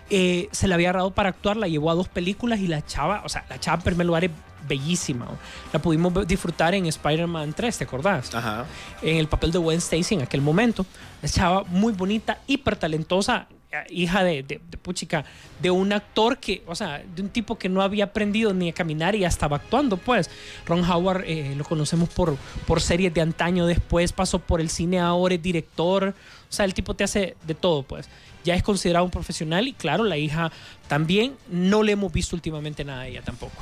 eh, 0.10 0.50
se 0.52 0.68
la 0.68 0.76
había 0.76 0.90
agarrado 0.90 1.12
para 1.12 1.30
actuar, 1.30 1.58
la 1.58 1.68
llevó 1.68 1.92
a 1.92 1.96
dos 1.96 2.08
películas 2.08 2.60
y 2.60 2.68
la 2.68 2.86
chava, 2.86 3.22
o 3.26 3.30
sea, 3.30 3.46
la 3.50 3.60
chava 3.60 3.78
en 3.78 3.84
primer 3.84 4.08
lugar 4.08 4.24
es 4.26 4.32
bellísima. 4.68 5.28
La 5.74 5.80
pudimos 5.80 6.28
disfrutar 6.28 6.74
en 6.76 6.86
Spider-Man 6.86 7.54
3, 7.54 7.78
¿te 7.78 7.84
acordás? 7.84 8.34
Ajá. 8.34 8.66
En 9.02 9.18
el 9.18 9.28
papel 9.28 9.52
de 9.52 9.60
Gwen 9.60 9.78
Stacy 9.78 10.16
en 10.16 10.22
aquel 10.22 10.42
momento. 10.42 10.86
La 11.22 11.30
chava 11.30 11.64
muy 11.64 11.94
bonita, 11.94 12.40
hiper 12.48 12.76
talentosa, 12.76 13.48
eh, 13.72 13.84
hija 13.90 14.24
de, 14.24 14.42
de, 14.42 14.60
de 14.68 14.78
puchica, 14.78 15.26
de 15.62 15.70
un 15.70 15.94
actor 15.94 16.40
que, 16.40 16.64
o 16.66 16.74
sea, 16.74 17.04
de 17.04 17.22
un 17.22 17.30
tipo 17.30 17.58
que 17.58 17.70
no 17.70 17.82
había 17.82 18.06
aprendido 18.06 18.54
ni 18.54 18.70
a 18.70 18.74
caminar 18.74 19.16
y 19.16 19.20
ya 19.20 19.28
estaba 19.28 19.58
actuando, 19.58 19.98
pues. 19.98 20.30
Ron 20.66 20.84
Howard 20.90 21.24
eh, 21.26 21.54
lo 21.56 21.64
conocemos 21.64 22.10
por, 22.10 22.36
por 22.66 22.82
series 22.82 23.14
de 23.14 23.22
antaño, 23.22 23.68
después 23.68 24.12
pasó 24.12 24.40
por 24.40 24.60
el 24.60 24.70
cine, 24.70 25.00
ahora 25.00 25.36
es 25.36 25.42
director. 25.42 26.16
O 26.50 26.52
sea, 26.52 26.66
el 26.66 26.74
tipo 26.74 26.96
te 26.96 27.04
hace 27.04 27.36
de 27.46 27.54
todo, 27.54 27.84
pues. 27.84 28.10
Ya 28.44 28.56
es 28.56 28.64
considerado 28.64 29.06
un 29.06 29.12
profesional 29.12 29.68
y 29.68 29.74
claro, 29.74 30.04
la 30.04 30.18
hija 30.18 30.52
también. 30.88 31.36
No 31.50 31.84
le 31.84 31.92
hemos 31.94 32.12
visto 32.12 32.36
últimamente 32.36 32.84
nada 32.84 33.04
de 33.04 33.10
ella 33.10 33.22
tampoco. 33.22 33.54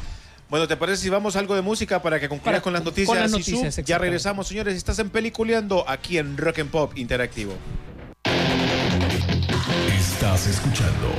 Bueno, 0.50 0.68
¿te 0.68 0.78
parece 0.78 1.02
si 1.04 1.10
vamos 1.10 1.36
a 1.36 1.40
algo 1.40 1.56
de 1.56 1.62
música 1.62 2.02
para 2.02 2.20
que 2.22 2.30
concluyas 2.30 2.62
Para- 2.62 2.62
con 2.62 2.72
las 2.74 2.82
con 2.82 2.92
noticias? 2.92 3.18
las 3.20 3.32
Sisu? 3.32 3.58
noticias, 3.58 3.86
ya 3.86 3.98
regresamos, 3.98 4.48
señores. 4.48 4.76
Estás 4.76 4.98
en 5.00 5.10
Peliculeando 5.10 5.84
aquí 5.90 6.18
en 6.18 6.38
Rock 6.38 6.60
and 6.60 6.70
Pop 6.72 6.98
Interactivo. 6.98 7.54
Estás 9.98 10.48
escuchando 10.48 11.12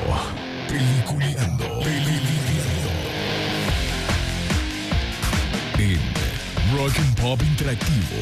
Peliculeando. 0.68 1.64
Peliculeando. 1.80 2.88
En 5.78 6.76
Rock 6.76 6.98
and 6.98 7.20
Pop 7.20 7.42
Interactivo. 7.42 8.16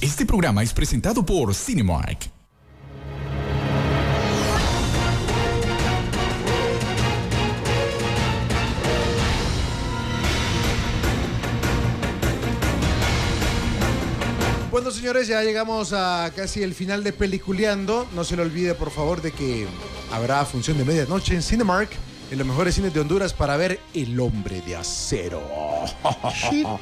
Este 0.00 0.24
programa 0.24 0.62
es 0.62 0.72
presentado 0.72 1.24
por 1.26 1.54
Cinemark. 1.54 2.30
Bueno, 14.90 15.02
señores, 15.02 15.28
ya 15.28 15.40
llegamos 15.44 15.92
a 15.92 16.32
casi 16.34 16.64
el 16.64 16.74
final 16.74 17.04
de 17.04 17.12
Peliculeando. 17.12 18.08
No 18.12 18.24
se 18.24 18.34
le 18.34 18.42
olvide, 18.42 18.74
por 18.74 18.90
favor, 18.90 19.22
de 19.22 19.30
que 19.30 19.68
habrá 20.10 20.44
función 20.44 20.78
de 20.78 20.84
medianoche 20.84 21.32
en 21.32 21.44
Cinemark, 21.44 21.88
en 22.28 22.38
los 22.38 22.44
mejores 22.44 22.74
cines 22.74 22.92
de 22.92 22.98
Honduras, 22.98 23.32
para 23.32 23.56
ver 23.56 23.78
El 23.94 24.18
Hombre 24.18 24.60
de 24.62 24.74
Acero. 24.74 25.40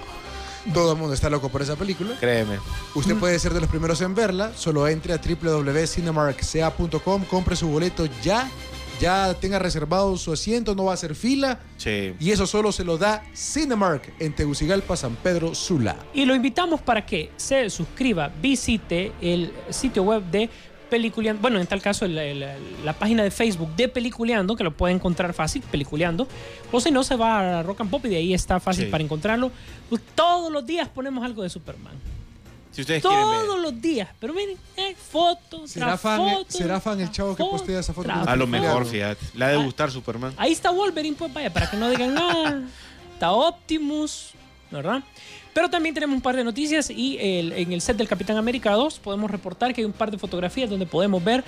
Todo 0.73 0.92
el 0.92 0.99
mundo 0.99 1.12
está 1.12 1.29
loco 1.29 1.51
por 1.51 1.61
esa 1.61 1.77
película. 1.77 2.16
Créeme. 2.18 2.59
Usted 2.94 3.14
puede 3.16 3.38
ser 3.38 3.53
de 3.53 3.61
los 3.61 3.68
primeros 3.68 4.01
en 4.01 4.14
verla. 4.14 4.53
Solo 4.57 4.88
entre 4.88 5.12
a 5.12 5.18
www.cinemarkca.com, 5.18 7.25
compre 7.27 7.57
su 7.57 7.68
boleto 7.68 8.09
ya. 8.23 8.51
Ya 9.00 9.32
tenga 9.34 9.58
reservado 9.61 10.16
su 10.16 10.32
asiento, 10.32 10.74
no 10.74 10.84
va 10.87 10.90
a 10.92 10.94
hacer 10.94 11.14
fila. 11.14 11.61
Sí. 11.76 12.14
Y 12.18 12.30
eso 12.32 12.46
solo 12.46 12.72
se 12.72 12.82
lo 12.84 12.98
da 12.98 13.22
Cinemark 13.34 14.12
en 14.18 14.34
Tegucigalpa, 14.34 14.96
San 14.96 15.14
Pedro 15.16 15.54
Sula. 15.54 15.96
Y 16.14 16.24
lo 16.24 16.34
invitamos 16.34 16.80
para 16.80 17.06
que 17.06 17.30
se 17.37 17.70
suscriba, 17.70 18.30
visite 18.42 19.12
el 19.20 19.52
sitio 19.70 20.02
web 20.02 20.22
de 20.24 20.50
Peliculeando, 20.90 21.42
bueno, 21.42 21.61
en 21.61 21.66
tal 21.66 21.82
caso 21.82 22.06
el- 22.06 22.16
el- 22.16 22.46
la 22.82 22.94
página 22.94 23.22
de 23.22 23.30
Facebook 23.30 23.76
de 23.76 23.88
Peliculeando, 23.88 24.56
que 24.56 24.64
lo 24.64 24.72
puede 24.74 24.94
encontrar 24.94 25.34
fácil, 25.34 25.62
Peliculeando, 25.70 26.26
o 26.72 26.80
si 26.80 26.90
no, 26.90 27.04
se 27.04 27.14
va 27.14 27.58
a 27.58 27.62
Rock 27.62 27.82
and 27.82 27.90
Pop 27.90 28.04
y 28.06 28.08
de 28.08 28.16
ahí 28.16 28.32
está 28.32 28.58
fácil 28.58 28.87
Sí. 28.87 28.90
para 28.90 29.04
encontrarlo. 29.04 29.52
Pues 29.90 30.00
todos 30.14 30.50
los 30.50 30.64
días 30.64 30.88
ponemos 30.88 31.22
algo 31.24 31.42
de 31.42 31.50
Superman. 31.50 31.92
Si 32.70 32.83
ustedes 32.83 33.02
quieren 33.02 33.20
Todos 33.20 33.54
ver. 33.54 33.59
los 33.62 33.81
días. 33.81 34.09
Pero 34.20 34.35
miren, 34.35 34.57
eh, 34.76 34.94
fotos, 35.11 35.70
¿Será 35.70 35.87
tras 35.87 36.00
fan, 36.00 36.18
fotos, 36.31 36.54
¿Será 36.54 36.81
fan 36.81 37.00
el 37.00 37.11
chavo 37.11 37.35
que 37.35 37.42
postea 37.44 37.81
esa 37.81 37.92
foto? 37.92 38.11
A 38.12 38.37
lo 38.37 38.46
mejor, 38.46 38.87
fíjate. 38.87 39.24
Le 39.35 39.44
ha 39.44 39.48
de 39.48 39.57
gustar 39.57 39.90
Superman. 39.90 40.33
Ahí 40.37 40.52
está 40.52 40.70
Wolverine, 40.70 41.16
pues 41.16 41.33
vaya, 41.33 41.52
para 41.52 41.70
que 41.70 41.76
no 41.76 41.88
digan 41.90 42.14
nada. 42.14 42.62
Está 43.14 43.33
Optimus, 43.33 44.31
¿verdad? 44.70 45.02
Pero 45.54 45.68
también 45.68 45.92
tenemos 45.94 46.14
un 46.14 46.20
par 46.22 46.37
de 46.37 46.44
noticias 46.44 46.88
y 46.90 47.18
el- 47.18 47.52
en 47.52 47.72
el 47.72 47.81
set 47.81 47.96
del 47.96 48.07
Capitán 48.07 48.37
América 48.37 48.72
2 48.74 49.00
podemos 49.00 49.28
reportar 49.28 49.74
que 49.74 49.81
hay 49.81 49.85
un 49.87 49.92
par 49.92 50.11
de 50.12 50.18
fotografías 50.18 50.70
donde 50.70 50.87
podemos 50.87 51.24
ver 51.24 51.42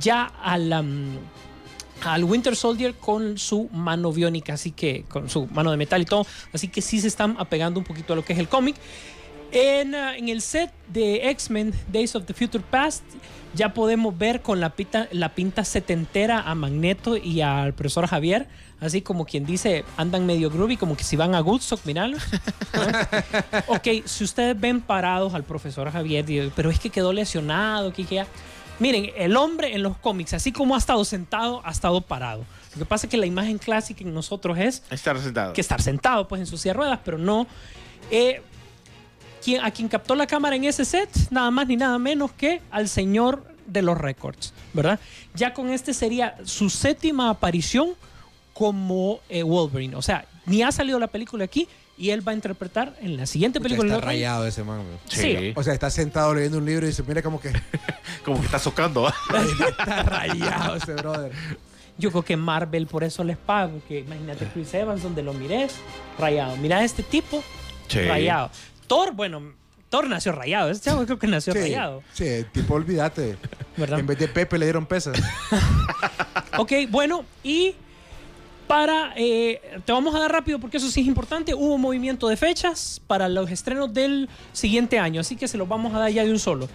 ya 0.00 0.26
al, 0.40 0.72
am, 0.72 1.18
al 2.04 2.22
Winter 2.22 2.54
Soldier 2.54 2.94
con 2.94 3.38
su 3.38 3.68
mano 3.72 4.12
biónica, 4.12 4.52
así 4.52 4.70
que 4.70 5.04
con 5.08 5.28
su 5.28 5.46
mano 5.46 5.72
de 5.72 5.78
metal 5.78 6.00
y 6.00 6.04
todo. 6.04 6.24
Así 6.52 6.68
que 6.68 6.80
sí 6.80 7.00
se 7.00 7.08
están 7.08 7.34
apegando 7.40 7.80
un 7.80 7.84
poquito 7.86 8.12
a 8.12 8.16
lo 8.16 8.24
que 8.24 8.34
es 8.34 8.38
el 8.38 8.48
cómic. 8.48 8.76
En, 9.52 9.94
ah, 9.94 10.16
en 10.16 10.28
el 10.28 10.42
set 10.42 10.70
de 10.88 11.30
X-Men 11.30 11.72
Days 11.92 12.14
of 12.16 12.24
the 12.26 12.34
Future 12.34 12.62
Past 12.68 13.04
ya 13.54 13.72
podemos 13.72 14.16
ver 14.18 14.42
con 14.42 14.60
la 14.60 14.70
pinta, 14.70 15.08
la 15.12 15.34
pinta 15.34 15.64
setentera 15.64 16.40
a 16.40 16.54
Magneto 16.54 17.16
y 17.16 17.40
al 17.40 17.72
profesor 17.72 18.06
Javier, 18.06 18.48
así 18.80 19.00
como 19.00 19.24
quien 19.24 19.46
dice, 19.46 19.84
andan 19.96 20.26
medio 20.26 20.50
groovy, 20.50 20.76
como 20.76 20.94
que 20.96 21.04
si 21.04 21.16
van 21.16 21.34
a 21.34 21.40
Woodstock, 21.40 21.80
miralos. 21.86 22.22
ok, 23.68 23.88
si 24.04 24.24
ustedes 24.24 24.58
ven 24.60 24.82
parados 24.82 25.32
al 25.32 25.44
profesor 25.44 25.90
Javier, 25.90 26.50
pero 26.54 26.70
es 26.70 26.78
que 26.78 26.90
quedó 26.90 27.12
lesionado, 27.12 27.92
que 27.92 28.04
ya... 28.04 28.26
Miren, 28.78 29.10
el 29.16 29.34
hombre 29.38 29.74
en 29.74 29.82
los 29.82 29.96
cómics, 29.96 30.34
así 30.34 30.52
como 30.52 30.74
ha 30.74 30.78
estado 30.78 31.02
sentado, 31.06 31.62
ha 31.64 31.70
estado 31.70 32.02
parado. 32.02 32.44
Lo 32.74 32.80
que 32.80 32.84
pasa 32.84 33.06
es 33.06 33.10
que 33.10 33.16
la 33.16 33.24
imagen 33.24 33.56
clásica 33.56 34.04
en 34.04 34.12
nosotros 34.12 34.58
es 34.58 34.82
Está 34.90 35.18
sentado. 35.18 35.54
que 35.54 35.62
estar 35.62 35.80
sentado 35.80 36.28
pues 36.28 36.40
en 36.40 36.46
su 36.46 36.58
silla 36.58 36.74
de 36.74 36.76
ruedas, 36.76 37.00
pero 37.02 37.16
no. 37.16 37.46
eh, 38.10 38.42
quien, 39.46 39.64
a 39.64 39.70
quien 39.70 39.86
captó 39.88 40.16
la 40.16 40.26
cámara 40.26 40.56
en 40.56 40.64
ese 40.64 40.84
set, 40.84 41.08
nada 41.30 41.50
más 41.52 41.68
ni 41.68 41.76
nada 41.76 41.98
menos 42.00 42.32
que 42.32 42.60
al 42.72 42.88
señor 42.88 43.44
de 43.66 43.80
los 43.80 43.96
récords, 43.96 44.52
¿verdad? 44.74 44.98
Ya 45.34 45.54
con 45.54 45.70
este 45.70 45.94
sería 45.94 46.36
su 46.44 46.68
séptima 46.68 47.30
aparición 47.30 47.90
como 48.52 49.20
eh, 49.28 49.44
Wolverine. 49.44 49.94
O 49.94 50.02
sea, 50.02 50.24
ni 50.46 50.62
ha 50.62 50.72
salido 50.72 50.98
la 50.98 51.06
película 51.06 51.44
aquí 51.44 51.68
y 51.96 52.10
él 52.10 52.26
va 52.26 52.32
a 52.32 52.34
interpretar 52.34 52.96
en 53.00 53.16
la 53.16 53.26
siguiente 53.26 53.60
Pucha, 53.60 53.68
película. 53.68 53.94
está 53.94 54.06
rayado 54.06 54.46
ese 54.46 54.64
man. 54.64 54.82
güey. 54.84 54.98
Sí. 55.08 55.52
O 55.54 55.62
sea, 55.62 55.74
está 55.74 55.90
sentado 55.90 56.34
leyendo 56.34 56.58
un 56.58 56.64
libro 56.66 56.86
y 56.86 56.88
dice, 56.90 57.02
mira 57.06 57.22
como 57.22 57.40
que 57.40 57.52
Como 58.24 58.40
que 58.40 58.46
está 58.46 58.58
socando. 58.58 59.08
está 59.68 60.02
rayado 60.02 60.76
ese 60.76 60.94
brother. 60.94 61.32
Yo 61.98 62.10
creo 62.10 62.22
que 62.24 62.36
Marvel 62.36 62.86
por 62.88 63.04
eso 63.04 63.24
les 63.24 63.36
paga, 63.36 63.68
porque 63.72 64.00
imagínate 64.00 64.46
Chris 64.52 64.74
Evans, 64.74 65.02
donde 65.02 65.22
lo 65.22 65.32
mires, 65.32 65.74
rayado. 66.18 66.56
Mira 66.56 66.78
a 66.78 66.84
este 66.84 67.02
tipo, 67.02 67.42
Sí. 67.88 68.00
rayado. 68.00 68.50
Thor, 68.86 69.12
bueno, 69.12 69.52
Thor 69.90 70.08
nació 70.08 70.32
rayado. 70.32 70.70
Este 70.70 70.90
chavo 70.90 71.04
creo 71.04 71.18
que 71.18 71.26
nació 71.26 71.52
Sí, 71.52 71.58
rayado. 71.60 72.02
sí, 72.12 72.24
tipo, 72.52 72.74
olvídate. 72.74 73.36
¿Verdad? 73.76 73.98
En 74.00 74.06
vez 74.06 74.18
de 74.18 74.28
Pepe 74.28 74.58
le 74.58 74.66
dieron 74.66 74.86
pesas. 74.86 75.16
Ok, 76.58 76.72
bueno, 76.88 77.24
y 77.42 77.74
para. 78.66 79.12
eh, 79.16 79.60
te 79.84 79.92
vamos 79.92 80.14
a 80.14 80.20
dar 80.20 80.32
rápido 80.32 80.58
porque 80.58 80.78
eso 80.78 80.90
sí 80.90 81.02
es 81.02 81.06
importante. 81.06 81.54
Hubo 81.54 81.76
movimiento 81.76 82.28
de 82.28 82.36
fechas 82.36 83.00
para 83.06 83.28
los 83.28 83.50
estrenos 83.50 83.92
del 83.92 84.28
siguiente 84.52 84.98
año, 84.98 85.20
así 85.20 85.36
que 85.36 85.48
se 85.48 85.58
los 85.58 85.68
vamos 85.68 85.94
a 85.94 85.98
dar 85.98 86.10
ya 86.10 86.24
de 86.24 86.30
un 86.30 86.38
solo. 86.38 86.68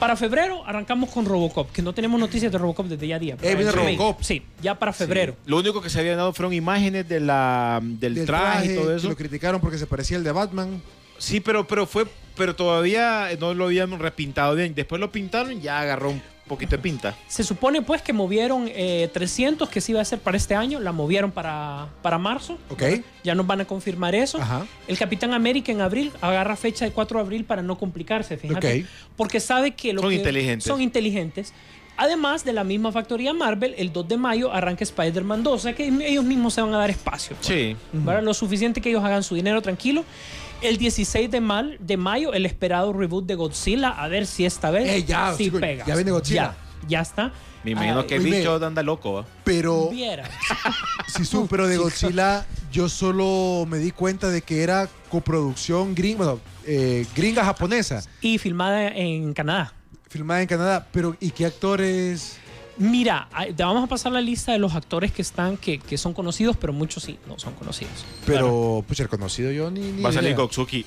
Para 0.00 0.16
febrero 0.16 0.64
arrancamos 0.66 1.10
con 1.10 1.24
Robocop, 1.24 1.70
que 1.70 1.80
no 1.80 1.92
tenemos 1.94 2.18
noticias 2.18 2.50
de 2.50 2.58
Robocop 2.58 2.86
desde 2.86 3.06
ya 3.06 3.18
día. 3.20 3.36
Eh, 3.40 3.54
viene 3.54 3.70
Sí. 3.70 3.76
Robocop. 3.76 4.22
Sí, 4.22 4.42
ya 4.60 4.76
para 4.76 4.92
febrero. 4.92 5.36
Lo 5.46 5.58
único 5.58 5.80
que 5.80 5.88
se 5.88 6.00
habían 6.00 6.16
dado 6.16 6.32
fueron 6.32 6.52
imágenes 6.52 7.08
de 7.08 7.20
la, 7.20 7.78
del, 7.80 8.14
Del 8.16 8.26
traje, 8.26 8.72
y 8.72 8.76
todo 8.76 8.88
que 8.88 8.96
eso. 8.96 9.08
lo 9.08 9.16
criticaron 9.16 9.60
porque 9.60 9.78
se 9.78 9.86
parecía 9.86 10.16
al 10.16 10.24
de 10.24 10.32
Batman. 10.32 10.82
Sí, 11.18 11.40
pero, 11.40 11.66
pero 11.66 11.86
fue, 11.86 12.06
pero 12.36 12.54
todavía 12.56 13.28
no 13.40 13.54
lo 13.54 13.66
habían 13.66 13.98
repintado 13.98 14.54
bien. 14.54 14.74
Después 14.74 15.00
lo 15.00 15.10
pintaron 15.12 15.52
y 15.52 15.60
ya 15.60 15.80
agarró 15.80 16.10
un 16.10 16.22
poquito 16.46 16.72
de 16.76 16.82
pinta. 16.82 17.16
Se 17.26 17.42
supone 17.42 17.80
pues 17.80 18.02
que 18.02 18.12
movieron 18.12 18.66
eh, 18.68 19.08
300 19.14 19.68
que 19.70 19.80
se 19.80 19.92
iba 19.92 20.00
a 20.00 20.02
hacer 20.02 20.18
para 20.18 20.36
este 20.36 20.54
año, 20.54 20.78
la 20.78 20.92
movieron 20.92 21.30
para, 21.30 21.88
para 22.02 22.18
marzo. 22.18 22.58
Ok. 22.68 22.82
Ya 23.22 23.34
nos 23.34 23.46
van 23.46 23.62
a 23.62 23.64
confirmar 23.64 24.14
eso. 24.14 24.38
Ajá. 24.38 24.66
El 24.86 24.98
Capitán 24.98 25.32
América 25.32 25.72
en 25.72 25.80
abril 25.80 26.12
agarra 26.20 26.54
fecha 26.56 26.84
de 26.84 26.90
4 26.92 27.18
de 27.18 27.24
abril 27.24 27.44
para 27.44 27.62
no 27.62 27.78
complicarse, 27.78 28.36
fíjate. 28.36 28.80
Ok. 28.82 28.86
Porque 29.16 29.40
sabe 29.40 29.70
que 29.70 29.92
lo 29.94 30.02
Son 30.02 30.10
que- 30.10 30.16
inteligentes. 30.16 30.64
Son 30.68 30.82
inteligentes. 30.82 31.54
Además 31.96 32.44
de 32.44 32.52
la 32.52 32.64
misma 32.64 32.90
factoría 32.90 33.32
Marvel, 33.32 33.72
el 33.78 33.92
2 33.92 34.08
de 34.08 34.16
mayo 34.16 34.52
arranca 34.52 34.82
Spider-Man 34.82 35.44
2. 35.44 35.54
O 35.54 35.58
sea 35.58 35.74
que 35.76 35.86
ellos 35.86 36.24
mismos 36.24 36.52
se 36.52 36.60
van 36.60 36.74
a 36.74 36.78
dar 36.78 36.90
espacio. 36.90 37.36
pues. 37.36 37.46
Sí. 37.46 37.76
¿verdad? 37.92 38.22
Lo 38.22 38.34
suficiente 38.34 38.80
que 38.80 38.90
ellos 38.90 39.04
hagan 39.04 39.22
su 39.22 39.36
dinero 39.36 39.62
tranquilo. 39.62 40.04
El 40.62 40.78
16 40.78 41.30
de, 41.30 41.40
mal, 41.40 41.76
de 41.80 41.96
mayo, 41.96 42.32
el 42.32 42.46
esperado 42.46 42.92
reboot 42.92 43.26
de 43.26 43.34
Godzilla. 43.34 43.90
A 43.90 44.08
ver 44.08 44.26
si 44.26 44.44
esta 44.46 44.70
vez 44.70 44.88
Eh, 44.88 45.04
ya, 45.04 45.34
sí 45.36 45.44
chico, 45.44 45.60
pega. 45.60 45.84
ya 45.84 45.94
viene 45.94 46.10
Godzilla. 46.10 46.54
Ya, 46.82 46.88
ya 46.88 47.00
está. 47.00 47.32
Me 47.64 47.70
imagino 47.72 48.00
Ah, 48.00 48.06
que 48.06 48.16
el 48.16 48.22
bicho 48.22 48.64
anda 48.64 48.82
loco. 48.82 49.24
Pero 49.44 49.90
si 51.06 51.24
su, 51.24 51.46
pero 51.46 51.66
de 51.66 51.76
Godzilla 51.78 52.44
yo 52.72 52.88
solo 52.88 53.66
me 53.68 53.78
di 53.78 53.90
cuenta 53.90 54.28
de 54.30 54.42
que 54.42 54.62
era 54.62 54.88
coproducción 55.08 55.94
gringa, 55.94 56.16
bueno, 56.18 56.40
eh, 56.66 57.06
gringa 57.14 57.44
japonesa, 57.44 58.02
Y 58.20 58.38
filmada 58.38 58.88
en 58.88 59.32
Canadá. 59.32 59.72
filmada 60.08 60.42
en 60.42 60.46
Canadá. 60.48 60.86
Pero 60.92 61.16
¿y 61.20 61.30
qué 61.30 61.46
actores? 61.46 62.38
Mira, 62.76 63.28
te 63.56 63.62
vamos 63.62 63.84
a 63.84 63.86
pasar 63.86 64.10
la 64.12 64.20
lista 64.20 64.50
de 64.52 64.58
los 64.58 64.74
actores 64.74 65.12
que 65.12 65.22
están, 65.22 65.56
que, 65.56 65.78
que 65.78 65.96
son 65.96 66.12
conocidos, 66.12 66.56
pero 66.56 66.72
muchos 66.72 67.04
sí 67.04 67.18
no 67.28 67.38
son 67.38 67.54
conocidos. 67.54 68.04
Pero, 68.26 68.84
pucha, 68.86 69.04
el 69.04 69.08
conocido 69.08 69.52
yo 69.52 69.70
ni, 69.70 69.80
ni 69.80 70.02
Va 70.02 70.08
a 70.08 70.12
salir. 70.12 70.34
Gotsuki. 70.34 70.84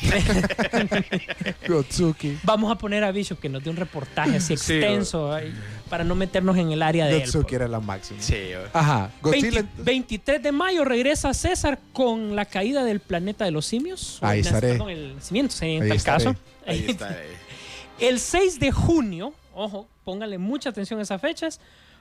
Gotsuki. 1.68 2.38
Vamos 2.44 2.70
a 2.72 2.76
poner 2.76 3.04
a 3.04 3.12
Bishop 3.12 3.38
que 3.40 3.48
nos 3.48 3.62
dé 3.62 3.70
un 3.70 3.76
reportaje 3.76 4.36
así 4.36 4.56
Sí, 4.56 4.74
extenso 4.74 5.32
ay, 5.32 5.52
para 5.88 6.04
no 6.04 6.14
meternos 6.14 6.56
en 6.56 6.72
el 6.72 6.82
área 6.82 7.06
de 7.06 7.16
él. 7.16 7.20
Gotsuki 7.22 7.42
pues. 7.44 7.52
era 7.54 7.68
la 7.68 7.80
máxima. 7.80 8.22
Sí. 8.22 8.36
Ajá, 8.72 9.10
Godzilla. 9.22 9.62
20 9.76 9.82
23 9.82 10.42
de 10.42 10.52
mayo 10.52 10.84
regresa 10.84 11.32
César 11.34 11.78
con 11.92 12.36
la 12.36 12.44
caída 12.44 12.84
del 12.84 13.00
planeta 13.00 13.44
de 13.44 13.50
los 13.50 13.66
simios. 13.66 14.18
Ahí 14.22 14.40
estaré. 14.40 14.70
Perdón, 14.72 14.90
el 14.90 15.14
nacimiento, 15.16 15.54
sí, 15.54 15.66
en 15.66 15.82
Ahí 15.82 15.88
tal 15.88 15.96
estaré. 15.96 16.24
caso. 16.24 16.36
Ahí 16.66 16.86
está. 16.88 17.10
eh. 17.12 17.26
El 18.00 18.20
6 18.20 18.60
de 18.60 18.70
junio, 18.70 19.34
ojo, 19.58 19.88
póngale 20.04 20.38
mucha 20.38 20.70
atención 20.70 21.00
a 21.00 21.02
esas 21.02 21.20
fechas, 21.20 21.60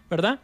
¿verdad? 0.10 0.40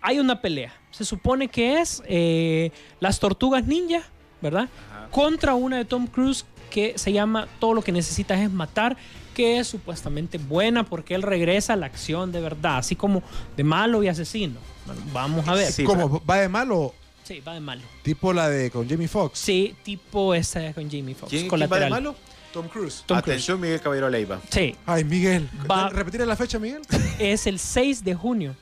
Hay 0.00 0.18
una 0.18 0.40
pelea. 0.40 0.72
Se 0.90 1.04
supone 1.04 1.48
que 1.48 1.80
es 1.80 2.02
eh, 2.06 2.72
las 3.00 3.20
tortugas 3.20 3.66
ninja, 3.66 4.02
¿verdad? 4.40 4.68
Contra 5.10 5.54
una 5.54 5.76
de 5.76 5.84
Tom 5.84 6.06
Cruise 6.06 6.44
que 6.70 6.98
se 6.98 7.12
llama 7.12 7.46
Todo 7.60 7.74
lo 7.74 7.82
que 7.82 7.92
necesitas 7.92 8.40
es 8.40 8.50
matar, 8.50 8.96
que 9.34 9.58
es 9.58 9.68
supuestamente 9.68 10.38
buena 10.38 10.84
porque 10.84 11.14
él 11.14 11.22
regresa 11.22 11.74
a 11.74 11.76
la 11.76 11.86
acción 11.86 12.32
de 12.32 12.40
verdad, 12.40 12.78
así 12.78 12.96
como 12.96 13.22
de 13.56 13.62
malo 13.62 14.02
y 14.02 14.08
asesino. 14.08 14.58
Bueno, 14.86 15.02
vamos 15.12 15.46
a 15.46 15.54
ver. 15.54 15.70
Sí, 15.70 15.84
¿Cómo? 15.84 16.22
¿Va 16.28 16.38
de 16.38 16.48
malo? 16.48 16.94
Sí, 17.22 17.40
va 17.40 17.54
de 17.54 17.60
malo. 17.60 17.82
Tipo 18.02 18.32
la 18.32 18.48
de 18.48 18.70
con 18.70 18.88
Jamie 18.88 19.06
Foxx. 19.06 19.38
Sí, 19.38 19.76
tipo 19.84 20.34
esa 20.34 20.72
con 20.72 20.90
Jamie 20.90 21.14
Foxx. 21.14 21.30
¿Quién, 21.30 21.48
quién 21.48 21.60
va 21.60 21.64
de 21.64 21.68
colateral. 21.68 21.90
malo? 21.90 22.16
Tom 22.52 22.68
Cruise. 22.68 23.02
Tom 23.06 23.16
Cruise. 23.18 23.18
Atención, 23.32 23.60
Miguel 23.60 23.80
Caballero 23.80 24.08
Leiva. 24.10 24.40
Sí, 24.50 24.74
Ay, 24.86 25.04
Miguel. 25.04 25.48
Va- 25.70 25.88
¿Repetir 25.88 26.20
la 26.26 26.36
fecha, 26.36 26.58
Miguel? 26.58 26.82
es 27.18 27.46
el 27.46 27.58
6 27.58 28.04
de 28.04 28.14
junio. 28.14 28.54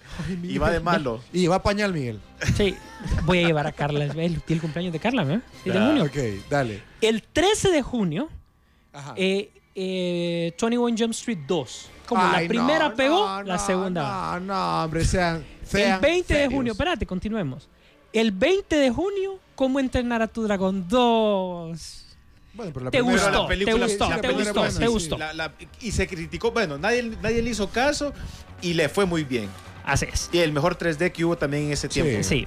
Y 0.42 0.58
va 0.58 0.70
de 0.70 0.80
malo. 0.80 1.20
Y 1.32 1.46
va 1.46 1.56
a 1.56 1.62
pañal, 1.62 1.92
Miguel. 1.92 2.20
Sí, 2.56 2.74
voy 3.24 3.42
a 3.44 3.46
llevar 3.46 3.66
a 3.66 3.72
Carla. 3.72 4.04
Es 4.06 4.14
el, 4.14 4.42
el 4.46 4.60
cumpleaños 4.60 4.92
de 4.92 4.98
Carla, 5.00 5.24
¿no? 5.24 5.42
6 5.64 5.74
de 5.74 5.80
junio. 5.80 6.04
Ok, 6.04 6.48
dale. 6.48 6.82
El 7.00 7.22
13 7.22 7.70
de 7.70 7.82
junio, 7.82 8.28
Ajá. 8.92 9.14
eh, 9.16 9.50
eh, 9.74 10.54
21 10.60 10.96
Jump 10.98 11.10
Street 11.12 11.38
2. 11.46 11.90
Como 12.06 12.22
Ay, 12.22 12.42
la 12.44 12.48
primera 12.48 12.88
no, 12.88 12.94
pegó, 12.96 13.26
no, 13.26 13.42
la 13.44 13.56
no, 13.56 13.66
segunda. 13.66 14.02
va. 14.02 14.40
No, 14.40 14.46
no, 14.54 14.84
hombre, 14.84 15.04
sean. 15.04 15.36
el 15.62 15.66
sean 15.68 16.00
20 16.00 16.34
de 16.34 16.40
serios. 16.40 16.54
junio, 16.54 16.72
espérate, 16.72 17.06
continuemos. 17.06 17.68
El 18.12 18.32
20 18.32 18.74
de 18.76 18.90
junio, 18.90 19.38
¿cómo 19.54 19.78
entrenar 19.78 20.20
a 20.22 20.26
tu 20.26 20.42
dragón 20.42 20.88
2? 20.88 22.06
Bueno, 22.60 22.72
pero 22.74 22.84
la 22.84 22.90
Te 22.90 22.98
primera- 22.98 23.22
gustó, 23.24 23.42
la 23.42 23.48
película- 23.48 23.74
te 23.74 23.82
gustó, 23.86 24.10
la 24.10 24.20
te 24.20 24.28
gustó, 24.32 24.54
fue 24.70 24.70
te 24.80 24.86
gustó. 24.88 25.18
la- 25.18 25.32
la- 25.32 25.52
y 25.80 25.92
se 25.92 26.06
criticó, 26.06 26.50
bueno, 26.52 26.76
nadie, 26.78 27.02
nadie 27.22 27.40
le 27.42 27.50
hizo 27.50 27.68
caso 27.70 28.12
y 28.60 28.74
le 28.74 28.88
fue 28.90 29.06
muy 29.06 29.24
bien. 29.24 29.48
Así 29.84 30.06
es. 30.12 30.28
Y 30.32 30.38
el 30.38 30.52
mejor 30.52 30.76
3D 30.76 31.10
que 31.10 31.24
hubo 31.24 31.36
también 31.38 31.64
en 31.64 31.72
ese 31.72 31.88
tiempo. 31.88 32.22
Sí. 32.22 32.46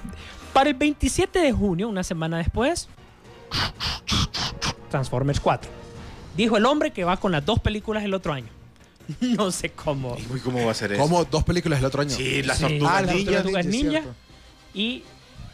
Para 0.52 0.70
el 0.70 0.76
27 0.76 1.40
de 1.40 1.50
junio, 1.52 1.88
una 1.88 2.04
semana 2.04 2.38
después, 2.38 2.88
Transformers 4.90 5.40
4. 5.40 5.70
Dijo 6.36 6.56
el 6.56 6.66
hombre 6.66 6.92
que 6.92 7.04
va 7.04 7.16
con 7.16 7.32
las 7.32 7.44
dos 7.44 7.58
películas 7.60 8.04
el 8.04 8.14
otro 8.14 8.32
año. 8.32 8.48
No 9.20 9.50
sé 9.50 9.70
cómo. 9.70 10.16
Uy, 10.32 10.40
¿cómo 10.40 10.64
va 10.64 10.70
a 10.70 10.74
ser 10.74 10.92
eso? 10.92 11.02
Como 11.02 11.24
dos 11.24 11.44
películas 11.44 11.78
el 11.80 11.84
otro 11.84 12.02
año. 12.02 12.10
Sí, 12.10 12.42
las 12.42 12.58
Sí. 12.58 12.62
tortugas 12.64 12.92
Ah, 12.94 13.02
las 13.02 13.14
ninja. 13.16 13.32
Tortugas 13.32 13.66
Ninja, 13.66 13.82
Ninja. 13.88 14.00
cierto. 14.00 14.14
Y 14.74 15.02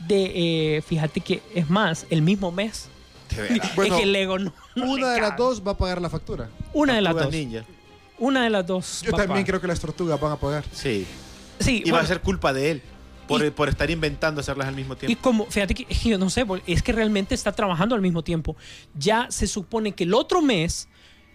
de, 0.01 0.77
eh, 0.77 0.83
fíjate 0.83 1.21
que 1.21 1.43
es 1.55 1.69
más, 1.69 2.07
el 2.11 2.23
mismo 2.23 2.53
mes. 2.53 2.89
De 3.37 3.43
veras. 3.43 3.75
Bueno, 3.77 3.95
es 3.95 3.99
que 4.01 4.05
el 4.05 4.13
Lego 4.13 4.39
no. 4.39 4.53
Una 4.77 5.13
de 5.13 5.21
las 5.21 5.31
cabe. 5.31 5.43
dos 5.43 5.63
va 5.67 5.73
a 5.73 5.77
pagar 5.79 6.01
la 6.03 6.11
factura. 6.11 6.49
Una 6.73 6.95
de 6.95 7.01
las 7.03 7.13
Tortugas 7.13 7.33
dos. 7.33 7.41
ninja. 7.41 7.65
Una 8.19 8.45
de 8.45 8.51
las 8.51 8.67
dos. 8.67 9.03
Yo 9.03 9.13
también 9.13 9.45
creo 9.47 9.61
que 9.61 9.67
las 9.67 9.81
tortugas 9.81 10.21
van 10.21 10.33
a 10.33 10.37
pagar. 10.37 10.65
Sí. 10.73 11.07
Sí, 11.59 11.83
Y 11.85 11.91
va 11.91 11.97
bueno, 11.99 12.05
a 12.05 12.09
ser 12.09 12.21
culpa 12.21 12.53
de 12.53 12.71
él 12.71 12.83
por, 13.27 13.43
Y- 13.45 13.51
por 13.51 13.69
estar 13.69 13.91
inventando 13.91 14.41
hacerlas 14.43 14.69
al 14.69 14.75
mismo 14.75 14.93
Y 14.95 14.97
tiempo. 14.97 15.23
como, 15.23 15.47
fíjate 15.47 15.75
que 15.75 15.87
yo 16.09 16.19
no 16.19 16.29
sé, 16.31 16.45
porque 16.45 16.71
es 16.73 16.83
que 16.83 16.93
realmente 16.93 17.35
está 17.35 17.53
trabajando 17.53 17.95
al 17.95 18.03
mismo 18.03 18.23
tiempo. 18.23 18.57
Ya 18.95 19.27
se 19.31 19.47
supone 19.47 19.93
que 19.93 20.05
el 20.05 20.13
otro 20.15 20.43
mes, 20.43 20.89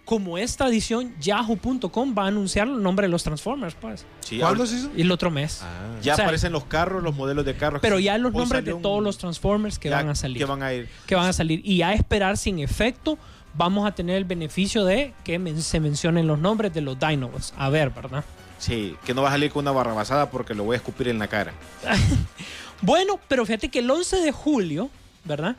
como 0.05 0.37
es 0.37 0.55
tradición, 0.55 1.13
Yahoo.com 1.19 2.15
va 2.17 2.23
a 2.25 2.27
anunciar 2.27 2.67
el 2.67 2.81
nombre 2.81 3.07
de 3.07 3.11
los 3.11 3.23
Transformers, 3.23 3.75
pues. 3.75 4.05
Sí, 4.21 4.37
¿Cuándo 4.39 4.65
se 4.65 4.75
hizo? 4.77 4.91
El 4.95 5.11
otro 5.11 5.31
mes. 5.31 5.61
Ya 6.01 6.13
O 6.13 6.15
sea, 6.15 6.25
aparecen 6.25 6.51
los 6.53 6.65
carros, 6.65 7.03
los 7.03 7.15
modelos 7.15 7.43
de 7.45 7.55
carros. 7.55 7.81
Pero 7.81 7.99
ya 7.99 8.17
los 8.17 8.31
nombres 8.31 8.63
de 8.63 8.73
un- 8.73 8.81
todos 8.81 9.03
los 9.03 9.17
Transformers 9.17 9.77
que 9.79 9.89
ya 9.89 9.97
van 9.97 10.09
a 10.09 10.15
salir. 10.15 10.37
Que 10.37 10.45
van 10.45 10.63
a 10.63 10.73
ir. 10.73 10.87
que 11.07 11.15
van 11.15 11.27
a 11.27 11.33
salir. 11.33 11.61
Y 11.65 11.81
a 11.81 11.93
esperar 11.93 12.37
si 12.37 12.51
en 12.51 12.59
efecto 12.59 13.17
vamos 13.55 13.87
a 13.87 13.93
tener 13.93 14.15
el 14.17 14.25
beneficio 14.25 14.85
de 14.85 15.13
que 15.23 15.39
men- 15.39 15.61
se 15.61 15.79
mencionen 15.79 16.27
los 16.27 16.37
nombres 16.39 16.73
de 16.73 16.81
los 16.81 16.99
Dinobots. 16.99 17.53
A 17.57 17.69
ver, 17.69 17.89
¿verdad? 17.89 18.23
Sí, 18.59 18.95
que 19.05 19.13
no 19.13 19.21
va 19.21 19.29
a 19.29 19.31
salir 19.31 19.51
con 19.51 19.63
una 19.65 19.71
barrabasada 19.71 20.29
porque 20.29 20.53
lo 20.53 20.63
voy 20.63 20.75
a 20.75 20.77
escupir 20.77 21.07
en 21.09 21.19
la 21.19 21.27
cara. 21.27 21.51
Bueno, 22.81 23.19
pero 23.27 23.45
fíjate 23.45 23.69
que 23.69 23.79
el 23.79 23.89
11 23.89 24.17
de 24.17 24.31
julio, 24.31 24.89
¿verdad? 25.23 25.55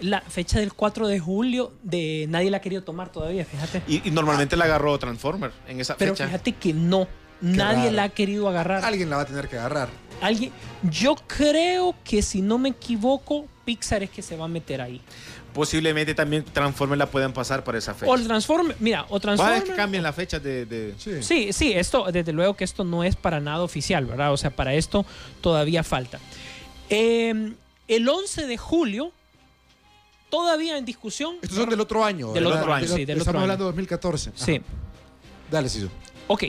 La 0.00 0.20
fecha 0.22 0.58
del 0.60 0.72
4 0.74 1.06
de 1.08 1.20
julio 1.20 1.72
de 1.82 2.26
nadie 2.28 2.50
la 2.50 2.56
ha 2.58 2.60
querido 2.60 2.82
tomar 2.82 3.10
todavía, 3.12 3.44
fíjate. 3.44 3.82
Y, 3.86 4.06
y 4.08 4.10
normalmente 4.10 4.56
la 4.56 4.64
agarró 4.64 4.98
Transformer 4.98 5.52
en 5.68 5.80
esa 5.80 5.96
Pero 5.96 6.14
fecha. 6.14 6.26
fíjate 6.26 6.52
que 6.52 6.72
no, 6.72 7.06
nadie 7.40 7.84
raro. 7.84 7.92
la 7.92 8.02
ha 8.04 8.08
querido 8.08 8.48
agarrar. 8.48 8.84
Alguien 8.84 9.08
la 9.10 9.16
va 9.16 9.22
a 9.22 9.26
tener 9.26 9.48
que 9.48 9.56
agarrar. 9.56 9.88
Alguien, 10.20 10.50
yo 10.90 11.14
creo 11.26 11.94
que 12.04 12.22
si 12.22 12.42
no 12.42 12.58
me 12.58 12.70
equivoco, 12.70 13.46
Pixar 13.64 14.02
es 14.02 14.10
que 14.10 14.20
se 14.22 14.36
va 14.36 14.44
a 14.46 14.48
meter 14.48 14.80
ahí. 14.80 15.00
Posiblemente 15.52 16.14
también 16.14 16.44
Transformer 16.44 16.98
la 16.98 17.06
puedan 17.06 17.32
pasar 17.32 17.62
para 17.62 17.78
esa 17.78 17.94
fecha. 17.94 18.10
O 18.10 18.16
el 18.16 18.26
Transformer, 18.26 18.76
mira, 18.80 19.06
o 19.08 19.20
Transformer. 19.20 19.62
que 19.62 19.74
cambian 19.74 20.02
la 20.02 20.12
fecha 20.12 20.40
de, 20.40 20.66
de- 20.66 20.94
Sí. 20.98 21.22
Sí, 21.22 21.52
sí, 21.52 21.72
esto, 21.72 22.10
desde 22.10 22.32
luego 22.32 22.54
que 22.54 22.64
esto 22.64 22.82
no 22.84 23.04
es 23.04 23.14
para 23.14 23.38
nada 23.40 23.62
oficial, 23.62 24.04
¿verdad? 24.06 24.32
O 24.32 24.36
sea, 24.36 24.50
para 24.50 24.74
esto 24.74 25.06
todavía 25.40 25.84
falta. 25.84 26.18
Eh, 26.90 27.52
el 27.88 28.08
11 28.08 28.46
de 28.46 28.56
julio, 28.56 29.12
todavía 30.34 30.76
en 30.78 30.84
discusión. 30.84 31.36
Estos 31.42 31.58
son 31.58 31.68
del 31.70 31.80
otro 31.80 32.04
año. 32.04 32.32
Del 32.32 32.44
¿verdad? 32.44 32.60
otro 32.60 32.74
año, 32.74 32.86
Del- 32.88 32.96
sí, 32.96 33.04
del 33.04 33.18
Estamos 33.18 33.28
otro 33.28 33.40
hablando 33.42 33.64
de 33.64 33.68
2014. 33.68 34.32
Sí. 34.34 34.60
Dale, 35.50 35.68
Sisu. 35.68 35.88
ok. 36.26 36.44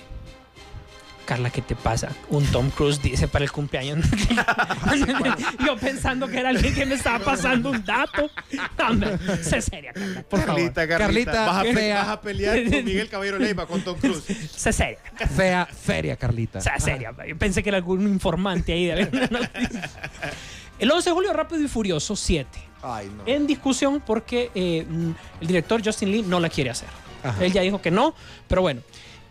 Carla, 1.25 1.49
¿qué 1.49 1.63
te 1.63 1.75
pasa? 1.75 2.09
Un 2.29 2.45
Tom 2.47 2.69
Cruise 2.69 3.01
dice 3.01 3.27
para 3.27 3.43
el 3.45 3.51
cumpleaños. 3.51 4.05
Yo 5.65 5.75
pensando 5.75 6.27
que 6.27 6.37
era 6.39 6.49
alguien 6.49 6.73
que 6.75 6.85
me 6.85 6.93
estaba 6.93 7.17
pasando 7.17 7.71
un 7.71 7.83
dato. 7.83 8.29
Hombre, 8.87 9.17
sé 9.43 9.59
seria, 9.59 9.91
Carla, 9.91 10.21
por 10.23 10.39
favor. 10.39 10.55
Carlita, 10.55 10.87
Carlita, 10.87 11.31
Carlita, 11.31 11.45
vas, 11.47 11.57
a, 11.57 11.61
pe- 11.63 11.73
fea. 11.73 11.97
vas 11.97 12.07
a 12.09 12.21
pelear 12.21 12.63
con 12.69 12.85
Miguel 12.85 13.09
Caballero 13.09 13.39
Leiva, 13.39 13.65
con 13.65 13.81
Tom 13.81 13.97
Cruise. 13.99 14.23
Sé 14.55 14.71
seria. 14.71 14.99
Fea, 15.35 15.65
feria, 15.65 16.15
Carlita. 16.15 16.61
Sé 16.61 16.69
seria. 16.79 17.11
Yo 17.27 17.37
pensé 17.39 17.63
que 17.63 17.69
era 17.69 17.77
algún 17.77 18.03
informante 18.07 18.73
ahí 18.73 18.85
de. 18.85 19.09
El 20.77 20.91
11 20.91 21.09
de 21.09 21.13
julio, 21.13 21.33
Rápido 21.33 21.61
y 21.63 21.67
Furioso 21.67 22.15
7. 22.15 22.47
Ay, 22.85 23.09
no. 23.15 23.23
en 23.25 23.47
discusión 23.47 24.01
porque 24.05 24.51
eh, 24.55 24.85
mm, 24.87 25.11
el 25.41 25.47
director 25.47 25.81
Justin 25.83 26.11
Lee 26.11 26.21
no 26.21 26.39
la 26.39 26.49
quiere 26.49 26.69
hacer. 26.69 26.89
Ajá. 27.23 27.43
Él 27.43 27.51
ya 27.51 27.61
dijo 27.61 27.81
que 27.81 27.89
no, 27.91 28.13
pero 28.47 28.61
bueno, 28.61 28.81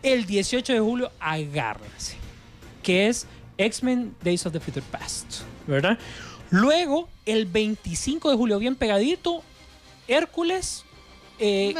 el 0.03 0.25
18 0.25 0.73
de 0.73 0.79
julio 0.79 1.11
agárrense, 1.19 2.17
que 2.83 3.07
es 3.07 3.25
X-Men 3.57 4.15
Days 4.21 4.45
of 4.45 4.51
the 4.53 4.59
Future 4.59 4.85
Past, 4.91 5.41
¿verdad? 5.65 5.97
Luego, 6.51 7.07
el 7.25 7.45
25 7.45 8.29
de 8.29 8.35
julio, 8.37 8.59
bien 8.59 8.75
pegadito, 8.75 9.41
Hércules. 10.07 10.83
eh, 11.39 11.73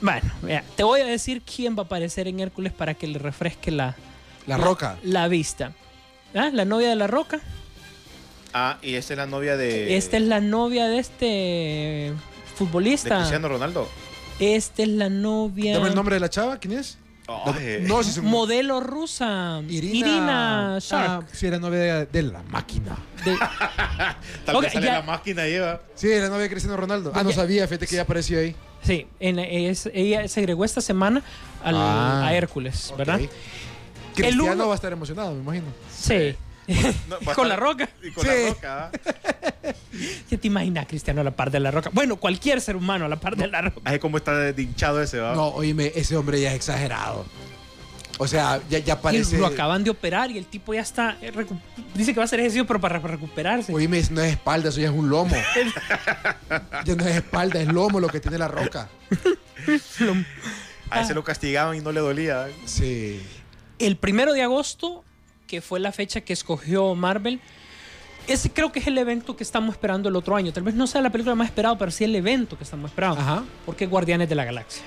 Bueno, 0.00 0.30
mira, 0.42 0.64
te 0.76 0.82
voy 0.82 1.00
a 1.00 1.04
decir 1.06 1.42
quién 1.42 1.76
va 1.76 1.82
a 1.82 1.84
aparecer 1.84 2.26
en 2.28 2.40
Hércules 2.40 2.72
para 2.72 2.94
que 2.94 3.06
le 3.06 3.18
refresque 3.18 3.70
la, 3.70 3.94
La 4.46 4.56
Roca. 4.56 4.98
la 5.02 5.28
vista. 5.28 5.72
¿Ah? 6.34 6.50
La 6.52 6.64
novia 6.64 6.88
de 6.88 6.96
la 6.96 7.06
roca. 7.06 7.40
Ah, 8.56 8.78
y 8.82 8.94
esta 8.94 9.14
es 9.14 9.18
la 9.18 9.26
novia 9.26 9.56
de, 9.56 9.96
Esta 9.96 10.16
es 10.16 10.22
la 10.22 10.40
novia 10.40 10.86
de 10.86 10.98
este 11.00 11.24
de 11.26 12.12
futbolista. 12.54 13.16
Cristiano 13.18 13.48
Ronaldo. 13.48 13.88
Esta 14.38 14.82
es 14.82 14.88
la 14.88 15.08
novia. 15.08 15.74
Dame 15.74 15.88
el 15.88 15.94
nombre 15.94 16.14
de 16.14 16.20
la 16.20 16.30
chava. 16.30 16.58
¿Quién 16.58 16.78
es? 16.78 16.98
No, 17.82 18.02
si 18.04 18.12
se 18.12 18.20
Modelo 18.20 18.80
rusa. 18.80 19.60
Irina, 19.68 20.78
Shark. 20.80 21.24
Ah, 21.24 21.28
sí, 21.32 21.46
era 21.46 21.58
novia 21.58 21.78
de, 21.80 22.06
de 22.06 22.22
la 22.22 22.42
máquina. 22.44 22.96
De- 23.24 23.36
Tal 24.44 24.60
vez 24.60 24.72
sale 24.72 24.86
ya. 24.86 24.92
la 24.98 25.02
máquina 25.02 25.46
lleva. 25.46 25.80
Sí, 25.94 26.10
era 26.12 26.28
novia 26.28 26.42
de 26.42 26.50
Cristiano 26.50 26.76
Ronaldo. 26.76 27.12
Ah, 27.14 27.22
no 27.24 27.30
Ya. 27.30 27.36
sabía, 27.36 27.66
fíjate 27.66 27.86
que 27.86 27.96
ya 27.96 28.02
apareció 28.02 28.38
ahí. 28.38 28.54
sí, 28.82 29.06
en- 29.20 29.38
es- 29.38 29.88
ella 29.94 30.28
se 30.28 30.40
agregó 30.40 30.64
esta 30.64 30.80
semana 30.82 31.22
al- 31.62 31.74
Ah, 31.76 32.26
a 32.26 32.34
Hércules, 32.34 32.92
¿verdad? 32.96 33.20
Ok. 33.20 33.30
Cristiano 34.14 34.52
uno- 34.52 34.66
va 34.68 34.74
a 34.74 34.76
estar 34.76 34.92
emocionado, 34.92 35.32
me 35.34 35.40
imagino. 35.40 35.66
Sí. 35.96 36.34
No, 36.66 37.18
Con 37.18 37.28
estar- 37.28 37.46
la 37.48 37.56
roca. 37.56 37.88
Y 38.02 38.10
con 38.12 38.24
Sí. 38.24 38.30
la 38.30 38.48
roca. 38.50 38.90
¿ah? 38.92 38.92
¿Qué 40.28 40.38
te 40.38 40.46
imaginas, 40.48 40.86
Cristiano, 40.86 41.20
a 41.20 41.24
la 41.24 41.30
par 41.30 41.50
de 41.50 41.60
la 41.60 41.70
roca? 41.70 41.90
Bueno, 41.92 42.16
cualquier 42.16 42.60
ser 42.60 42.76
humano 42.76 43.04
a 43.04 43.08
la 43.08 43.16
par 43.16 43.36
de 43.36 43.46
la 43.46 43.60
roca. 43.62 43.80
Ay, 43.84 43.98
cómo 43.98 44.16
está 44.16 44.50
hinchado 44.56 45.00
ese, 45.02 45.18
¿va? 45.20 45.34
No, 45.34 45.48
oíme, 45.48 45.92
ese 45.94 46.16
hombre 46.16 46.40
ya 46.40 46.50
es 46.50 46.56
exagerado. 46.56 47.24
O 48.18 48.28
sea, 48.28 48.60
ya, 48.70 48.78
ya 48.78 48.94
Y 48.94 48.96
parece. 48.96 49.38
Lo 49.38 49.46
acaban 49.46 49.82
de 49.82 49.90
operar 49.90 50.30
y 50.30 50.38
el 50.38 50.46
tipo 50.46 50.72
ya 50.72 50.80
está. 50.82 51.16
eh, 51.20 51.32
recu- 51.32 51.58
Dice 51.94 52.12
que 52.12 52.18
va 52.18 52.22
a 52.22 52.26
hacer 52.26 52.38
ejercicio, 52.40 52.64
pero 52.66 52.80
para 52.80 52.98
recuperarse. 53.00 53.72
Oíme, 53.72 53.98
eso 53.98 54.12
no 54.14 54.20
es 54.22 54.32
espalda, 54.32 54.68
eso 54.68 54.80
ya 54.80 54.86
es 54.88 54.92
un 54.94 55.08
lomo. 55.10 55.34
ya 56.84 56.94
no 56.94 57.04
es 57.06 57.16
espalda, 57.16 57.60
es 57.60 57.68
lomo 57.68 57.98
lo 58.00 58.08
que 58.08 58.20
tiene 58.20 58.38
la 58.38 58.48
roca. 58.48 58.88
A 60.90 61.00
ese 61.00 61.14
lo 61.14 61.24
castigaban 61.24 61.76
y 61.76 61.80
no 61.80 61.92
le 61.92 62.00
dolía. 62.00 62.48
Sí. 62.66 63.20
El 63.78 63.96
primero 63.96 64.32
de 64.32 64.42
agosto, 64.42 65.03
que 65.54 65.60
fue 65.60 65.78
la 65.78 65.92
fecha 65.92 66.20
que 66.20 66.32
escogió 66.32 66.94
Marvel, 66.96 67.38
ese 68.26 68.50
creo 68.50 68.72
que 68.72 68.80
es 68.80 68.86
el 68.88 68.98
evento 68.98 69.36
que 69.36 69.44
estamos 69.44 69.74
esperando 69.74 70.08
el 70.08 70.16
otro 70.16 70.34
año. 70.34 70.52
Tal 70.52 70.62
vez 70.64 70.74
no 70.74 70.86
sea 70.88 71.00
la 71.00 71.10
película 71.10 71.34
más 71.36 71.46
esperada, 71.48 71.78
pero 71.78 71.90
sí 71.92 72.02
el 72.04 72.16
evento 72.16 72.56
que 72.58 72.64
estamos 72.64 72.90
esperando. 72.90 73.20
Ajá. 73.20 73.44
Porque 73.66 73.84
es 73.84 73.90
Guardianes 73.90 74.28
de 74.28 74.34
la 74.34 74.44
Galaxia. 74.44 74.82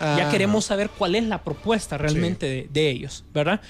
Ya 0.00 0.28
Ah. 0.28 0.30
queremos 0.30 0.64
saber 0.66 0.90
cuál 0.90 1.14
es 1.16 1.24
la 1.24 1.42
propuesta 1.42 1.96
realmente 1.98 2.46
de, 2.46 2.68
de 2.70 2.90
ellos, 2.90 3.24
¿verdad? 3.32 3.60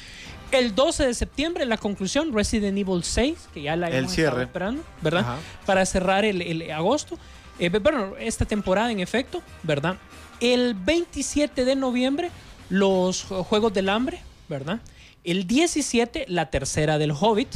El 0.50 0.74
12 0.74 1.06
de 1.06 1.14
septiembre, 1.14 1.64
la 1.66 1.76
conclusión, 1.78 2.32
Resident 2.32 2.76
Evil 2.78 3.04
6, 3.04 3.48
que 3.54 3.62
ya 3.62 3.76
la 3.76 3.88
El 3.88 3.94
hemos 3.94 4.10
estado 4.12 4.30
cierre. 4.30 4.42
esperando, 4.44 4.82
¿verdad? 5.02 5.20
Ajá. 5.22 5.36
Para 5.66 5.84
cerrar 5.86 6.24
el, 6.24 6.42
el 6.42 6.70
agosto. 6.70 7.18
Eh, 7.58 7.68
bueno, 7.70 8.14
esta 8.18 8.44
temporada 8.44 8.90
en 8.90 9.00
efecto, 9.00 9.42
¿verdad? 9.62 9.96
El 10.40 10.74
27 10.74 11.64
de 11.64 11.76
noviembre, 11.76 12.30
los 12.68 13.28
Ju- 13.28 13.44
Juegos 13.44 13.72
del 13.72 13.88
Hambre, 13.88 14.20
¿verdad? 14.48 14.80
El 15.24 15.46
17, 15.46 16.26
la 16.28 16.50
tercera 16.50 16.98
del 16.98 17.12
Hobbit. 17.12 17.48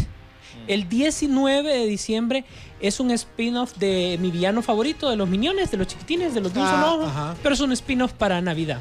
El 0.66 0.88
19 0.88 1.70
de 1.70 1.86
diciembre 1.86 2.44
es 2.80 2.98
un 3.00 3.10
spin-off 3.10 3.76
de 3.76 4.18
mi 4.20 4.30
villano 4.30 4.62
favorito, 4.62 5.08
de 5.08 5.16
los 5.16 5.28
Miniones, 5.28 5.70
de 5.70 5.76
los 5.76 5.86
chiquitines, 5.86 6.34
de 6.34 6.40
los 6.40 6.52
Ah, 6.56 7.34
pero 7.42 7.54
es 7.54 7.60
un 7.60 7.72
spin-off 7.72 8.12
para 8.12 8.40
Navidad. 8.40 8.80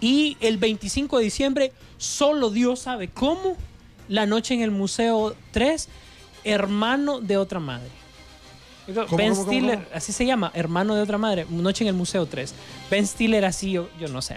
Y 0.00 0.36
el 0.40 0.58
25 0.58 1.18
de 1.18 1.24
diciembre, 1.24 1.72
solo 1.96 2.50
Dios 2.50 2.80
sabe 2.80 3.08
cómo, 3.08 3.56
La 4.08 4.26
Noche 4.26 4.54
en 4.54 4.62
el 4.62 4.70
Museo 4.70 5.34
3, 5.52 5.88
Hermano 6.44 7.20
de 7.20 7.36
otra 7.36 7.60
madre. 7.60 7.90
¿Cómo, 8.86 9.16
ben 9.16 9.34
cómo, 9.34 9.44
Stiller, 9.44 9.78
cómo? 9.78 9.88
así 9.94 10.12
se 10.12 10.24
llama, 10.26 10.52
Hermano 10.54 10.94
de 10.94 11.02
otra 11.02 11.18
madre, 11.18 11.46
Noche 11.50 11.84
en 11.84 11.88
el 11.88 11.94
Museo 11.94 12.26
3. 12.26 12.54
Ben 12.90 13.06
Stiller 13.06 13.44
así, 13.44 13.72
yo, 13.72 13.88
yo 13.98 14.08
no 14.08 14.22
sé. 14.22 14.36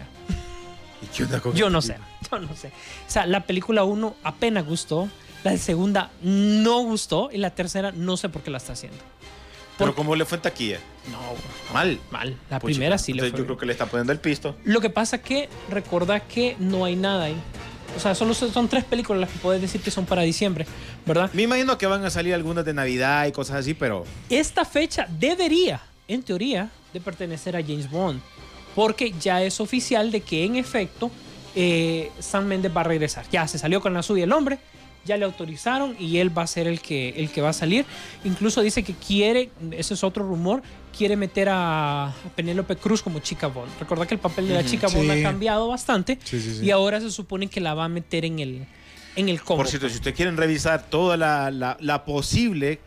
¿Y 1.02 1.06
qué 1.08 1.24
onda 1.24 1.40
con 1.40 1.54
Yo 1.54 1.70
no 1.70 1.82
sé, 1.82 1.98
yo 2.32 2.40
no 2.40 2.56
sé. 2.56 2.68
O 2.68 3.12
sea, 3.12 3.26
la 3.26 3.46
película 3.46 3.84
1 3.84 4.16
apenas 4.24 4.66
gustó, 4.66 5.10
la 5.44 5.58
segunda 5.58 6.12
no 6.22 6.80
gustó 6.82 7.30
y 7.32 7.38
la 7.38 7.52
tercera 7.52 7.92
no 7.92 8.18
sé 8.18 8.30
por 8.30 8.42
qué 8.42 8.52
la 8.52 8.58
está 8.58 8.74
haciendo. 8.74 9.00
Pero 9.78 9.96
¿cómo 9.96 10.14
le 10.14 10.26
fue 10.26 10.36
en 10.36 10.42
taquilla? 10.42 10.80
No, 11.10 11.18
Mal. 11.74 11.98
mal. 12.12 12.36
La 12.50 12.60
Puchica. 12.60 12.76
primera 12.76 12.98
sí 12.98 13.14
le 13.14 13.20
Entonces 13.20 13.32
fue 13.32 13.40
Yo 13.40 13.46
creo 13.46 13.58
que 13.58 13.66
le 13.66 13.72
está 13.72 13.86
poniendo 13.86 14.12
el 14.12 14.20
pisto. 14.20 14.58
Lo 14.66 14.82
que 14.82 14.90
pasa 14.90 15.20
que 15.22 15.48
recordá 15.70 16.20
que 16.20 16.58
no 16.60 16.84
hay 16.84 16.98
nada 16.98 17.26
ahí. 17.26 17.36
O 17.96 18.00
sea, 18.00 18.14
solo 18.14 18.34
son 18.34 18.52
son 18.52 18.68
tres 18.68 18.84
películas 18.84 19.22
las 19.22 19.30
que 19.30 19.40
puedes 19.40 19.62
decir 19.62 19.82
que 19.82 19.90
son 19.90 20.06
para 20.06 20.22
diciembre, 20.24 20.68
¿verdad? 21.06 21.32
Me 21.34 21.44
imagino 21.44 21.78
que 21.78 21.88
van 21.88 22.04
a 22.04 22.10
salir 22.10 22.34
algunas 22.34 22.66
de 22.66 22.74
Navidad 22.74 23.26
y 23.26 23.32
cosas 23.32 23.56
así, 23.58 23.74
pero 23.74 24.04
Esta 24.30 24.66
fecha 24.66 25.08
debería, 25.10 25.82
en 26.08 26.22
teoría, 26.24 26.70
de 26.94 27.00
pertenecer 27.00 27.56
a 27.56 27.62
James 27.62 27.90
Bond. 27.90 28.22
Porque 28.76 29.14
ya 29.20 29.44
es 29.44 29.60
oficial 29.60 30.12
de 30.12 30.22
que 30.22 30.46
en 30.46 30.56
efecto 30.56 31.12
eh, 31.56 32.12
Sam 32.20 32.46
Mendes 32.46 32.72
va 32.76 32.82
a 32.82 32.86
regresar. 32.86 33.26
Ya 33.32 33.48
se 33.48 33.58
salió 33.58 33.82
con 33.82 33.94
la 33.94 34.04
suya 34.04 34.24
el 34.24 34.32
hombre, 34.32 34.60
ya 35.06 35.18
le 35.18 35.26
autorizaron 35.26 35.96
y 36.00 36.18
él 36.18 36.38
va 36.38 36.44
a 36.44 36.48
ser 36.48 36.68
el 36.68 36.82
que, 36.82 37.10
el 37.18 37.30
que 37.32 37.42
va 37.42 37.50
a 37.50 37.54
salir. 37.54 37.86
Incluso 38.24 38.62
dice 38.62 38.84
que 38.84 38.94
quiere, 38.94 39.50
ese 39.72 39.94
es 39.96 40.04
otro 40.04 40.24
rumor, 40.28 40.62
quiere 40.96 41.16
meter 41.16 41.48
a, 41.52 42.14
Penélope 42.36 42.76
Cruz 42.76 43.02
como 43.02 43.20
chica 43.20 43.48
Bond. 43.48 43.72
Recordad 43.80 44.06
que 44.08 44.14
el 44.16 44.20
papel 44.20 44.48
de 44.48 44.54
la 44.56 44.66
chica 44.66 44.88
Bond 44.88 45.12
Sí. 45.12 45.20
ha 45.20 45.24
cambiado 45.24 45.68
bastante 45.68 46.20
Sí, 46.24 46.40
sí, 46.40 46.56
sí. 46.60 46.66
y 46.66 46.72
ahora 46.72 47.02
se 47.02 47.10
supone 47.12 47.48
que 47.48 47.60
la 47.62 47.74
va 47.74 47.86
a 47.86 47.90
meter 47.90 48.26
en 48.26 48.40
el, 48.40 48.66
en 49.16 49.30
el 49.30 49.42
combo. 49.42 49.64
Por 49.64 49.68
cierto, 49.68 49.90
si 49.90 49.96
ustedes 49.96 50.16
quieren 50.16 50.38
revisar 50.38 50.84
toda 50.90 51.18
la, 51.18 51.50
la- 51.50 51.78
la 51.80 52.06
posible 52.06 52.80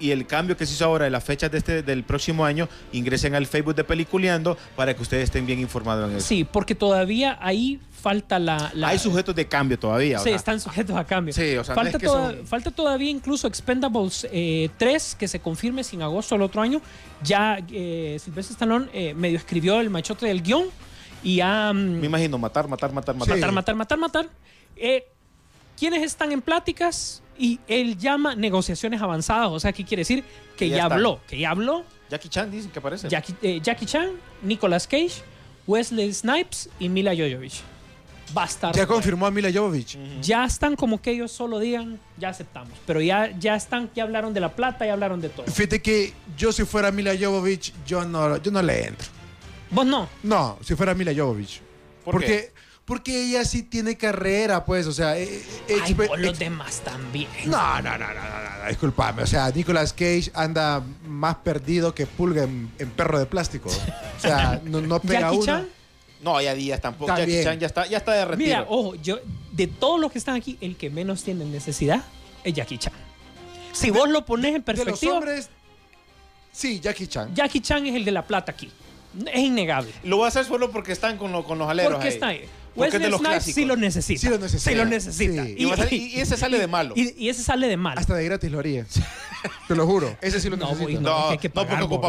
y 0.00 0.10
el 0.10 0.26
cambio 0.26 0.56
que 0.56 0.66
se 0.66 0.72
hizo 0.74 0.84
ahora 0.86 1.04
de 1.04 1.10
las 1.10 1.22
fechas 1.22 1.50
de 1.52 1.58
este, 1.58 1.82
del 1.82 2.02
próximo 2.04 2.44
año, 2.44 2.68
ingresen 2.92 3.34
al 3.34 3.46
Facebook 3.46 3.74
de 3.74 3.84
Peliculeando 3.84 4.56
para 4.74 4.94
que 4.94 5.02
ustedes 5.02 5.24
estén 5.24 5.46
bien 5.46 5.60
informados 5.60 6.10
en 6.10 6.16
eso. 6.16 6.26
Sí, 6.26 6.44
porque 6.44 6.74
todavía 6.74 7.38
ahí 7.40 7.78
falta 8.00 8.38
la... 8.38 8.70
la 8.74 8.88
Hay 8.88 8.98
sujetos 8.98 9.34
de 9.36 9.46
cambio 9.46 9.78
todavía. 9.78 10.16
o 10.18 10.22
Sí, 10.22 10.30
sea, 10.30 10.36
están 10.36 10.58
sujetos 10.58 10.96
a 10.96 11.04
cambio. 11.04 11.34
Sí, 11.34 11.54
o 11.56 11.62
sea, 11.64 11.74
no 11.74 11.82
falta, 11.82 11.90
es 11.98 12.00
que 12.00 12.06
toda- 12.06 12.30
son- 12.34 12.46
falta 12.46 12.70
todavía 12.70 13.10
incluso 13.10 13.46
Expendables 13.46 14.26
eh, 14.32 14.70
3, 14.78 15.16
que 15.18 15.28
se 15.28 15.38
confirme 15.40 15.84
sin 15.84 16.00
agosto 16.02 16.34
del 16.34 16.42
otro 16.42 16.62
año. 16.62 16.80
Ya 17.22 17.58
eh, 17.70 18.16
Sylvester 18.18 18.54
Stallone 18.54 18.88
eh, 18.94 19.12
medio 19.14 19.36
escribió 19.36 19.80
el 19.80 19.90
machote 19.90 20.24
del 20.26 20.42
guion 20.42 20.64
y 21.22 21.42
mm, 21.42 22.00
Me 22.00 22.06
imagino 22.06 22.38
matar, 22.38 22.66
matar, 22.68 22.90
matar, 22.92 23.14
matar. 23.14 23.34
matar, 23.36 23.52
matar, 23.52 23.74
matar, 23.76 23.98
matar. 23.98 24.28
Eh, 24.76 25.04
¿Quiénes 25.78 26.02
están 26.02 26.32
en 26.32 26.40
pláticas? 26.42 27.22
Y 27.40 27.58
él 27.68 27.96
llama 27.96 28.34
negociaciones 28.34 29.00
avanzadas. 29.00 29.48
O 29.50 29.58
sea, 29.58 29.72
¿qué 29.72 29.82
quiere 29.82 30.02
decir? 30.02 30.22
Que 30.58 30.68
Que 30.68 30.68
ya 30.68 30.84
habló. 30.84 31.20
Que 31.26 31.38
ya 31.38 31.50
habló. 31.50 31.84
Jackie 32.10 32.28
Chan 32.28 32.50
dicen 32.50 32.70
que 32.70 32.78
aparece. 32.78 33.08
Jackie, 33.08 33.34
eh, 33.40 33.60
Jackie 33.62 33.86
Chan, 33.86 34.10
Nicolas 34.42 34.86
Cage, 34.86 35.22
Wesley 35.66 36.12
Snipes 36.12 36.68
y 36.78 36.90
Mila 36.90 37.12
Jovovich. 37.16 37.62
Estar. 38.44 38.76
Ya 38.76 38.86
confirmó 38.86 39.26
a 39.26 39.30
Mila 39.30 39.50
Jovovich. 39.52 39.98
Ya 40.20 40.44
están 40.44 40.76
como 40.76 41.00
que 41.00 41.12
ellos 41.12 41.32
solo 41.32 41.58
digan, 41.58 41.98
ya 42.16 42.28
aceptamos. 42.28 42.72
Pero 42.86 43.00
ya, 43.00 43.36
ya 43.38 43.56
están, 43.56 43.90
ya 43.94 44.04
hablaron 44.04 44.34
de 44.34 44.40
la 44.40 44.54
plata, 44.54 44.86
ya 44.86 44.92
hablaron 44.92 45.20
de 45.20 45.30
todo. 45.30 45.46
Fíjate 45.46 45.80
que 45.80 46.12
yo 46.36 46.52
si 46.52 46.64
fuera 46.64 46.92
Mila 46.92 47.12
Jovovich, 47.18 47.72
yo 47.86 48.04
no, 48.04 48.36
yo 48.36 48.50
no 48.50 48.62
le 48.62 48.86
entro. 48.86 49.08
Vos 49.70 49.86
no. 49.86 50.08
No, 50.22 50.58
si 50.62 50.74
fuera 50.74 50.94
Mila 50.94 51.12
Jovovich. 51.16 51.60
¿Por 52.04 52.12
porque, 52.12 52.26
qué? 52.26 52.52
Porque 52.90 53.22
ella 53.22 53.44
sí 53.44 53.62
tiene 53.62 53.96
carrera, 53.96 54.64
pues, 54.64 54.84
o 54.88 54.92
sea... 54.92 55.16
eh, 55.16 55.42
eh, 55.68 55.76
Ay, 55.80 55.94
vos 55.94 56.18
los 56.18 56.36
demás 56.40 56.80
también. 56.80 57.28
No, 57.46 57.80
no, 57.80 57.96
no, 57.96 57.98
no, 57.98 58.14
no, 58.14 58.14
no, 58.14 58.62
no, 58.64 58.68
disculpame. 58.68 59.22
O 59.22 59.26
sea, 59.28 59.48
Nicolas 59.50 59.92
Cage 59.92 60.32
anda 60.34 60.82
más 61.06 61.36
perdido 61.36 61.94
que 61.94 62.06
pulga 62.06 62.42
en, 62.42 62.68
en 62.80 62.90
perro 62.90 63.20
de 63.20 63.26
plástico. 63.26 63.68
O 63.70 64.20
sea, 64.20 64.60
no, 64.64 64.80
no 64.80 64.98
pega 65.00 65.20
Jackie 65.20 65.36
uno. 65.36 65.46
Chan. 65.46 65.68
No, 66.22 66.40
ya 66.40 66.52
días 66.54 66.80
tampoco. 66.80 67.16
Jackie 67.16 67.44
Chan 67.44 67.60
ya 67.60 67.66
está, 67.68 67.86
ya 67.86 67.98
está 67.98 68.12
de 68.12 68.24
retiro. 68.24 68.44
Mira, 68.46 68.66
ojo, 68.68 68.96
yo, 68.96 69.20
de 69.52 69.68
todos 69.68 70.00
los 70.00 70.10
que 70.10 70.18
están 70.18 70.34
aquí, 70.34 70.58
el 70.60 70.76
que 70.76 70.90
menos 70.90 71.22
tiene 71.22 71.44
necesidad 71.44 72.02
es 72.42 72.52
Jackie 72.54 72.76
Chan. 72.78 72.92
Si 73.72 73.90
vos 73.90 74.08
lo 74.10 74.26
pones 74.26 74.48
en 74.48 74.64
De 74.64 74.72
los 74.72 74.84
perspectiva, 74.84 75.14
hombres, 75.14 75.48
sí, 76.52 76.80
Jackie 76.80 77.06
Chan. 77.06 77.34
Jackie 77.34 77.60
Chan 77.60 77.86
es 77.86 77.94
el 77.94 78.04
de 78.04 78.10
la 78.10 78.26
plata 78.26 78.50
aquí. 78.52 78.68
Es 79.32 79.40
innegable. 79.40 79.92
Lo 80.02 80.16
voy 80.18 80.24
a 80.26 80.28
hacer 80.28 80.44
solo 80.44 80.70
porque 80.70 80.92
están 80.92 81.16
con, 81.18 81.32
lo- 81.32 81.44
con 81.44 81.58
los 81.58 81.68
aleros. 81.68 81.92
¿Por 81.94 82.00
qué 82.02 82.08
ahí. 82.08 82.14
está 82.14 82.26
ahí? 82.28 82.44
Porque 82.74 82.88
es 82.88 82.94
Wesley 82.94 83.02
de 83.02 83.10
los 83.10 83.18
Snipes 83.20 83.34
clásicos. 83.36 83.54
sí 83.54 83.64
lo 83.64 83.76
necesita. 83.76 84.20
Sí 84.20 84.28
lo 84.28 84.38
necesita. 84.38 84.70
Sí 84.70 84.76
lo 84.76 84.84
necesita. 84.84 85.44
Sí. 85.88 86.12
Y 86.14 86.20
ese 86.20 86.36
sale 86.36 86.58
de 86.58 86.66
malo. 86.66 86.94
Y, 86.96 87.14
y 87.24 87.28
ese 87.28 87.42
sale 87.42 87.66
de 87.68 87.76
malo. 87.76 88.00
Hasta 88.00 88.14
de 88.14 88.24
gratis 88.24 88.50
lo 88.50 88.58
haría. 88.58 88.86
Te 89.68 89.74
lo 89.74 89.86
juro. 89.86 90.16
Ese 90.20 90.38
sí 90.40 90.50
lo 90.50 90.56
no, 90.56 90.74
voy, 90.74 90.94
no, 90.94 91.00
No, 91.00 91.28
hay 91.30 91.38
que 91.38 91.48
no, 91.48 91.54
porque 91.54 91.74
ocupa 91.82 92.08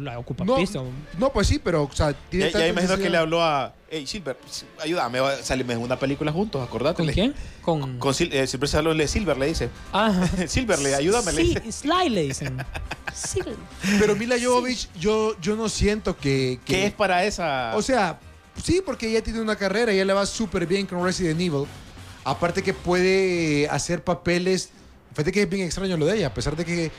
la 0.00 0.18
ocupa 0.18 0.44
no, 0.44 0.56
pisto. 0.56 0.84
no, 1.18 1.32
pues 1.32 1.46
sí, 1.46 1.60
pero, 1.62 1.84
o 1.84 1.92
sea, 1.92 2.12
tiene 2.28 2.50
Ya, 2.50 2.66
imagino 2.66 2.96
que 2.98 3.08
le 3.08 3.16
habló 3.18 3.42
a. 3.42 3.72
Hey, 3.88 4.04
Silver, 4.04 4.36
ayúdame, 4.82 5.20
va- 5.20 5.36
salimos 5.44 5.74
en 5.76 5.80
una 5.80 5.96
película 5.96 6.32
juntos, 6.32 6.60
acordate. 6.66 6.96
¿Con 6.96 7.06
Le- 7.06 7.12
quién? 7.12 7.34
Con... 7.62 7.98
Con 8.00 8.14
Sil 8.18 8.34
eh, 8.34 8.44
Silver 8.48 8.64
Stallone 8.66 8.96
le 8.96 9.06
Silver 9.06 9.36
le 9.38 9.46
dice. 9.46 9.70
Ajá. 9.92 10.26
Silver, 10.48 10.80
le 10.80 10.96
ayúdame. 10.96 11.32
le 11.32 11.42
Sí, 11.42 11.54
dice. 11.54 11.72
Sly 11.82 12.08
le 12.10 12.22
dicen. 12.22 12.56
Pero 14.00 14.16
Mila 14.16 14.36
Jovovich, 14.42 14.88
yo, 14.98 15.36
yo 15.40 15.54
no 15.56 15.68
siento 15.68 16.16
que, 16.16 16.58
que- 16.64 16.74
¿Qué 16.74 16.86
es 16.86 16.92
para 16.92 17.24
esa? 17.24 17.76
O 17.76 17.82
sea, 17.82 18.18
sí, 18.62 18.82
porque 18.84 19.08
ella 19.08 19.22
tiene 19.22 19.40
una 19.40 19.56
carrera, 19.56 19.92
ella 19.92 20.04
le 20.04 20.12
va 20.12 20.26
súper 20.26 20.66
bien 20.66 20.86
con 20.86 21.02
Resident 21.02 21.40
Evil. 21.40 21.64
Aparte 22.24 22.62
que 22.62 22.74
puede 22.74 23.68
hacer 23.68 24.02
papeles. 24.02 24.70
Fíjate 25.12 25.32
que 25.32 25.42
es 25.42 25.48
bien 25.48 25.64
extraño 25.64 25.96
lo 25.96 26.06
de 26.06 26.16
ella, 26.18 26.26
a 26.28 26.34
pesar 26.34 26.56
de 26.56 26.64
que. 26.64 26.90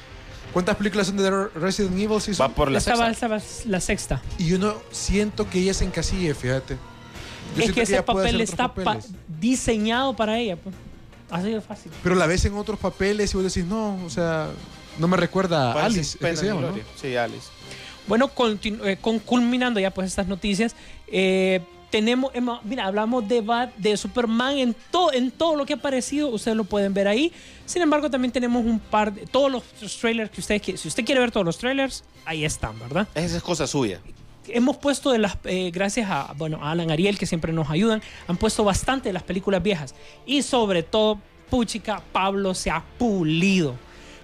¿Cuántas 0.53 0.77
películas 0.77 1.07
son 1.07 1.17
de 1.17 1.29
Resident 1.55 1.93
Evil? 1.93 2.09
Va 2.17 2.19
son? 2.21 2.53
por 2.53 2.71
la 2.71 2.79
va, 2.79 3.13
sexta. 3.13 3.27
va 3.27 3.41
la 3.65 3.81
sexta. 3.81 4.21
Y 4.37 4.47
yo 4.47 4.57
no 4.57 4.75
siento 4.91 5.49
que 5.49 5.59
ella 5.59 5.73
se 5.73 5.83
encasille, 5.83 6.33
fíjate. 6.33 6.77
Yo 7.55 7.63
es 7.63 7.71
que 7.73 7.81
ese 7.81 8.01
papel 8.01 8.39
está 8.41 8.73
pa- 8.73 8.97
diseñado 9.39 10.15
para 10.15 10.39
ella. 10.39 10.55
Pues. 10.55 10.73
Así 11.29 11.51
de 11.51 11.61
fácil. 11.61 11.91
Pero 12.03 12.15
la 12.15 12.25
ves 12.25 12.45
en 12.45 12.53
otros 12.53 12.79
papeles 12.79 13.33
y 13.33 13.37
vos 13.37 13.43
decís, 13.53 13.65
no, 13.67 14.03
o 14.05 14.09
sea, 14.09 14.47
no 14.97 15.07
me 15.07 15.17
recuerda 15.17 15.73
a 15.73 15.85
Alice. 15.85 16.17
es 16.21 16.39
que. 16.41 16.83
Sí, 16.95 17.15
Alice. 17.15 17.47
Bueno, 18.07 18.31
eh, 18.85 18.97
con, 19.01 19.19
culminando 19.19 19.79
ya 19.79 19.91
pues 19.91 20.07
estas 20.07 20.27
noticias, 20.27 20.75
eh, 21.07 21.61
tenemos, 21.89 22.31
hemos- 22.35 22.63
mira, 22.65 22.85
hablamos 22.85 23.27
de, 23.27 23.41
Bat- 23.41 23.73
de 23.77 23.95
Superman 23.97 24.57
en, 24.57 24.75
todo 24.91 25.13
en 25.13 25.31
todo 25.31 25.55
lo 25.55 25.65
que 25.65 25.73
ha 25.73 25.75
aparecido, 25.77 26.29
ustedes 26.29 26.55
lo 26.57 26.63
pueden 26.65 26.93
ver 26.93 27.07
ahí. 27.07 27.31
Sin 27.65 27.81
embargo, 27.81 28.09
también 28.09 28.31
tenemos 28.31 28.65
un 28.65 28.79
par 28.79 29.13
de, 29.13 29.25
todos 29.25 29.51
los 29.51 29.63
trailers 29.99 30.29
que 30.31 30.41
ustedes, 30.41 30.61
qui- 30.61 30.77
si 30.77 30.87
usted 30.87 31.05
quiere 31.05 31.21
ver 31.21 31.31
todos 31.31 31.45
los 31.45 31.57
trailers, 31.57 32.03
ahí 32.25 32.43
están, 32.45 32.77
¿verdad? 32.79 33.07
Esa 33.15 33.37
es 33.37 33.43
cosa 33.43 33.67
suya. 33.67 34.01
hemos 34.49 34.77
puesto 34.77 35.11
de 35.11 35.17
las 35.19 35.37
eh, 35.43 35.71
gracias 35.73 36.09
a 36.09 36.33
bueno 36.37 36.59
a 36.63 36.71
Alan 36.71 36.89
Ariel 36.89 37.17
que 37.17 37.25
siempre 37.25 37.51
nos 37.51 37.69
ayudan 37.69 38.01
han 38.29 38.37
puesto 38.37 38.63
bastante 38.63 39.09
de 39.09 39.13
las 39.13 39.23
películas 39.23 39.61
viejas 39.61 39.93
y 40.25 40.41
sobre 40.41 40.83
todo 40.83 41.19
puchica 41.49 42.01
Pablo 42.13 42.53
se 42.53 42.69
ha 42.71 42.81
pulido 42.97 43.75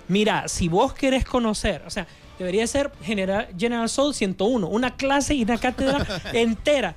mira 0.07 0.47
si 0.47 0.69
vos 0.69 0.93
querés 0.93 1.25
conocer 1.25 1.83
o 1.85 1.89
sea 1.89 2.07
debería 2.39 2.65
ser 2.67 2.91
General, 3.03 3.47
General 3.57 3.87
Soul 3.89 4.13
101 4.13 4.67
una 4.67 4.95
clase 4.95 5.33
y 5.35 5.43
una 5.43 5.57
cátedra 5.57 6.05
entera 6.33 6.95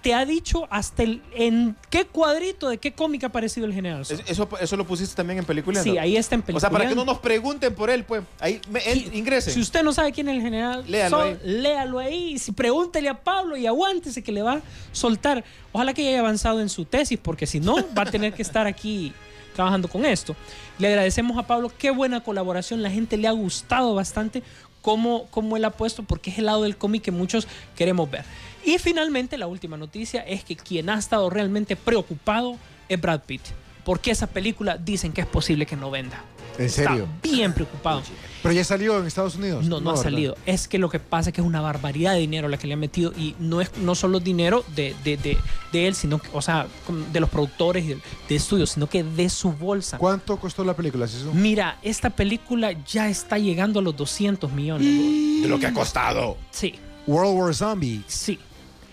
te 0.00 0.14
ha 0.14 0.24
dicho 0.24 0.66
hasta 0.70 1.02
el 1.02 1.20
en 1.34 1.76
qué 1.90 2.06
cuadrito 2.06 2.70
de 2.70 2.78
qué 2.78 2.92
cómic 2.92 3.24
ha 3.24 3.26
aparecido 3.26 3.66
el 3.66 3.74
General 3.74 4.04
Soul 4.04 4.20
Es- 4.20 4.30
Eso, 4.30 4.48
eso 4.58 4.76
lo 4.78 4.86
pusiste 4.86 5.14
también 5.14 5.40
en 5.40 5.44
película. 5.44 5.82
sí 5.82 5.98
ahí 5.98 6.16
está 6.16 6.34
en 6.36 6.40
O 6.40 6.44
película 6.44 6.60
sea, 6.60 6.70
para 6.70 6.88
que 6.88 6.94
no 6.94 7.04
nos 7.04 7.18
pregunten 7.18 7.74
por 7.74 7.90
él, 7.90 8.04
pues. 8.04 8.22
Ahí, 8.40 8.60
me, 8.70 8.80
él, 8.80 9.10
ingrese. 9.12 9.50
Si 9.50 9.60
usted 9.60 9.82
no 9.82 9.92
sabe 9.92 10.12
quién 10.12 10.28
es 10.30 10.36
el 10.36 10.42
general, 10.42 10.84
Léalo 10.88 11.20
ahí. 11.20 11.38
léalo 11.44 11.98
ahí. 11.98 12.32
Y 12.32 12.38
si 12.38 12.52
pregúntele 12.52 13.10
a 13.10 13.22
Pablo 13.22 13.56
y 13.58 13.66
aguántese 13.66 14.22
que 14.22 14.32
le 14.32 14.40
va 14.42 14.54
a 14.54 14.60
soltar. 14.92 15.44
Ojalá 15.72 15.92
que 15.92 16.08
haya 16.08 16.20
avanzado 16.20 16.60
en 16.60 16.70
su 16.70 16.86
tesis, 16.86 17.18
porque 17.22 17.46
si 17.46 17.60
no, 17.60 17.76
va 17.96 18.02
a 18.02 18.10
tener 18.10 18.32
que 18.32 18.42
estar 18.42 18.66
aquí 18.66 19.12
trabajando 19.54 19.88
con 19.88 20.04
esto. 20.04 20.36
Le 20.78 20.88
agradecemos 20.88 21.38
a 21.38 21.46
Pablo, 21.46 21.70
qué 21.76 21.90
buena 21.90 22.22
colaboración. 22.22 22.82
La 22.82 22.90
gente 22.90 23.16
le 23.16 23.28
ha 23.28 23.32
gustado 23.32 23.94
bastante 23.94 24.42
cómo, 24.80 25.26
cómo 25.30 25.56
él 25.56 25.64
ha 25.64 25.70
puesto, 25.70 26.02
porque 26.02 26.30
es 26.30 26.38
el 26.38 26.46
lado 26.46 26.62
del 26.62 26.76
cómic 26.76 27.02
que 27.02 27.10
muchos 27.10 27.46
queremos 27.76 28.10
ver. 28.10 28.24
Y 28.64 28.78
finalmente, 28.78 29.38
la 29.38 29.46
última 29.46 29.76
noticia 29.76 30.20
es 30.22 30.44
que 30.44 30.56
quien 30.56 30.90
ha 30.90 30.98
estado 30.98 31.30
realmente 31.30 31.76
preocupado 31.76 32.56
es 32.88 33.00
Brad 33.00 33.20
Pitt. 33.20 33.42
Porque 33.84 34.12
esa 34.12 34.28
película 34.28 34.76
dicen 34.76 35.12
que 35.12 35.22
es 35.22 35.26
posible 35.26 35.66
que 35.66 35.76
no 35.76 35.90
venda. 35.90 36.22
¿En 36.58 36.70
serio? 36.70 37.08
Está 37.22 37.28
bien 37.34 37.52
preocupado. 37.52 38.02
Pero 38.42 38.52
ya 38.54 38.64
salió 38.64 38.98
en 38.98 39.06
Estados 39.06 39.36
Unidos. 39.36 39.64
No, 39.64 39.80
no, 39.80 39.90
ha 39.90 39.92
¿verdad? 39.92 40.02
salido. 40.04 40.36
Es 40.46 40.66
que 40.66 40.78
lo 40.78 40.88
que 40.90 40.98
pasa 40.98 41.30
es 41.30 41.34
que 41.34 41.40
es 41.40 41.46
una 41.46 41.60
barbaridad 41.60 42.14
de 42.14 42.18
dinero 42.20 42.48
la 42.48 42.56
que 42.58 42.66
le 42.66 42.74
han 42.74 42.80
metido 42.80 43.12
y 43.16 43.36
no 43.38 43.60
es 43.60 43.70
no 43.78 43.94
solo 43.94 44.18
dinero 44.20 44.64
de, 44.74 44.94
de, 45.04 45.16
de, 45.16 45.38
de 45.72 45.86
él, 45.86 45.94
sino 45.94 46.18
que, 46.18 46.28
o 46.32 46.42
sea, 46.42 46.66
de 47.12 47.20
los 47.20 47.30
productores 47.30 47.84
y 47.84 47.88
de, 47.88 47.98
de 48.28 48.34
estudios, 48.34 48.70
sino 48.70 48.88
que 48.88 49.04
de 49.04 49.28
su 49.30 49.52
bolsa. 49.52 49.98
¿Cuánto 49.98 50.38
costó 50.38 50.64
la 50.64 50.74
película? 50.74 51.06
¿Sí, 51.06 51.18
eso? 51.18 51.32
Mira, 51.32 51.78
esta 51.82 52.10
película 52.10 52.72
ya 52.84 53.08
está 53.08 53.38
llegando 53.38 53.78
a 53.78 53.82
los 53.82 53.96
200 53.96 54.52
millones. 54.52 55.42
De 55.42 55.48
lo 55.48 55.58
que 55.60 55.66
ha 55.66 55.72
costado. 55.72 56.36
Sí, 56.50 56.74
World 57.06 57.38
War 57.38 57.54
Zombie. 57.54 58.02
sí. 58.06 58.38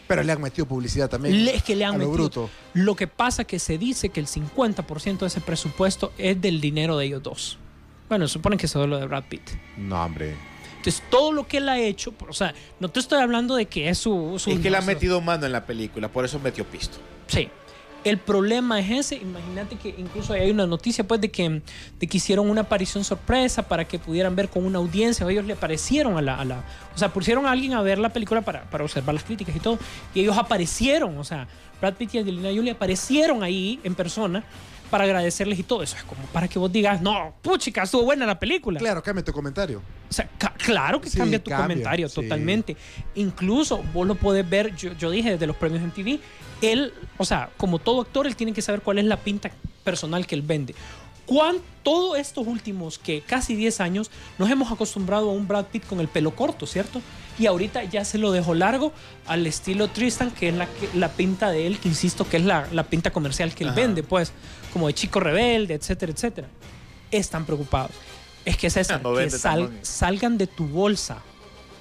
Pero 0.10 0.24
le 0.24 0.32
han 0.34 0.42
metido 0.42 0.66
publicidad 0.68 1.10
también. 1.10 1.46
Le- 1.46 1.56
Es 1.56 1.64
que 1.64 1.76
le 1.76 1.86
han 1.86 1.92
a 1.96 1.98
lo 2.00 2.10
metido. 2.10 2.14
bruto. 2.14 2.50
Lo 2.74 2.96
que 2.96 3.08
pasa 3.08 3.46
que 3.46 3.60
se 3.60 3.78
dice 3.78 4.10
que 4.10 4.20
el 4.20 4.28
50% 4.28 5.20
de 5.20 5.28
ese 5.28 5.40
presupuesto 5.40 6.12
es 6.18 6.42
del 6.42 6.60
dinero 6.60 6.98
de 6.98 7.06
ellos 7.06 7.24
dos. 7.24 7.58
Bueno, 8.10 8.28
suponen 8.28 8.58
que 8.60 8.66
eso 8.66 8.84
es 8.84 8.90
lo 8.90 8.98
de 9.00 9.06
Brad 9.06 9.24
Pitt. 9.30 9.48
No, 9.78 10.04
hombre. 10.04 10.34
Entonces, 10.78 11.04
todo 11.12 11.32
lo 11.32 11.48
que 11.48 11.58
él 11.58 11.70
ha 11.70 11.78
hecho, 11.80 12.14
o 12.28 12.34
sea, 12.34 12.54
no 12.80 12.90
te 12.90 13.00
estoy 13.00 13.20
hablando 13.22 13.56
de 13.56 13.68
que 13.68 13.88
es 13.90 13.98
su... 14.00 14.36
su 14.40 14.50
Es 14.52 14.60
que 14.60 14.70
le 14.72 14.78
ha 14.78 14.82
metido 14.82 15.22
mano 15.22 15.46
en 15.46 15.52
la 15.52 15.66
película, 15.66 16.08
por 16.08 16.26
eso 16.26 16.40
metió 16.40 16.66
pisto. 16.66 16.98
Sí. 17.28 17.50
El 18.06 18.18
problema 18.18 18.80
es 18.80 18.90
ese. 18.92 19.16
Imagínate 19.18 19.76
que 19.76 19.94
incluso 19.98 20.32
hay 20.34 20.50
una 20.52 20.66
noticia 20.66 21.06
pues 21.06 21.20
de 21.20 21.30
que, 21.32 21.62
de 22.00 22.08
que 22.08 22.18
hicieron 22.18 22.50
una 22.50 22.62
aparición 22.62 23.04
sorpresa 23.04 23.68
para 23.68 23.86
que 23.86 24.00
pudieran 24.00 24.36
ver 24.36 24.48
con 24.50 24.66
una 24.66 24.80
audiencia. 24.80 25.28
Ellos 25.30 25.44
le 25.46 25.54
aparecieron 25.54 26.18
a 26.18 26.22
la, 26.22 26.36
a 26.40 26.46
la- 26.46 26.64
O 26.96 26.98
sea, 26.98 27.12
pusieron 27.12 27.46
a 27.46 27.52
alguien 27.52 27.74
a 27.74 27.82
ver 27.82 27.98
la 28.00 28.10
película 28.10 28.42
para, 28.42 28.64
para 28.70 28.84
observar 28.86 29.14
las 29.16 29.24
críticas 29.26 29.54
y 29.56 29.60
todo. 29.60 29.78
Y 30.16 30.22
ellos 30.22 30.38
aparecieron. 30.38 31.18
O 31.18 31.24
sea, 31.26 31.48
Brad 31.82 31.96
Pitt 31.96 32.16
y 32.16 32.20
Angelina 32.20 32.50
Jolie 32.56 32.72
aparecieron 32.72 33.44
ahí 33.44 33.80
en 33.84 33.96
persona 33.96 34.44
para 34.90 35.04
agradecerles 35.06 35.60
y 35.60 35.64
todo 35.64 35.84
eso. 35.84 35.96
Es 35.96 36.04
como 36.04 36.22
para 36.28 36.48
que 36.48 36.58
vos 36.60 36.72
digas, 36.72 37.02
no, 37.02 37.34
puchica, 37.42 37.84
estuvo 37.84 38.04
buena 38.04 38.26
la 38.26 38.40
película. 38.40 38.80
Claro, 38.80 39.02
cambia 39.04 39.24
tu 39.24 39.32
comentario. 39.32 39.82
O 40.10 40.14
sea, 40.14 40.28
ca- 40.38 40.54
claro 40.58 41.00
que 41.00 41.10
Sí, 41.10 41.18
cambia 41.18 41.44
tu 41.44 41.50
cambia, 41.50 41.68
comentario 41.68 42.10
sí. 42.10 42.16
totalmente. 42.16 42.76
Incluso 43.16 43.84
vos 43.94 44.08
lo 44.08 44.16
podés 44.16 44.48
ver, 44.50 44.76
yo, 44.76 44.94
yo 44.94 45.12
dije 45.12 45.32
desde 45.32 45.48
los 45.48 45.56
premios 45.56 45.82
MTV, 45.84 46.20
él, 46.62 46.94
o 47.18 47.26
sea, 47.26 47.50
como 47.58 47.80
todo 47.80 48.02
actor, 48.02 48.28
él 48.28 48.36
tiene 48.36 48.54
que 48.54 48.62
saber 48.62 48.82
cuál 48.82 49.00
es 49.00 49.06
la 49.06 49.18
pinta 49.18 49.52
personal 49.84 50.26
que 50.28 50.36
él 50.36 50.42
vende. 50.42 50.76
Cuán, 51.26 51.58
todos 51.84 52.18
estos 52.18 52.48
últimos 52.48 52.98
que 52.98 53.22
casi 53.22 53.56
10 53.56 53.82
años 53.82 54.10
nos 54.40 54.50
hemos 54.50 54.72
acostumbrado 54.72 55.30
a 55.30 55.34
un 55.34 55.48
Brad 55.48 55.66
Pitt 55.66 55.86
con 55.86 56.00
el 56.00 56.08
pelo 56.08 56.32
corto, 56.36 56.66
¿cierto? 56.66 57.02
Y 57.40 57.46
ahorita 57.48 57.86
ya 57.86 58.04
se 58.04 58.18
lo 58.18 58.32
dejó 58.32 58.54
largo 58.54 58.92
al 59.26 59.48
estilo 59.48 59.88
Tristan, 59.88 60.30
que 60.32 60.50
es 60.50 60.56
la, 60.56 60.68
la 60.94 61.08
pinta 61.10 61.50
de 61.50 61.66
él, 61.68 61.80
que 61.80 61.88
insisto 61.88 62.28
que 62.28 62.38
es 62.38 62.44
la, 62.44 62.68
la 62.74 62.84
pinta 62.84 63.12
comercial 63.12 63.56
que 63.56 63.64
él 63.64 63.70
Ajá. 63.70 63.80
vende, 63.80 64.04
pues, 64.04 64.34
como 64.74 64.88
de 64.88 64.94
chico 64.94 65.20
rebelde, 65.20 65.74
etcétera, 65.74 66.12
etcétera. 66.12 66.48
Están 67.12 67.46
preocupados. 67.46 67.92
Es 68.46 68.58
que 68.58 68.68
No 69.04 69.16
que 69.16 69.30
sal- 69.30 69.72
salgan 69.82 70.38
de 70.38 70.48
tu 70.48 70.68
bolsa, 70.68 71.20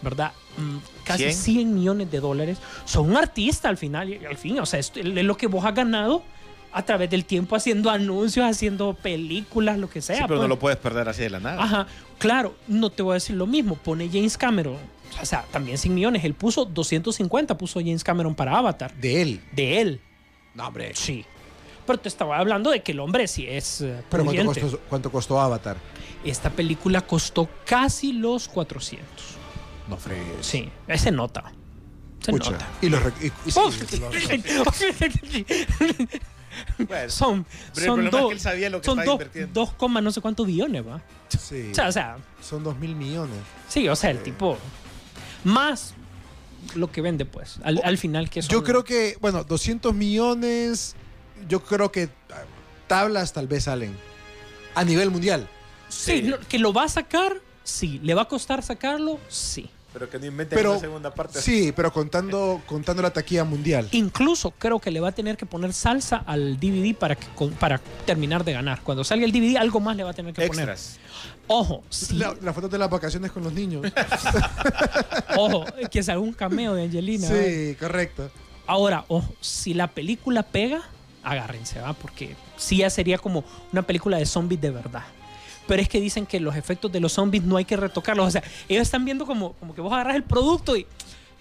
¿verdad? 0.00 0.32
Mm, 0.56 0.76
Casi 1.04 1.24
100. 1.24 1.34
100 1.34 1.74
millones 1.74 2.10
de 2.10 2.20
dólares. 2.20 2.58
Son 2.84 3.10
un 3.10 3.16
artista 3.16 3.68
al 3.68 3.76
final, 3.76 4.08
y 4.10 4.24
al 4.24 4.36
fin, 4.36 4.58
o 4.60 4.66
sea, 4.66 4.78
es 4.78 4.92
lo 4.94 5.36
que 5.36 5.46
vos 5.48 5.64
has 5.64 5.74
ganado 5.74 6.22
a 6.70 6.82
través 6.84 7.08
del 7.10 7.24
tiempo 7.24 7.56
haciendo 7.56 7.90
anuncios, 7.90 8.44
haciendo 8.46 8.92
películas, 8.94 9.78
lo 9.78 9.88
que 9.88 10.02
sea. 10.02 10.16
Sí, 10.16 10.22
pero 10.22 10.34
no 10.36 10.40
pues. 10.42 10.48
lo 10.50 10.58
puedes 10.58 10.78
perder 10.78 11.08
así 11.08 11.22
de 11.22 11.30
la 11.30 11.40
nada. 11.40 11.62
Ajá, 11.62 11.86
claro, 12.18 12.54
no 12.68 12.90
te 12.90 13.02
voy 13.02 13.12
a 13.12 13.14
decir 13.14 13.36
lo 13.36 13.46
mismo. 13.46 13.74
Pone 13.74 14.08
James 14.12 14.36
Cameron, 14.36 14.76
o 15.20 15.24
sea, 15.26 15.42
también 15.50 15.78
100 15.78 15.94
millones. 15.94 16.24
Él 16.24 16.34
puso 16.34 16.64
250, 16.64 17.56
puso 17.58 17.80
James 17.80 18.04
Cameron 18.04 18.34
para 18.34 18.56
Avatar. 18.58 18.94
De 18.94 19.22
él. 19.22 19.40
De 19.52 19.80
él. 19.80 20.00
No, 20.54 20.68
hombre. 20.68 20.92
Sí. 20.94 21.24
Pero 21.86 21.98
te 21.98 22.08
estaba 22.08 22.38
hablando 22.38 22.70
de 22.70 22.82
que 22.82 22.92
el 22.92 23.00
hombre 23.00 23.26
sí 23.26 23.46
es 23.48 23.80
eh, 23.80 24.02
Pero 24.10 24.24
¿cuánto 24.24 24.44
costó, 24.60 24.80
cuánto 24.88 25.10
costó 25.12 25.40
Avatar? 25.40 25.76
Esta 26.24 26.50
película 26.50 27.00
costó 27.00 27.48
casi 27.64 28.12
los 28.12 28.48
400. 28.48 29.06
No 29.88 29.96
fregues. 29.96 30.44
Sí, 30.46 30.68
se 30.96 31.10
nota. 31.10 31.50
Se 32.20 32.30
Pucha. 32.32 32.50
nota. 32.50 32.66
Y 32.82 32.88
los... 32.90 33.00
y- 33.22 33.32
y 33.46 33.50
sí, 33.50 35.46
Bueno, 36.78 37.10
son 37.10 37.46
Pero 37.74 37.86
son 37.86 38.00
el 38.04 38.10
problema 38.10 38.10
es 38.10 38.12
dos 38.12 38.28
que 38.28 38.34
él 38.34 38.40
sabía 38.40 38.70
lo 38.70 38.80
que 38.80 38.84
son 38.86 38.98
estaba 38.98 39.04
dos, 39.04 39.14
invirtiendo. 39.26 39.60
dos 39.60 39.72
coma 39.74 40.00
no 40.00 40.10
sé 40.10 40.20
cuántos 40.20 40.46
billones 40.46 40.86
va 40.86 41.00
sí. 41.28 41.68
o 41.70 41.74
sea, 41.74 41.88
o 41.88 41.92
sea 41.92 42.16
Son 42.40 42.64
dos 42.64 42.76
mil 42.78 42.96
millones. 42.96 43.36
sí 43.68 43.88
o 43.88 43.94
sea 43.94 44.10
el 44.10 44.22
tipo 44.22 44.58
más 45.44 45.94
lo 46.74 46.90
que 46.90 47.00
vende 47.00 47.24
pues 47.24 47.58
al, 47.62 47.80
al 47.84 47.98
final 47.98 48.28
que 48.30 48.40
Yo 48.42 48.62
creo 48.64 48.84
que, 48.84 49.16
bueno, 49.20 49.44
200 49.44 49.94
millones, 49.94 50.96
yo 51.48 51.62
creo 51.62 51.90
que 51.92 52.08
tablas 52.86 53.32
tal 53.32 53.46
vez 53.46 53.64
salen. 53.64 53.94
A 54.74 54.84
nivel 54.84 55.10
mundial. 55.10 55.48
sí, 55.88 56.32
que 56.48 56.58
lo 56.58 56.72
va 56.72 56.84
a 56.84 56.88
sacar 56.88 57.36
sí 57.64 58.00
le 58.02 58.14
va 58.14 58.22
a 58.22 58.28
costar 58.28 58.62
sacarlo 58.62 59.18
sí 59.28 59.68
Pero 59.92 60.08
que 60.08 60.18
no 60.18 60.24
inventen 60.26 60.56
Pero, 60.56 60.70
una 60.72 60.80
segunda 60.80 61.14
parte. 61.14 61.40
sí, 61.42 61.72
pero 61.74 61.92
contando, 61.92 62.62
contando 62.66 63.02
la 63.02 63.10
taquilla 63.12 63.44
mundial. 63.44 63.88
incluso 63.92 64.52
creo 64.52 64.78
que 64.78 64.90
le 64.90 65.00
va 65.00 65.08
a 65.08 65.12
tener 65.12 65.36
que 65.36 65.44
poner 65.46 65.72
salsa 65.72 66.18
al 66.26 66.58
DVD 66.60 66.94
para 66.94 67.14
que 67.16 67.26
con- 67.34 67.50
para 67.52 67.78
terminar 68.06 68.44
de 68.44 68.52
ganar 68.52 68.80
cuando 68.82 69.04
salga 69.04 69.24
el 69.26 69.32
DVD 69.32 69.56
algo 69.58 69.80
más 69.80 69.96
le 69.96 70.04
va 70.04 70.10
a 70.10 70.14
tener 70.14 70.32
que 70.34 70.46
poner 70.46 70.68
Extras. 70.70 70.98
Ojo 71.48 71.82
sí, 71.90 72.14
La, 72.14 72.34
la 72.40 72.52
foto 72.52 72.68
de 72.68 72.78
las 72.78 72.88
vacaciones 72.88 73.32
con 73.32 73.42
los 73.42 73.52
niños. 73.52 73.84
ojo 75.36 75.64
que 75.90 76.02
salga 76.02 76.20
un 76.20 76.32
cameo 76.32 76.74
de 76.74 76.84
Angelina 76.84 77.26
sí, 77.28 77.76
correcto. 77.78 78.30
Ahora, 78.66 79.04
ojo, 79.08 79.34
si 79.40 79.72
la 79.74 79.86
película 79.88 80.42
pega, 80.42 80.82
agárrense, 81.22 81.80
¿va? 81.80 81.94
Porque 81.94 82.36
sí 82.58 82.78
ya 82.78 82.90
sería 82.90 83.16
como 83.18 83.42
una 83.72 83.82
película 83.82 84.18
de 84.18 84.26
zombies 84.26 84.60
de 84.60 84.70
verdad. 84.70 85.04
Pero 85.66 85.82
es 85.82 85.88
que 85.88 86.00
dicen 86.00 86.26
que 86.26 86.38
los 86.40 86.54
efectos 86.56 86.92
de 86.92 87.00
los 87.00 87.12
zombies 87.12 87.44
no 87.44 87.56
hay 87.56 87.64
que 87.64 87.76
retocarlos. 87.76 88.26
O 88.28 88.30
sea, 88.30 88.42
ellos 88.68 88.82
están 88.82 89.04
viendo 89.04 89.26
como, 89.26 89.52
como 89.54 89.74
que 89.74 89.80
vos 89.80 89.92
agarras 89.92 90.16
el 90.16 90.22
producto 90.22 90.76
y 90.76 90.86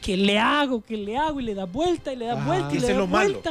que 0.01 0.15
le 0.15 0.39
hago, 0.39 0.81
que 0.83 0.95
le 0.97 1.17
hago 1.17 1.39
y 1.39 1.43
le 1.43 1.53
das 1.53 1.71
vuelta 1.71 2.13
y 2.13 2.15
le 2.15 2.25
das 2.27 2.37
Ajá. 2.37 2.45
vuelta 2.47 2.73
y 2.75 2.79
le 2.79 2.87
das 2.87 2.97
lo 2.97 3.07
malo. 3.07 3.41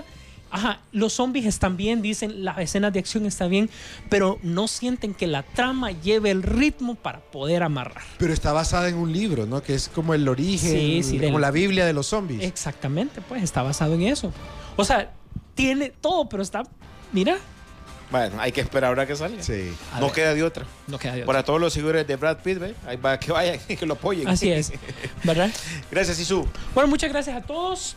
Ajá, 0.56 0.80
los 0.92 1.12
zombies 1.12 1.44
están 1.44 1.76
bien, 1.76 2.00
dicen, 2.00 2.42
las 2.42 2.56
escenas 2.58 2.90
de 2.92 2.98
acción 2.98 3.26
están 3.26 3.50
bien, 3.50 3.68
pero 4.08 4.38
no 4.42 4.68
sienten 4.68 5.12
que 5.12 5.26
la 5.26 5.42
trama 5.42 5.90
lleve 5.90 6.30
el 6.30 6.42
ritmo 6.42 6.94
para 6.94 7.20
poder 7.20 7.62
amarrar. 7.62 8.02
Pero 8.16 8.32
está 8.32 8.52
basada 8.52 8.88
en 8.88 8.94
un 8.94 9.12
libro, 9.12 9.44
¿no? 9.44 9.62
Que 9.62 9.74
es 9.74 9.88
como 9.88 10.14
el 10.14 10.26
origen, 10.26 10.70
Sí, 10.72 11.02
sí, 11.02 11.18
como 11.18 11.32
del- 11.32 11.40
la 11.42 11.50
Biblia 11.50 11.84
de 11.84 11.92
los 11.92 12.06
zombies. 12.06 12.42
Exactamente, 12.42 13.20
pues 13.20 13.42
está 13.42 13.62
basado 13.62 13.92
en 13.94 14.02
eso. 14.02 14.32
O 14.76 14.84
sea, 14.84 15.12
tiene 15.54 15.90
todo, 15.90 16.26
pero 16.28 16.42
está, 16.42 16.62
mira, 17.12 17.36
Bueno, 18.10 18.36
hay 18.40 18.52
que 18.52 18.60
esperar 18.60 18.88
ahora 18.90 19.04
que 19.04 19.16
salga. 19.16 19.42
Sí. 19.42 19.68
A 19.92 19.98
no 19.98 20.06
ver. 20.06 20.14
queda 20.14 20.32
de 20.34 20.42
otra. 20.44 20.64
no 20.86 20.96
queda 20.96 21.12
de 21.14 21.18
otra. 21.22 21.26
Para 21.26 21.44
todos 21.44 21.60
los 21.60 21.72
seguidores 21.72 22.06
de 22.06 22.14
Brad 22.14 22.38
Pitt, 22.38 22.58
¿ve? 22.60 22.74
Ahí 22.86 22.96
va, 22.96 23.18
que 23.18 23.32
vayan 23.32 23.58
y 23.68 23.76
que 23.76 23.84
lo 23.84 23.94
apoyen. 23.94 24.28
Así 24.28 24.48
es, 24.50 24.72
¿verdad? 25.24 25.50
Gracias, 25.90 26.18
Isu. 26.20 26.46
Bueno, 26.72 26.88
muchas 26.88 27.10
gracias 27.10 27.36
a 27.36 27.42
todos. 27.44 27.96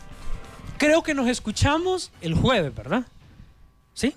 Creo 0.80 1.02
que 1.02 1.12
nos 1.14 1.28
escuchamos 1.28 2.10
el 2.22 2.32
jueves, 2.34 2.74
¿verdad? 2.74 3.04
¿Sí? 3.92 4.14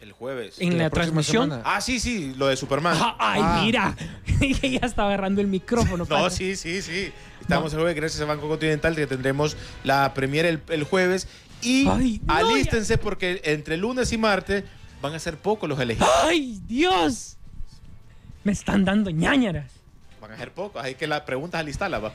El 0.00 0.12
jueves. 0.12 0.54
En 0.58 0.78
la 0.78 0.88
transmisión. 0.88 1.50
semana. 1.50 1.62
Ah, 1.66 1.82
sí, 1.82 2.00
sí, 2.00 2.32
lo 2.38 2.46
de 2.46 2.56
Superman. 2.56 2.96
Ah, 2.98 3.14
ay, 3.18 3.40
Ah. 3.44 3.60
mira. 3.62 3.96
ya 4.80 4.86
estaba 4.86 5.08
agarrando 5.08 5.42
el 5.42 5.48
micrófono. 5.48 6.04
No, 6.08 6.08
padre. 6.08 6.30
sí, 6.30 6.56
sí, 6.56 6.80
sí. 6.80 7.12
Estamos 7.42 7.72
No. 7.72 7.78
el 7.78 7.82
jueves 7.84 7.96
gracias 7.96 8.22
a 8.22 8.24
Banco 8.24 8.48
Continental 8.48 8.96
que 8.96 9.06
tendremos 9.06 9.54
la 9.84 10.14
premiere 10.14 10.48
el, 10.48 10.62
el 10.70 10.84
jueves. 10.84 11.28
Y 11.60 11.86
Ay, 11.86 12.22
no, 12.24 12.32
alístense 12.34 12.96
porque 12.96 13.42
entre 13.44 13.76
lunes 13.76 14.10
y 14.12 14.16
martes 14.16 14.64
van 15.02 15.12
a 15.14 15.18
ser 15.18 15.36
pocos 15.36 15.68
los 15.68 15.78
elegidos. 15.78 16.08
¡Ay, 16.24 16.58
Dios! 16.66 17.36
Me 18.44 18.52
están 18.52 18.86
dando 18.86 19.10
ñañaras. 19.10 19.72
Van 20.28 20.34
a 20.34 20.38
ser 20.38 20.52
pocos. 20.52 20.84
Así 20.84 20.94
que 20.94 21.06
la 21.06 21.24
pregunta 21.24 21.58
alistarla, 21.58 21.98
va. 22.00 22.12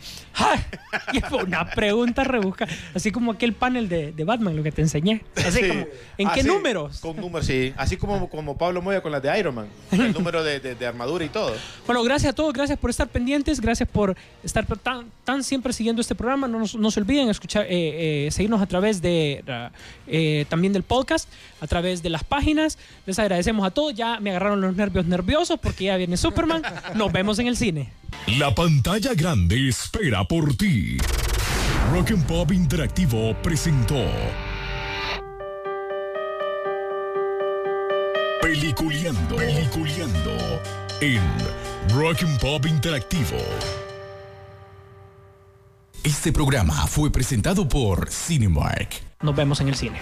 Y 1.13 1.19
fue 1.29 1.43
una 1.45 1.67
pregunta 1.71 2.23
rebusca. 2.23 2.67
Así 2.93 3.11
como 3.11 3.31
aquel 3.31 3.53
panel 3.53 3.89
de, 3.89 4.11
de 4.11 4.23
Batman, 4.23 4.55
lo 4.55 4.61
que 4.61 4.71
te 4.71 4.83
enseñé. 4.83 5.23
Así 5.35 5.61
Sí. 5.63 5.67
como, 5.67 5.81
¿en 6.19 6.29
qué 6.29 6.39
Así, 6.41 6.47
números? 6.47 6.99
Con 6.99 7.15
números, 7.17 7.47
sí. 7.47 7.73
Así 7.75 7.97
como, 7.97 8.29
como 8.29 8.55
Pablo 8.55 8.83
Moya 8.83 9.01
con 9.01 9.11
las 9.11 9.21
de 9.23 9.39
Iron 9.39 9.55
Man. 9.55 9.67
El 9.91 10.13
número 10.13 10.43
de, 10.43 10.59
de- 10.59 10.75
de 10.75 10.85
armadura 10.85 11.25
y 11.25 11.29
todo. 11.29 11.53
Bueno, 11.87 12.03
gracias 12.03 12.31
a 12.31 12.35
todos, 12.35 12.53
gracias 12.53 12.77
por 12.77 12.91
estar 12.91 13.07
pendientes, 13.07 13.59
gracias 13.59 13.89
por 13.89 14.15
estar 14.43 14.65
tan, 14.77 15.07
tan 15.23 15.43
siempre 15.43 15.73
siguiendo 15.73 15.99
este 16.01 16.13
programa. 16.13 16.47
No, 16.47 16.59
no 16.77 16.91
se 16.91 16.99
olviden 16.99 17.29
escuchar, 17.29 17.65
eh, 17.65 18.27
eh, 18.27 18.31
seguirnos 18.31 18.61
a 18.61 18.67
través 18.67 19.01
de 19.01 19.43
eh, 20.07 20.45
también 20.49 20.71
del 20.73 20.83
podcast, 20.83 21.27
a 21.61 21.65
través 21.67 22.03
de 22.03 22.09
las 22.09 22.23
páginas. 22.23 22.77
Les 23.07 23.17
agradecemos 23.17 23.65
a 23.65 23.71
todos. 23.71 23.95
Ya 23.95 24.19
me 24.19 24.29
agarraron 24.29 24.61
los 24.61 24.75
nervios 24.75 25.05
nerviosos 25.07 25.59
porque 25.59 25.85
ya 25.85 25.97
viene 25.97 26.15
Superman. 26.17 26.61
Nos 26.95 27.11
vemos 27.11 27.39
en 27.39 27.47
el 27.47 27.57
cine. 27.57 27.91
La 28.37 28.53
pantalla 28.53 29.13
grande 29.13 29.67
espera 29.69 30.23
por 30.23 30.55
ti. 30.55 30.97
Rock 31.91 32.11
and 32.11 32.25
Pop 32.25 32.51
Interactivo 32.51 33.35
presentó 33.41 34.03
Peliculeando, 38.41 39.35
Peliculeando 39.35 40.61
en 41.01 41.21
Rock 41.95 42.23
and 42.23 42.39
Pop 42.39 42.65
Interactivo. 42.65 43.37
Este 46.03 46.31
programa 46.31 46.87
fue 46.87 47.11
presentado 47.11 47.67
por 47.67 48.09
Cinemark. 48.09 49.01
Nos 49.21 49.35
vemos 49.35 49.61
en 49.61 49.69
el 49.69 49.75
cine. 49.75 50.01